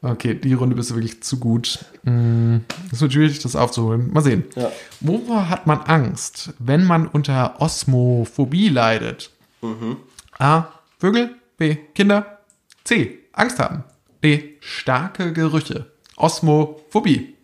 Okay, 0.03 0.33
die 0.33 0.53
Runde 0.53 0.75
bist 0.75 0.89
du 0.89 0.95
wirklich 0.95 1.21
zu 1.21 1.37
gut. 1.39 1.85
Mm, 2.03 2.57
Es 2.91 3.01
wird 3.01 3.13
schwierig, 3.13 3.37
das 3.39 3.55
aufzuholen. 3.55 4.11
Mal 4.11 4.21
sehen. 4.21 4.45
Ja. 4.55 4.71
Wovor 4.99 5.47
hat 5.49 5.67
man 5.67 5.79
Angst, 5.81 6.53
wenn 6.57 6.85
man 6.85 7.05
unter 7.07 7.61
Osmophobie 7.61 8.69
leidet? 8.69 9.29
Mhm. 9.61 9.97
A. 10.39 10.65
Vögel. 10.97 11.35
B. 11.57 11.75
Kinder. 11.93 12.39
C. 12.83 13.19
Angst 13.33 13.59
haben. 13.59 13.83
D. 14.23 14.55
Starke 14.59 15.33
Gerüche. 15.33 15.85
Osmophobie. 16.15 17.35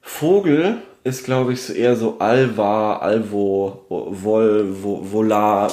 Vogel 0.00 0.78
ist, 1.04 1.24
glaube 1.24 1.52
ich, 1.52 1.62
so 1.62 1.72
eher 1.74 1.96
so 1.96 2.18
Alva, 2.18 2.96
Alvo, 2.98 3.84
Vol, 3.88 4.74
Vo, 4.82 5.02
Volar, 5.12 5.70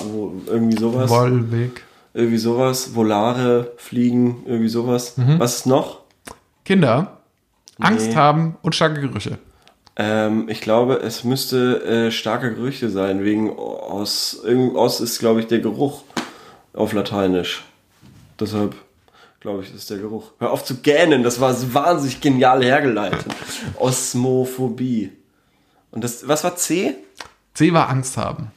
irgendwie 0.47 0.77
sowas. 0.77 1.09
Wollweg. 1.09 1.83
Irgendwie 2.13 2.37
sowas. 2.37 2.95
Volare, 2.95 3.71
Fliegen, 3.77 4.43
irgendwie 4.45 4.69
sowas. 4.69 5.17
Mhm. 5.17 5.39
Was 5.39 5.57
ist 5.57 5.65
noch? 5.65 6.01
Kinder. 6.65 7.17
Angst 7.79 8.07
Nee. 8.07 8.15
haben 8.15 8.57
und 8.61 8.75
starke 8.75 8.99
Gerüche. 9.01 9.37
Ähm, 9.95 10.47
ich 10.49 10.61
glaube, 10.61 10.95
es 11.01 11.23
müsste 11.23 11.83
äh, 11.83 12.11
starke 12.11 12.53
Gerüche 12.53 12.89
sein, 12.89 13.23
wegen 13.23 13.49
Os. 13.51 14.39
Irgend, 14.43 14.75
Os 14.75 14.99
ist, 15.01 15.19
glaube 15.19 15.39
ich, 15.41 15.47
der 15.47 15.59
Geruch 15.59 16.03
auf 16.73 16.93
Lateinisch. 16.93 17.63
Deshalb 18.39 18.75
glaube 19.39 19.63
ich, 19.63 19.73
ist 19.73 19.89
der 19.89 19.97
Geruch. 19.97 20.31
Hör 20.39 20.51
auf 20.51 20.65
zu 20.65 20.75
gähnen, 20.77 21.23
das 21.23 21.39
war 21.39 21.55
wahnsinnig 21.73 22.19
genial 22.21 22.63
hergeleitet. 22.63 23.25
Osmophobie. 23.77 25.11
Und 25.91 26.03
das, 26.03 26.27
was 26.27 26.43
war 26.43 26.55
C? 26.55 26.95
C 27.53 27.73
war 27.73 27.89
Angst 27.89 28.17
haben. 28.17 28.51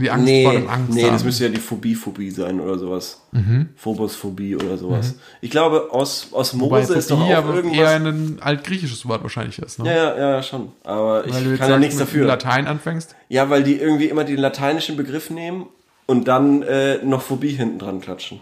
Die 0.00 0.10
Angst 0.10 0.24
nee, 0.24 0.44
vor 0.44 0.52
dem 0.52 0.68
Angst 0.68 0.94
nee, 0.94 1.04
haben. 1.04 1.12
das 1.12 1.24
müsste 1.24 1.44
ja 1.44 1.50
die 1.50 1.60
Phobie-Phobie 1.60 2.30
sein 2.30 2.60
oder 2.60 2.78
sowas. 2.78 3.22
Mhm. 3.32 3.68
Phobosphobie 3.76 4.56
oder 4.56 4.78
sowas. 4.78 5.14
Ich 5.40 5.50
glaube, 5.50 5.92
Os 5.92 6.28
Wobei 6.30 6.38
Osmose 6.40 6.94
ist 6.94 7.10
doch 7.10 7.20
auch 7.20 7.30
aber 7.30 7.54
eher 7.64 7.94
irgendwas. 7.94 7.94
ein 7.94 8.38
altgriechisches 8.40 9.06
Wort 9.06 9.22
wahrscheinlich 9.22 9.58
ist. 9.58 9.78
Ne? 9.78 9.86
Ja, 9.86 10.16
ja, 10.16 10.30
ja, 10.36 10.42
schon. 10.42 10.72
Aber 10.84 11.26
ich 11.26 11.34
Weil 11.34 11.44
du 11.44 11.50
jetzt 11.50 11.58
kann 11.60 11.70
ja 11.70 11.78
nichts 11.78 11.96
mit 11.96 12.08
dafür. 12.08 12.26
Latein 12.26 12.66
anfängst. 12.66 13.14
Ja, 13.28 13.50
weil 13.50 13.62
die 13.62 13.76
irgendwie 13.76 14.06
immer 14.06 14.24
den 14.24 14.38
lateinischen 14.38 14.96
Begriff 14.96 15.30
nehmen 15.30 15.66
und 16.06 16.26
dann 16.26 16.62
äh, 16.62 16.98
noch 17.04 17.22
Phobie 17.22 17.50
hinten 17.52 17.78
dran 17.78 18.00
klatschen. 18.00 18.40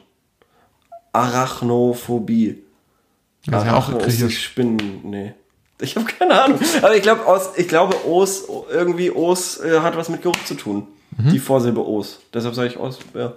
Arachnophobie. 1.13 2.63
Das 3.47 3.63
ist 3.63 3.67
ja 3.69 3.77
auch 3.77 3.99
griechisch. 3.99 4.45
Spinnen. 4.45 5.01
Nee. 5.05 5.35
Ich 5.81 5.95
habe 5.97 6.07
keine 6.07 6.41
Ahnung. 6.43 6.59
Aber 6.83 6.97
ich 6.97 7.03
glaube, 7.03 7.25
aus, 7.27 7.51
ich 7.57 7.69
glaube, 7.69 7.95
Os, 8.07 8.45
irgendwie 8.71 9.11
Os 9.11 9.61
äh, 9.61 9.81
hat 9.81 9.97
was 9.97 10.09
mit 10.09 10.23
Geruch 10.23 10.43
zu 10.45 10.55
tun. 10.55 10.87
Mhm. 11.17 11.31
Die 11.31 11.39
Vorsilbe 11.39 11.87
Os. 11.87 12.21
Deshalb 12.35 12.55
sage 12.55 12.69
ich 12.69 12.79
Os. 12.79 12.99
Ja. 13.15 13.35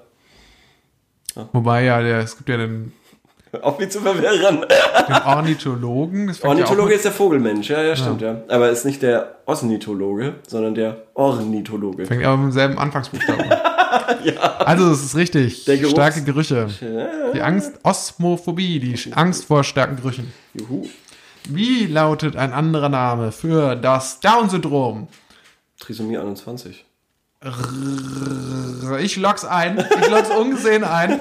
Wobei 1.54 1.84
ja, 1.86 2.02
der, 2.02 2.20
es 2.20 2.36
gibt 2.36 2.50
ja 2.50 2.58
den, 2.58 2.92
Auf 3.62 3.80
mich 3.80 3.90
zu 3.90 4.02
verwirren. 4.02 4.66
den 5.08 5.16
Ornithologen. 5.26 6.28
Ja 6.28 6.34
auch 6.42 6.50
Ornithologe 6.50 6.88
mit- 6.90 6.96
ist 6.98 7.06
der 7.06 7.12
Vogelmensch. 7.12 7.70
Ja, 7.70 7.82
ja, 7.82 7.96
stimmt, 7.96 8.22
ja. 8.22 8.42
Aber 8.50 8.70
ist 8.70 8.86
nicht 8.86 9.02
der 9.02 9.36
Ornithologe, 9.46 10.36
sondern 10.48 10.76
der 10.76 10.98
Ornithologe. 11.14 12.06
Fängt 12.06 12.26
aber 12.26 12.38
mit 12.38 12.48
demselben 12.48 12.78
Anfangsbuchstaben 12.78 13.52
an. 13.52 13.58
Also, 14.60 14.90
das 14.90 15.04
ist 15.04 15.16
richtig. 15.18 15.64
Starke 15.90 16.22
Gerüche. 16.24 16.68
Die 17.34 17.42
Angst, 17.42 17.74
Osmophobie, 17.84 18.80
die 18.80 19.12
Angst 19.14 19.44
vor 19.46 19.66
starken 19.66 19.98
Gerüchen. 19.98 20.32
Juhu. 20.54 20.88
Wie 21.50 21.86
lautet 21.88 22.36
ein 22.36 22.54
anderer 22.54 22.90
Name 22.90 23.32
für 23.32 23.76
das 23.76 24.20
Down-Syndrom? 24.20 25.08
Trisomie 25.80 26.18
21. 26.18 26.86
Ich 29.00 29.18
log's 29.18 29.44
ein. 29.46 29.84
Ich 30.00 30.10
log's 30.10 30.30
ungesehen 30.30 30.84
ein. 30.84 31.20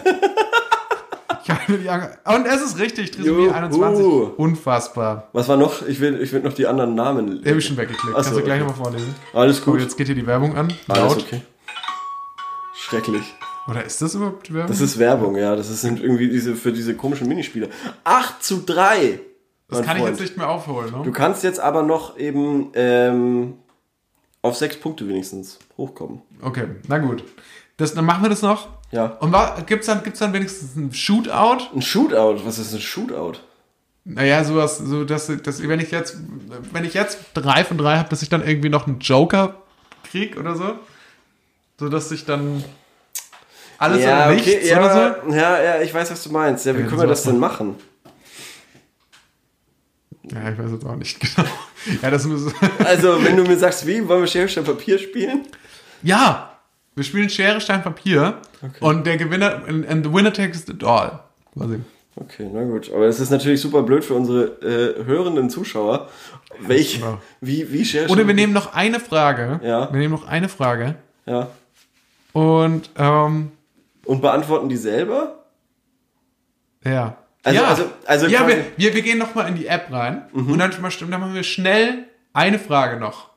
Und 2.25 2.47
es 2.47 2.63
ist 2.63 2.79
richtig, 2.79 3.11
Trisomie 3.13 3.45
Juhu. 3.47 3.53
21. 3.53 4.05
Unfassbar. 4.39 5.29
Was 5.33 5.49
war 5.49 5.57
noch? 5.57 5.87
Ich 5.87 6.01
will, 6.01 6.21
ich 6.21 6.33
will 6.33 6.41
noch 6.43 6.53
die 6.53 6.67
anderen 6.67 6.95
Namen. 6.95 7.43
Der 7.43 7.53
habe 7.53 7.61
ich 7.61 7.67
schon 7.67 7.77
weggeklickt. 7.77 8.15
Ach 8.15 8.23
so, 8.23 8.31
Kannst 8.31 8.37
du 8.39 8.43
gleich 8.43 8.61
okay. 8.61 8.71
nochmal 8.71 8.85
vorlesen. 8.93 9.15
Alles 9.33 9.65
Gut, 9.65 9.75
gut. 9.75 9.83
jetzt 9.83 9.97
geht 9.97 10.07
hier 10.07 10.15
die 10.15 10.27
Werbung 10.27 10.57
an. 10.57 10.73
Alles 10.89 11.15
Laut. 11.15 11.23
okay. 11.25 11.41
Schrecklich. 12.77 13.23
Oder 13.69 13.85
ist 13.85 14.01
das 14.03 14.15
überhaupt 14.15 14.53
Werbung? 14.53 14.69
Das 14.71 14.81
ist 14.81 14.99
Werbung, 14.99 15.37
ja. 15.37 15.57
Das 15.57 15.69
sind 15.81 16.01
irgendwie 16.03 16.29
diese 16.29 16.55
für 16.55 16.73
diese 16.73 16.95
komischen 16.95 17.29
Minispiele. 17.29 17.69
8 18.05 18.43
zu 18.43 18.63
3. 18.65 19.21
das 19.71 19.83
kann 19.87 19.97
ich 19.97 20.03
Freund. 20.03 20.17
jetzt 20.17 20.21
nicht 20.21 20.37
mehr 20.37 20.49
aufholen, 20.49 20.91
ne? 20.91 21.03
Du 21.05 21.13
kannst 21.13 21.43
jetzt 21.43 21.61
aber 21.61 21.83
noch 21.83 22.17
eben 22.19 22.71
ähm, 22.75 23.55
auf 24.43 24.57
sechs 24.57 24.77
Punkte 24.79 25.09
wenigstens 25.09 25.59
hochkommen. 25.77 26.23
Okay, 26.43 26.67
na 26.89 26.99
gut. 26.99 27.25
Das, 27.77 27.95
dann 27.95 28.05
machen 28.05 28.23
wir 28.23 28.31
das 28.31 28.43
noch. 28.43 28.69
Ja. 28.93 29.07
Und 29.21 29.35
gibt 29.67 29.81
es 29.83 29.87
dann, 29.87 30.03
gibt's 30.03 30.19
dann 30.19 30.33
wenigstens 30.33 30.77
ein 30.77 30.93
Shootout? 30.93 31.75
Ein 31.75 31.83
Shootout? 31.83 32.45
Was 32.45 32.59
ist 32.59 32.75
ein 32.75 32.81
Shootout? 32.81 33.39
Naja, 34.05 34.43
sowas, 34.45 34.79
so 34.79 35.05
dass, 35.05 35.31
dass 35.43 35.67
wenn 35.67 35.79
ich 35.81 35.91
jetzt, 35.91 36.17
wenn 36.73 36.85
ich 36.85 36.95
jetzt 36.95 37.19
drei 37.35 37.65
von 37.65 37.79
drei 37.79 37.99
habe, 37.99 38.09
dass 38.09 38.23
ich 38.23 38.29
dann 38.29 38.47
irgendwie 38.47 38.69
noch 38.69 38.87
einen 38.87 38.99
Joker 38.99 39.63
krieg 40.05 40.39
oder 40.39 40.57
so. 40.57 40.75
So 41.79 41.89
dass 41.89 42.11
ich 42.11 42.25
dann 42.25 42.65
alles 43.79 44.03
ja, 44.03 44.27
oder 44.27 44.35
nichts 44.35 44.49
okay, 44.49 44.69
ja, 44.69 44.79
oder 44.79 45.17
so. 45.25 45.33
ja, 45.35 45.63
ja, 45.63 45.81
ich 45.81 45.95
weiß, 45.95 46.11
was 46.11 46.23
du 46.23 46.31
meinst. 46.31 46.67
Ja, 46.67 46.77
wie 46.77 46.81
Ja, 46.83 46.87
können 46.87 47.01
wir 47.01 47.07
das 47.07 47.23
denn 47.23 47.39
machen? 47.39 47.77
Ja, 50.25 50.51
ich 50.51 50.59
weiß 50.59 50.71
jetzt 50.73 50.85
auch 50.85 50.97
nicht 50.97 51.19
genau. 51.37 51.49
Ja, 52.03 52.11
das 52.11 52.27
muss. 52.27 52.53
Also, 52.85 53.25
wenn 53.25 53.37
du 53.37 53.43
mir 53.45 53.57
sagst, 53.57 53.87
wie, 53.87 54.07
wollen 54.07 54.21
wir 54.21 54.27
Schere, 54.27 54.49
Stein, 54.49 54.65
Papier 54.65 54.99
spielen? 54.99 55.47
ja! 56.03 56.47
Wir 56.97 57.05
spielen 57.05 57.31
Schere, 57.31 57.61
Stein, 57.61 57.83
Papier. 57.83 58.39
Und 58.81 59.07
der 59.07 59.17
Gewinner, 59.17 59.63
and, 59.67 59.89
and 59.89 60.05
the 60.05 60.13
winner 60.13 60.33
takes 60.33 60.69
it 60.69 60.83
all. 60.85 61.21
Quasi. 61.57 61.81
Okay, 62.17 62.51
na 62.53 62.65
gut. 62.65 62.91
Aber 62.93 63.07
es 63.07 63.21
ist 63.21 63.31
natürlich 63.31 63.61
super 63.61 63.83
blöd 63.85 64.05
für 64.05 64.15
unsere 64.15 64.45
äh, 64.61 65.05
hörenden 65.05 65.49
Zuschauer. 65.49 66.11
Welch, 66.59 66.99
Ja. 67.01 67.19
wie, 67.41 67.73
wie 67.73 67.85
Schere, 67.85 68.11
Oder 68.11 68.27
wir 68.27 68.35
nehmen 68.35 68.53
noch 68.53 68.75
eine 68.75 68.99
Frage. 69.01 69.61
Ja. 69.63 69.91
Wir 69.91 70.01
nehmen 70.01 70.13
noch 70.13 70.27
eine 70.27 70.49
Frage. 70.51 70.97
Ja. 71.27 71.49
Und, 72.33 72.91
ähm, 72.99 73.53
Und 74.05 74.21
beantworten 74.21 74.69
die 74.69 74.77
selber? 74.77 75.45
ja. 76.85 77.17
Also- 77.43 77.61
ja, 77.61 77.69
also- 77.69 77.85
also 78.07 78.27
ja 78.27 78.47
wir, 78.47 78.65
wir, 78.77 78.95
wir 78.95 79.03
gehen 79.03 79.19
nochmal 79.19 79.49
in 79.49 79.55
die 79.55 79.67
App 79.67 79.91
rein 79.91 80.25
und 80.33 80.59
dann, 80.59 80.71
dann 80.71 81.11
machen 81.11 81.35
wir 81.35 81.43
schnell 81.43 82.05
eine 82.33 82.59
Frage 82.59 82.99
noch, 83.01 83.31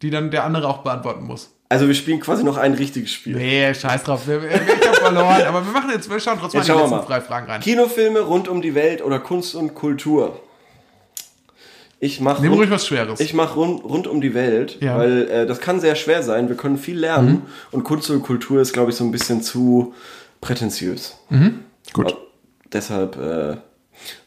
die 0.00 0.10
dann 0.10 0.30
der 0.30 0.44
andere 0.44 0.68
auch 0.68 0.78
beantworten 0.78 1.24
muss. 1.24 1.50
Also 1.68 1.86
wir 1.86 1.94
spielen 1.94 2.20
quasi 2.20 2.44
noch 2.44 2.58
ein 2.58 2.74
richtiges 2.74 3.10
Spiel. 3.12 3.34
Nee, 3.36 3.72
scheiß 3.74 4.02
drauf. 4.04 4.26
Wir, 4.26 4.42
wir, 4.42 4.50
ich 4.50 4.86
hab 4.88 4.96
verloren. 4.96 5.42
Aber 5.42 5.64
wir 5.64 5.72
machen 5.72 5.90
jetzt, 5.90 6.10
wir 6.10 6.20
schauen 6.20 6.38
trotzdem 6.38 6.58
Jetzt 6.60 6.66
die 6.68 6.72
schauen 6.72 6.80
wir 6.90 6.96
letzten 6.96 7.08
mal. 7.08 7.14
drei 7.14 7.20
Fragen 7.22 7.46
rein. 7.46 7.60
Kinofilme 7.62 8.20
rund 8.20 8.46
um 8.48 8.60
die 8.60 8.74
Welt 8.74 9.02
oder 9.02 9.18
Kunst 9.18 9.54
und 9.54 9.74
Kultur. 9.74 10.38
Ich 11.98 12.20
mache 12.20 12.42
Nehmen 12.42 12.54
ruhig 12.56 12.68
was 12.70 12.86
Schweres. 12.86 13.20
ich 13.20 13.32
mach 13.32 13.54
rund, 13.56 13.84
rund 13.84 14.06
um 14.08 14.20
die 14.20 14.34
Welt, 14.34 14.78
Ja. 14.80 14.94
Mhm. 14.96 14.98
weil 14.98 15.30
äh, 15.30 15.46
das 15.46 15.60
kann 15.60 15.80
sehr 15.80 15.94
schwer 15.94 16.22
sein. 16.22 16.48
Wir 16.48 16.56
können 16.56 16.76
viel 16.76 16.98
lernen 16.98 17.42
und 17.70 17.84
Kunst 17.84 18.10
und 18.10 18.22
Kultur 18.22 18.60
ist, 18.60 18.72
glaube 18.72 18.90
ich, 18.90 18.96
so 18.96 19.04
ein 19.04 19.10
bisschen 19.12 19.40
zu 19.42 19.94
prätentiös. 20.40 21.16
Gut. 21.92 22.10
Ja, 22.10 22.16
deshalb 22.72 23.16
äh, 23.16 23.56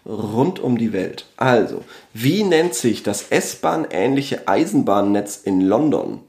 rund 0.05 0.59
um 0.59 0.77
die 0.77 0.93
Welt. 0.93 1.25
Also, 1.37 1.83
wie 2.13 2.43
nennt 2.43 2.75
sich 2.75 3.03
das 3.03 3.29
S-Bahn-ähnliche 3.29 4.47
Eisenbahnnetz 4.47 5.37
in 5.37 5.61
London? 5.61 6.19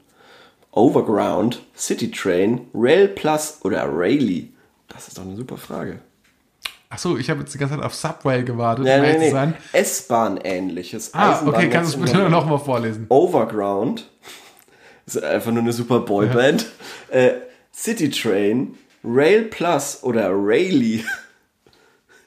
Overground, 0.72 1.62
City 1.76 2.10
Train, 2.10 2.68
Rail 2.74 3.08
Plus 3.08 3.58
oder 3.62 3.86
Rayleigh? 3.90 4.48
Das 4.88 5.08
ist 5.08 5.18
doch 5.18 5.22
eine 5.24 5.36
super 5.36 5.56
Frage. 5.56 6.00
Achso, 6.88 7.16
ich 7.16 7.28
habe 7.30 7.40
jetzt 7.40 7.52
die 7.52 7.58
ganze 7.58 7.74
Zeit 7.74 7.84
auf 7.84 7.94
Subway 7.94 8.44
gewartet, 8.44 8.86
zu 8.86 9.00
nee. 9.00 9.30
sein. 9.30 9.54
S-Bahn-ähnliches 9.72 11.12
Ah, 11.14 11.42
okay, 11.44 11.68
kannst 11.68 11.94
du 11.96 12.04
es 12.04 12.12
bitte 12.12 12.30
nochmal 12.30 12.58
vorlesen? 12.58 13.06
Overground. 13.08 14.08
Das 15.04 15.16
ist 15.16 15.24
einfach 15.24 15.50
nur 15.50 15.62
eine 15.62 15.72
super 15.72 16.00
Boyband. 16.00 16.66
Äh, 17.08 17.32
City 17.72 18.10
Train, 18.10 18.76
Rail 19.04 19.42
Plus 19.42 20.02
oder 20.02 20.30
Rayleigh? 20.30 21.04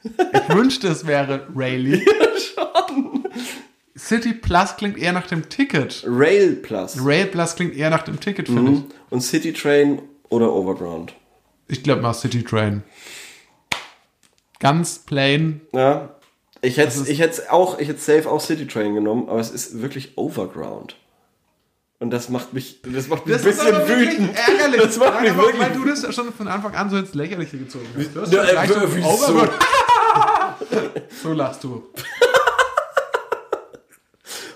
Ich 0.02 0.54
wünschte, 0.54 0.88
es 0.88 1.06
wäre 1.06 1.46
Rayleigh. 1.54 2.04
City 3.96 4.32
Plus 4.32 4.76
klingt 4.76 4.96
eher 4.98 5.12
nach 5.12 5.26
dem 5.26 5.48
Ticket. 5.48 6.02
Rail 6.06 6.56
Plus. 6.56 6.96
Rail 7.04 7.26
Plus 7.26 7.54
klingt 7.54 7.76
eher 7.76 7.90
nach 7.90 8.02
dem 8.02 8.18
Ticket, 8.18 8.48
finde 8.48 8.72
ich. 8.72 8.82
Und 9.10 9.20
City 9.20 9.52
Train 9.52 10.00
oder 10.30 10.52
Overground? 10.52 11.12
Ich 11.68 11.82
glaube 11.82 12.00
mal 12.02 12.14
City 12.14 12.42
Train. 12.42 12.82
Ganz 14.58 14.98
plain. 15.00 15.60
Ja. 15.72 16.14
Ich 16.62 16.76
hätte 16.76 17.10
ich 17.10 17.20
hätte 17.20 17.50
auch, 17.52 17.78
ich 17.78 17.88
hätte 17.88 18.00
safe 18.00 18.30
auch 18.30 18.40
City 18.40 18.66
Train 18.66 18.94
genommen, 18.94 19.28
aber 19.28 19.40
es 19.40 19.50
ist 19.50 19.80
wirklich 19.80 20.16
Overground. 20.18 20.96
Und 21.98 22.10
das 22.10 22.30
macht 22.30 22.54
mich, 22.54 22.80
das 22.82 23.08
macht 23.08 23.26
mich 23.26 23.36
ein 23.36 23.42
bisschen 23.44 23.66
wütend. 23.88 24.30
ärgerlich. 24.48 24.80
Das 24.82 24.96
macht 24.98 25.20
mich 25.20 25.30
aber, 25.30 25.42
wirklich 25.42 25.60
Weil 25.60 25.72
du 25.72 25.84
das 25.84 26.14
schon 26.14 26.32
von 26.32 26.48
Anfang 26.48 26.74
an 26.74 26.88
so 26.88 26.96
ins 26.96 27.12
Lächerliche 27.14 27.58
gezogen 27.58 27.86
hast. 27.96 28.14
Du 28.14 28.22
hast 28.22 28.32
Ja, 28.32 28.66
schon 28.66 28.82
äh? 28.82 29.02
Overground- 29.04 29.50
so 31.22 31.32
lachst 31.32 31.64
du. 31.64 31.82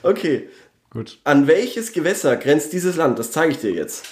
Okay. 0.03 0.49
Gut. 0.91 1.19
An 1.25 1.47
welches 1.47 1.93
Gewässer 1.93 2.37
grenzt 2.37 2.73
dieses 2.73 2.97
Land? 2.97 3.19
Das 3.19 3.33
zeige 3.33 3.53
ich 3.53 3.59
dir 3.59 3.73
jetzt. 3.73 4.05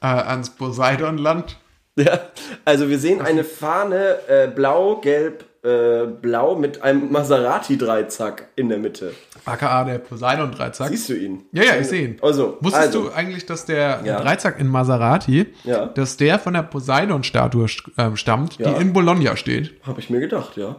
Äh, 0.00 0.06
ans 0.06 0.50
Poseidonland. 0.50 1.58
Ja, 1.96 2.20
also 2.64 2.88
wir 2.88 2.98
sehen 2.98 3.20
eine 3.20 3.44
Fahne 3.44 4.18
äh, 4.28 4.46
blau, 4.48 4.96
gelb, 5.00 5.44
äh, 5.62 6.06
blau 6.06 6.54
mit 6.56 6.80
einem 6.82 7.12
Maserati-Dreizack 7.12 8.48
in 8.56 8.70
der 8.70 8.78
Mitte. 8.78 9.12
AKA 9.44 9.84
der 9.84 9.98
Poseidon-Dreizack. 9.98 10.88
Siehst 10.88 11.08
du 11.10 11.14
ihn? 11.14 11.44
Ja, 11.52 11.64
ja, 11.64 11.76
ich 11.76 11.88
sehe 11.88 12.04
ihn. 12.04 12.16
Also, 12.22 12.56
Wusstest 12.60 12.86
also, 12.86 13.02
du 13.08 13.10
eigentlich, 13.12 13.44
dass 13.44 13.66
der 13.66 14.00
Ja. 14.04 14.20
Dreizack 14.20 14.58
in 14.58 14.68
Maserati, 14.68 15.52
Ja. 15.64 15.86
dass 15.86 16.16
der 16.16 16.38
von 16.38 16.54
der 16.54 16.62
Poseidon-Statue 16.62 17.66
ähm, 17.98 18.16
stammt, 18.16 18.58
Ja. 18.58 18.72
die 18.72 18.80
in 18.80 18.92
Bologna 18.94 19.36
steht? 19.36 19.74
Habe 19.82 20.00
ich 20.00 20.08
mir 20.08 20.20
gedacht, 20.20 20.56
ja. 20.56 20.76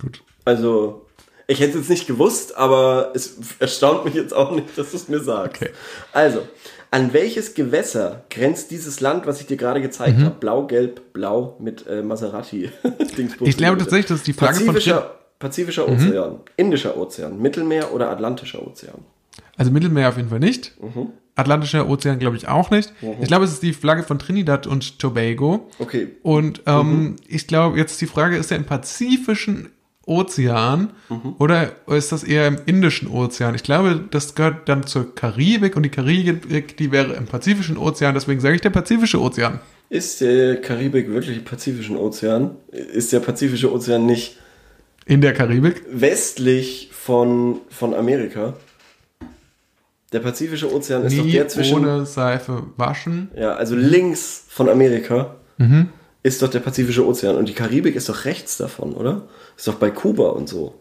Gut. 0.00 0.22
Also, 0.44 1.06
ich 1.46 1.60
hätte 1.60 1.72
es 1.72 1.76
jetzt 1.84 1.90
nicht 1.90 2.06
gewusst, 2.06 2.56
aber 2.56 3.12
es 3.14 3.36
erstaunt 3.58 4.04
mich 4.04 4.14
jetzt 4.14 4.34
auch 4.34 4.52
nicht, 4.52 4.76
dass 4.76 4.90
du 4.90 4.96
es 4.96 5.08
mir 5.08 5.20
sagst. 5.20 5.62
Okay. 5.62 5.70
Also, 6.12 6.46
an 6.90 7.12
welches 7.12 7.54
Gewässer 7.54 8.24
grenzt 8.30 8.70
dieses 8.70 9.00
Land, 9.00 9.26
was 9.26 9.40
ich 9.40 9.46
dir 9.46 9.56
gerade 9.56 9.80
gezeigt 9.82 10.18
habe? 10.20 10.34
Blau, 10.38 10.66
gelb, 10.66 11.12
blau 11.12 11.56
mit 11.58 11.86
äh, 11.86 12.02
Maserati. 12.02 12.70
Ich 13.40 13.56
glaube 13.56 13.78
tatsächlich, 13.78 14.06
das 14.06 14.18
ist 14.18 14.26
die 14.26 14.32
Flagge 14.32 14.56
von 14.56 14.66
Pazifischer, 14.66 15.14
Pazifischer 15.38 15.88
Ozean, 15.88 16.40
Indischer 16.56 16.96
Ozean, 16.96 17.40
Mittelmeer 17.40 17.92
oder 17.92 18.10
Atlantischer 18.10 18.66
Ozean? 18.66 18.98
Also 19.56 19.70
Mittelmeer 19.70 20.08
auf 20.10 20.16
jeden 20.16 20.28
Fall 20.28 20.38
nicht. 20.40 20.80
Mhm. 20.80 21.08
Atlantischer 21.34 21.88
Ozean 21.88 22.18
glaube 22.18 22.36
ich 22.36 22.48
auch 22.48 22.70
nicht. 22.70 22.92
Ich 23.20 23.28
glaube, 23.28 23.44
es 23.44 23.52
ist 23.52 23.62
die 23.62 23.72
Flagge 23.74 24.02
von 24.02 24.18
Trinidad 24.18 24.66
und 24.66 24.98
Tobago. 24.98 25.68
Okay. 25.78 26.08
Und 26.22 26.62
ähm, 26.66 26.90
Mhm. 27.02 27.16
ich 27.28 27.46
glaube, 27.46 27.76
jetzt 27.78 28.00
die 28.00 28.06
Frage, 28.06 28.36
ist 28.36 28.50
der 28.50 28.58
im 28.58 28.64
Pazifischen 28.64 29.70
Ozean 30.06 30.90
Mhm. 31.10 31.34
oder 31.38 31.72
ist 31.88 32.12
das 32.12 32.24
eher 32.24 32.46
im 32.46 32.58
Indischen 32.64 33.08
Ozean? 33.08 33.54
Ich 33.54 33.62
glaube, 33.64 34.04
das 34.10 34.34
gehört 34.34 34.68
dann 34.68 34.86
zur 34.86 35.14
Karibik 35.14 35.76
und 35.76 35.82
die 35.82 35.88
Karibik, 35.90 36.76
die 36.76 36.90
wäre 36.92 37.12
im 37.14 37.26
Pazifischen 37.26 37.76
Ozean, 37.76 38.14
deswegen 38.14 38.40
sage 38.40 38.54
ich 38.54 38.60
der 38.60 38.70
Pazifische 38.70 39.20
Ozean. 39.20 39.60
Ist 39.88 40.20
der 40.20 40.60
Karibik 40.60 41.08
wirklich 41.10 41.36
im 41.38 41.44
Pazifischen 41.44 41.96
Ozean? 41.96 42.52
Ist 42.72 43.12
der 43.12 43.20
Pazifische 43.20 43.72
Ozean 43.72 44.06
nicht 44.06 44.36
In 45.06 45.20
der 45.20 45.32
Karibik? 45.32 45.82
westlich 45.90 46.88
von, 46.92 47.60
von 47.68 47.94
Amerika? 47.94 48.54
Der 50.12 50.20
Pazifische 50.20 50.72
Ozean 50.72 51.04
ist 51.04 51.18
doch 51.18 51.24
Nie 51.24 51.32
der 51.32 51.48
zwischen. 51.48 51.78
ohne 51.80 52.06
Seife 52.06 52.62
waschen. 52.76 53.28
Ja, 53.36 53.54
also 53.54 53.74
links 53.74 54.44
von 54.48 54.68
Amerika 54.68 55.34
Mhm. 55.58 55.88
Ist 56.26 56.42
doch 56.42 56.48
der 56.50 56.58
Pazifische 56.60 57.06
Ozean 57.06 57.36
und 57.36 57.48
die 57.48 57.54
Karibik 57.54 57.94
ist 57.94 58.08
doch 58.08 58.24
rechts 58.24 58.56
davon, 58.56 58.94
oder? 58.94 59.28
Ist 59.56 59.68
doch 59.68 59.76
bei 59.76 59.90
Kuba 59.90 60.30
und 60.30 60.48
so. 60.48 60.74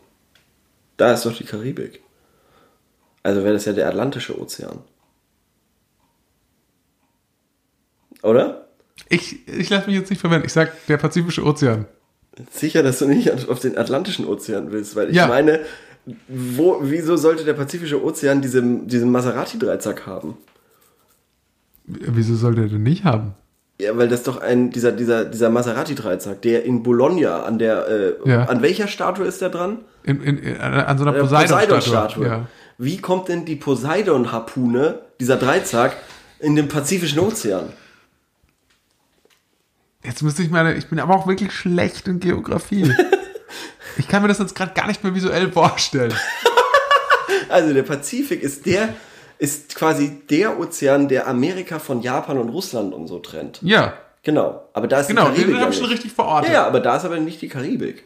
Da 0.98 1.14
ist 1.14 1.24
doch 1.26 1.38
die 1.38 1.44
Karibik. 1.44 2.02
Also 3.22 3.44
wäre 3.44 3.54
das 3.54 3.66
ja 3.66 3.74
der 3.74 3.88
Atlantische 3.88 4.40
Ozean. 4.42 4.80
Oder? 8.24 8.68
Ich, 9.10 9.48
ich 9.48 9.70
lasse 9.70 9.88
mich 9.88 10.00
jetzt 10.00 10.10
nicht 10.10 10.20
verwenden. 10.20 10.48
Ich 10.48 10.54
sage 10.54 10.72
der 10.88 10.98
Pazifische 10.98 11.44
Ozean. 11.44 11.86
Sicher, 12.50 12.82
dass 12.82 13.00
du 13.00 13.06
nicht 13.08 13.32
auf 13.48 13.60
den 13.60 13.78
Atlantischen 13.78 14.26
Ozean 14.26 14.72
willst, 14.72 14.96
weil 14.96 15.10
ich 15.10 15.16
Ja. 15.16 15.28
meine, 15.28 15.60
wo, 16.28 16.80
wieso 16.82 17.18
sollte 17.18 17.44
der 17.46 17.54
Pazifische 17.54 18.04
Ozean 18.04 18.42
diesen, 18.42 18.88
diesen 18.88 19.12
Maserati-Dreizack 19.12 20.08
haben? 20.08 20.38
Wieso 21.86 22.36
soll 22.36 22.56
der 22.56 22.68
denn 22.68 22.82
nicht 22.84 23.04
haben? 23.04 23.36
Ja, 23.80 23.98
weil 23.98 24.08
das 24.08 24.24
doch 24.24 24.40
ein, 24.42 24.70
dieser, 24.72 24.92
dieser, 24.94 25.26
dieser 25.26 25.50
Maserati-Dreizack, 25.50 26.42
der 26.44 26.64
in 26.64 26.82
Bologna 26.82 27.44
an 27.44 27.60
der, 27.60 27.88
äh, 27.90 28.14
Ja. 28.30 28.44
an 28.46 28.62
welcher 28.62 28.88
Statue 28.88 29.26
ist 29.28 29.42
der 29.42 29.50
dran? 29.50 29.80
In, 30.04 30.22
in, 30.24 30.38
in, 30.38 30.58
an 30.58 30.98
so 30.98 31.04
einer 31.04 31.16
Äh, 31.16 31.20
Poseidon-Statue. 31.20 31.76
Poseidon-Statue. 31.78 32.26
ja. 32.28 32.48
Wie 32.78 32.98
kommt 32.98 33.28
denn 33.28 33.44
die 33.46 33.56
Poseidon-Harpune, 33.58 35.00
dieser 35.20 35.36
Dreizack, 35.38 35.96
in 36.40 36.56
den 36.56 36.68
Pazifischen 36.70 37.20
Ozean? 37.20 37.74
Jetzt 40.04 40.22
müsste 40.22 40.44
ich 40.44 40.52
meine, 40.52 40.76
ich 40.76 40.88
bin 40.88 41.00
aber 41.00 41.16
auch 41.16 41.28
wirklich 41.28 41.52
schlecht 41.52 42.08
in 42.08 42.20
Geografie. 42.20 42.94
ich 43.98 44.08
kann 44.08 44.22
mir 44.22 44.28
das 44.28 44.40
jetzt 44.40 44.56
gerade 44.56 44.74
gar 44.74 44.88
nicht 44.88 45.04
mehr 45.04 45.16
visuell 45.16 45.52
vorstellen. 45.52 46.14
Also 47.50 47.74
der 47.74 47.84
Pazifik 47.84 48.42
ist 48.44 48.66
der, 48.66 48.90
ist 49.38 49.76
quasi 49.76 50.22
der 50.30 50.60
Ozean, 50.60 51.08
der 51.08 51.28
Amerika 51.28 51.80
von 51.80 52.02
Japan 52.02 52.38
und 52.38 52.50
Russland 52.50 52.94
und 52.94 53.08
so 53.08 53.20
trennt. 53.20 53.60
Ja, 53.62 53.94
Genau. 54.24 54.68
Aber 54.74 54.88
da 54.88 55.02
ist 55.02 55.08
genau, 55.08 55.30
die 55.30 55.36
den 55.36 55.36
Karibik. 55.36 55.56
habe 55.56 55.66
ja 55.66 55.70
ich 55.70 55.78
schon 55.78 55.86
richtig 55.86 56.12
verortet. 56.12 56.48
Ja, 56.52 56.62
ja, 56.62 56.68
aber 56.68 56.80
da 56.80 56.98
ist 56.98 57.06
aber 57.06 57.20
nicht 57.20 57.44
die 57.44 57.48
Karibik. 57.48 58.06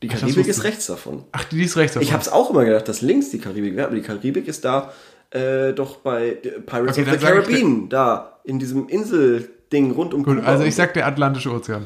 Die 0.00 0.08
Karibik 0.08 0.36
wusste 0.38 0.50
ist 0.50 0.64
rechts 0.64 0.86
davon. 0.86 1.24
Ach, 1.32 1.44
die 1.44 1.62
ist 1.62 1.76
rechts 1.76 1.92
davon. 1.92 2.06
Ich 2.06 2.12
habe 2.14 2.22
es 2.22 2.30
auch 2.30 2.48
immer 2.50 2.64
gedacht, 2.64 2.88
dass 2.88 3.02
links 3.02 3.28
die 3.30 3.38
Karibik 3.38 3.76
wäre, 3.76 3.86
aber 3.88 3.96
die 3.96 4.02
Karibik 4.02 4.48
ist 4.48 4.64
da 4.64 4.92
Äh, 5.30 5.74
doch 5.74 5.96
bei 5.96 6.28
äh, 6.42 6.60
Pirates 6.60 6.96
Okay, 6.96 7.02
of 7.02 7.08
the 7.10 7.16
ich 7.16 7.20
Caribbean, 7.20 7.88
da, 7.90 8.38
in 8.44 8.58
diesem 8.58 8.88
Inselding 8.88 9.90
rund 9.90 10.14
um 10.14 10.22
Gut, 10.22 10.36
Kuba 10.38 10.48
also 10.48 10.64
ich 10.64 10.74
sag 10.74 10.94
der 10.94 11.06
Atlantische 11.06 11.50
Ozean. 11.52 11.84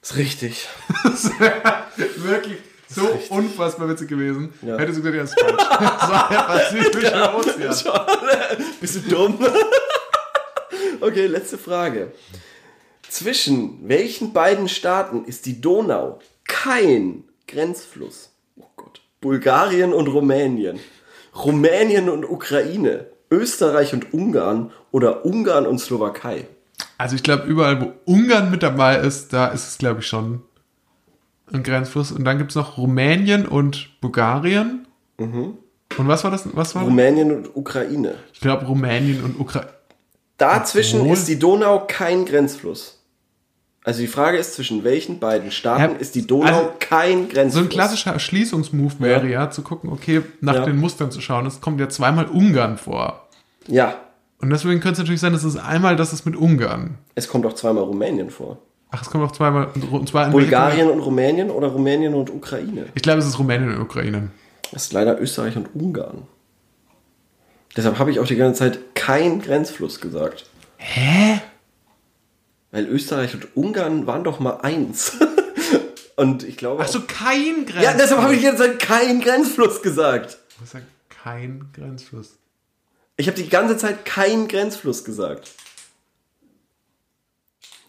Ist 0.00 0.16
richtig. 0.16 0.66
Wirklich 2.16 2.56
so 2.94 3.34
unfassbar 3.34 3.88
witzig 3.88 4.08
gewesen. 4.08 4.52
Ja. 4.62 4.78
Hättest 4.78 4.98
du 4.98 5.02
gesagt, 5.02 5.16
ja, 5.16 5.22
ist 5.22 5.40
falsch. 5.40 5.56
Das 5.80 6.10
war 6.10 6.28
der 6.28 6.38
Pazifische 6.38 7.34
Ozean. 7.34 8.16
Bist 8.80 8.96
du 8.96 9.00
dumm? 9.08 9.38
okay, 11.00 11.26
letzte 11.26 11.58
Frage. 11.58 12.12
Zwischen 13.08 13.88
welchen 13.88 14.32
beiden 14.32 14.68
Staaten 14.68 15.24
ist 15.24 15.46
die 15.46 15.60
Donau 15.60 16.20
kein 16.44 17.24
Grenzfluss? 17.46 18.30
Oh 18.56 18.64
Gott. 18.76 19.00
Bulgarien 19.20 19.92
und 19.92 20.08
Rumänien. 20.08 20.80
Rumänien 21.34 22.08
und 22.08 22.24
Ukraine. 22.24 23.06
Österreich 23.30 23.94
und 23.94 24.12
Ungarn 24.12 24.72
oder 24.90 25.24
Ungarn 25.24 25.66
und 25.66 25.78
Slowakei. 25.78 26.46
Also 26.98 27.16
ich 27.16 27.22
glaube, 27.22 27.44
überall, 27.44 27.80
wo 27.80 27.92
Ungarn 28.04 28.50
mit 28.50 28.62
dabei 28.62 28.98
ist, 28.98 29.32
da 29.32 29.48
ist 29.48 29.68
es, 29.68 29.78
glaube 29.78 30.00
ich, 30.00 30.06
schon 30.06 30.42
ein 31.54 31.62
Grenzfluss. 31.62 32.12
Und 32.12 32.24
dann 32.24 32.38
gibt 32.38 32.50
es 32.50 32.56
noch 32.56 32.76
Rumänien 32.78 33.46
und 33.46 34.00
Bulgarien. 34.00 34.86
Und 35.18 35.58
was 36.08 36.24
war 36.24 36.30
das? 36.30 36.48
Was 36.54 36.74
war 36.74 36.82
das? 36.82 36.90
Rumänien 36.90 37.30
und 37.32 37.54
Ukraine. 37.56 38.14
Ich 38.32 38.40
glaube, 38.40 38.66
Rumänien 38.66 39.22
und 39.22 39.38
Ukraine. 39.38 39.70
Dazwischen 40.38 41.00
Obwohl- 41.02 41.12
ist 41.14 41.28
die 41.28 41.38
Donau 41.38 41.84
kein 41.86 42.24
Grenzfluss. 42.24 42.98
Also 43.84 44.00
die 44.00 44.06
Frage 44.06 44.38
ist, 44.38 44.54
zwischen 44.54 44.84
welchen 44.84 45.18
beiden 45.18 45.50
Staaten 45.50 45.94
Ja, 45.94 45.98
ist 45.98 46.14
die 46.14 46.26
Donau 46.26 46.46
also 46.46 46.72
kein 46.78 47.28
Grenzfluss? 47.28 47.54
So 47.54 47.60
ein 47.60 47.68
klassischer 47.68 48.12
Erschließungsmove 48.12 49.00
wäre 49.00 49.28
ja. 49.28 49.50
zu 49.50 49.62
gucken, 49.62 49.90
okay, 49.90 50.22
nach 50.40 50.54
Ja. 50.54 50.64
den 50.64 50.78
Mustern 50.78 51.10
zu 51.10 51.20
schauen. 51.20 51.46
Es 51.46 51.60
kommt 51.60 51.80
ja 51.80 51.88
zweimal 51.88 52.26
Ungarn 52.26 52.78
vor. 52.78 53.28
Ja, 53.66 53.96
Und 54.40 54.50
deswegen 54.50 54.80
könnte 54.80 54.92
es 54.94 54.98
natürlich 54.98 55.20
sein, 55.20 55.32
dass 55.32 55.44
es 55.44 55.56
einmal 55.56 55.94
das 55.96 56.12
ist 56.12 56.24
mit 56.26 56.34
Ungarn. 56.36 56.98
es 57.14 57.28
kommt 57.28 57.44
auch 57.46 57.52
zweimal 57.54 57.84
Rumänien 57.84 58.30
vor. 58.30 58.58
Ach, 58.92 59.02
es 59.02 59.10
kommt 59.10 59.24
auch 59.24 59.32
zweimal. 59.32 59.68
Und 59.90 60.08
zwar 60.08 60.30
Bulgarien 60.30 60.90
und 60.90 61.00
Rumänien 61.00 61.50
oder 61.50 61.68
Rumänien 61.68 62.14
und 62.14 62.30
Ukraine? 62.30 62.86
Ich 62.94 63.02
glaube, 63.02 63.20
es 63.20 63.26
ist 63.26 63.38
Rumänien 63.38 63.74
und 63.74 63.80
Ukraine. 63.80 64.30
Das 64.70 64.84
ist 64.84 64.92
leider 64.92 65.20
Österreich 65.20 65.56
und 65.56 65.74
Ungarn. 65.74 66.26
Deshalb 67.74 67.98
habe 67.98 68.10
ich 68.10 68.20
auch 68.20 68.26
die 68.26 68.36
ganze 68.36 68.60
Zeit 68.60 68.94
kein 68.94 69.40
Grenzfluss 69.40 70.00
gesagt. 70.00 70.44
Hä? 70.76 71.40
Weil 72.70 72.86
Österreich 72.86 73.34
und 73.34 73.56
Ungarn 73.56 74.06
waren 74.06 74.24
doch 74.24 74.40
mal 74.40 74.58
eins. 74.60 75.16
und 76.16 76.42
ich 76.42 76.58
glaube. 76.58 76.82
Ach 76.84 76.88
so, 76.88 77.00
kein 77.00 77.64
Grenzfluss. 77.64 77.82
ja, 77.82 77.94
deshalb 77.94 78.20
habe 78.20 78.34
ich 78.34 78.40
die 78.40 78.46
ganze 78.46 78.64
Zeit 78.64 78.78
kein 78.78 79.20
Grenzfluss 79.22 79.82
gesagt. 79.82 80.38
Was 80.60 80.72
sagt 80.72 80.86
kein 81.08 81.70
Grenzfluss? 81.72 82.36
Ich 83.16 83.26
habe 83.26 83.40
die 83.40 83.48
ganze 83.48 83.78
Zeit 83.78 84.04
kein 84.04 84.48
Grenzfluss 84.48 85.04
gesagt. 85.04 85.50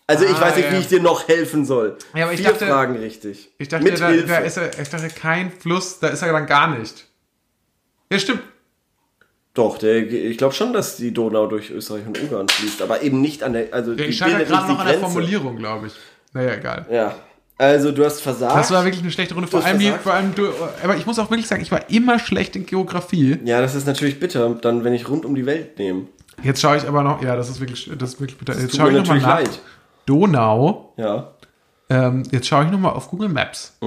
Also 0.07 0.25
ich 0.25 0.31
Ah, 0.35 0.41
weiß 0.41 0.55
nicht, 0.57 0.65
ja. 0.65 0.73
wie 0.73 0.77
ich 0.79 0.87
dir 0.87 1.01
noch 1.01 1.27
helfen 1.27 1.65
soll. 1.65 1.97
Ja, 2.13 2.25
aber 2.25 2.33
ich 2.33 2.41
Vier 2.41 2.49
dachte- 2.51 2.67
Fragen 2.67 2.97
richtig. 2.97 3.51
Ich 3.57 3.69
dachte, 3.69 3.83
Mit 3.85 3.99
da, 3.99 4.09
Hilfe. 4.09 4.27
da 4.27 4.37
ist 4.39 4.57
er, 4.57 4.77
ich 4.79 4.89
dachte, 4.89 5.07
kein 5.09 5.51
Fluss, 5.51 5.99
da 5.99 6.09
ist 6.09 6.21
er 6.21 6.31
dann 6.33 6.45
gar 6.45 6.77
nicht. 6.77 7.05
Ja, 8.11 8.19
stimmt. 8.19 8.41
Doch, 9.53 9.77
der, 9.77 9.97
ich 10.11 10.37
glaube 10.37 10.53
schon, 10.55 10.73
dass 10.73 10.97
die 10.97 11.13
Donau 11.13 11.45
durch 11.47 11.69
Österreich 11.69 12.05
und 12.07 12.19
Ungarn 12.19 12.49
fließt, 12.49 12.81
aber 12.81 13.01
eben 13.03 13.21
nicht 13.21 13.43
an 13.43 13.53
der. 13.53 13.67
Also 13.71 13.93
Ich 13.93 14.17
schreibe 14.17 14.43
gerade 14.45 14.67
noch 14.67 14.79
an 14.79 14.87
der. 14.87 14.99
Formulierung, 14.99 15.57
glaube 15.57 15.87
ich. 15.87 15.93
Naja, 16.33 16.55
egal. 16.55 16.85
Ja. 16.91 17.15
Also 17.59 17.91
du 17.91 18.03
hast 18.03 18.19
versagt. 18.19 18.55
Das 18.57 18.71
war 18.71 18.83
wirklich 18.83 19.03
eine 19.03 19.11
schlechte 19.11 19.35
Runde. 19.35 19.47
Vor 19.47 19.63
allem, 19.63 19.77
die, 19.77 19.91
vor 19.91 20.13
allem 20.15 20.33
du, 20.33 20.47
aber 20.83 20.97
ich 20.97 21.05
muss 21.05 21.19
auch 21.19 21.29
wirklich 21.29 21.47
sagen, 21.47 21.61
ich 21.61 21.71
war 21.71 21.87
immer 21.91 22.17
schlecht 22.17 22.55
in 22.55 22.65
Geografie. 22.65 23.37
ja, 23.45 23.61
das 23.61 23.75
ist 23.75 23.85
natürlich 23.85 24.19
bitter, 24.19 24.49
dann 24.55 24.83
wenn 24.83 24.93
ich 24.93 25.07
rund 25.07 25.23
um 25.23 25.35
die 25.35 25.45
Welt 25.45 25.77
nehme. 25.77 26.07
Jetzt 26.41 26.59
schaue 26.61 26.77
ich 26.77 26.87
aber 26.87 27.03
noch, 27.03 27.21
ja, 27.21 27.35
das 27.35 27.49
ist 27.49 27.59
wirklich, 27.59 27.89
das 27.95 28.13
ist 28.15 28.19
wirklich 28.19 28.39
bitter. 28.39 28.53
Jetzt 28.53 28.71
tut 28.71 28.79
schaue 28.79 28.87
ich 28.87 28.93
mir 28.93 28.99
nochmal 29.01 29.17
natürlich 29.19 29.47
nach. 29.47 29.51
leid. 29.53 29.61
Donau. 30.05 30.93
Ja, 30.97 31.31
Ähm, 31.89 32.23
jetzt 32.31 32.47
schaue 32.47 32.65
ich 32.65 32.71
nochmal 32.71 32.93
auf 32.93 33.09
Google 33.09 33.29
Maps. 33.29 33.77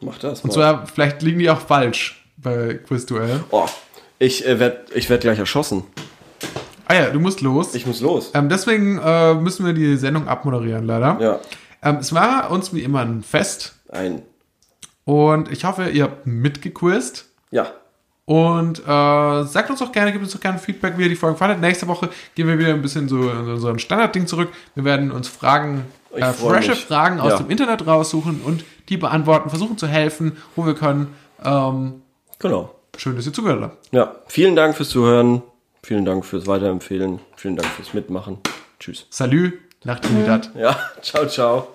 mach 0.00 0.18
das 0.18 0.40
Und 0.42 0.48
mal. 0.48 0.52
zwar, 0.54 0.86
vielleicht 0.86 1.22
liegen 1.22 1.38
die 1.38 1.50
auch 1.50 1.60
falsch 1.60 2.24
bei 2.36 2.74
Quizduell. 2.86 3.44
oh, 3.50 3.66
ich 4.18 4.46
äh, 4.46 4.58
werde 4.58 4.86
ich 4.94 5.08
werd 5.10 5.22
gleich 5.22 5.38
erschossen. 5.38 5.84
Ah 6.88 6.94
ja, 6.94 7.10
du 7.10 7.18
musst 7.20 7.40
los. 7.40 7.74
Ich 7.74 7.86
muss 7.86 8.00
los. 8.00 8.30
Ähm, 8.34 8.48
deswegen 8.48 8.98
äh, 8.98 9.34
müssen 9.34 9.66
wir 9.66 9.72
die 9.72 9.96
Sendung 9.96 10.28
abmoderieren, 10.28 10.84
leider. 10.86 11.18
Ja, 11.20 11.40
Ähm, 11.82 11.96
es 11.96 12.12
war 12.14 12.50
uns 12.50 12.72
wie 12.72 12.82
immer 12.82 13.00
ein 13.00 13.22
Fest. 13.22 13.74
ein. 13.90 14.22
Und 15.04 15.50
ich 15.52 15.64
hoffe, 15.64 15.88
ihr 15.90 16.04
habt 16.04 16.26
mitgequizt. 16.26 17.26
Ja, 17.50 17.66
Und 18.26 18.80
äh, 18.80 19.44
sagt 19.44 19.70
uns 19.70 19.78
doch 19.78 19.92
gerne, 19.92 20.10
gebt 20.12 20.24
uns 20.24 20.32
doch 20.32 20.40
gerne 20.40 20.58
Feedback, 20.58 20.98
wie 20.98 21.04
ihr 21.04 21.08
die 21.08 21.14
Folgen 21.16 21.36
fandet. 21.36 21.60
Nächste 21.60 21.86
Woche 21.86 22.10
gehen 22.34 22.48
wir 22.48 22.58
wieder 22.58 22.70
ein 22.70 22.82
bisschen 22.82 23.08
so 23.08 23.30
in 23.30 23.56
so 23.58 23.68
ein 23.68 23.78
Standardding 23.78 24.26
zurück. 24.26 24.48
Wir 24.74 24.84
werden 24.84 25.12
uns 25.12 25.28
Fragen, 25.28 25.84
äh, 26.12 26.32
frische 26.32 26.70
mich. 26.72 26.84
Fragen 26.84 27.20
aus 27.20 27.32
Ja. 27.32 27.38
dem 27.38 27.50
Internet 27.50 27.86
raussuchen 27.86 28.40
und 28.44 28.64
die 28.88 28.96
beantworten, 28.96 29.48
versuchen 29.48 29.78
zu 29.78 29.86
helfen, 29.86 30.36
wo 30.56 30.66
wir 30.66 30.74
können. 30.74 31.14
Ähm, 31.44 32.02
genau. 32.40 32.74
schön, 32.96 33.14
dass 33.14 33.26
ihr 33.26 33.32
zugehört 33.32 33.62
habt. 33.62 33.94
Ja, 33.94 34.16
vielen 34.26 34.56
Dank 34.56 34.76
fürs 34.76 34.88
Zuhören. 34.88 35.42
Vielen 35.84 36.04
Dank 36.04 36.24
fürs 36.24 36.48
Weiterempfehlen. 36.48 37.20
Vielen 37.36 37.54
Dank 37.54 37.68
fürs 37.70 37.94
Mitmachen. 37.94 38.38
Tschüss. 38.80 39.06
Salut 39.10 39.52
nach 39.84 40.00
Trinidad. 40.00 40.50
Ja, 40.56 40.76
ciao, 41.00 41.26
ciao. 41.28 41.68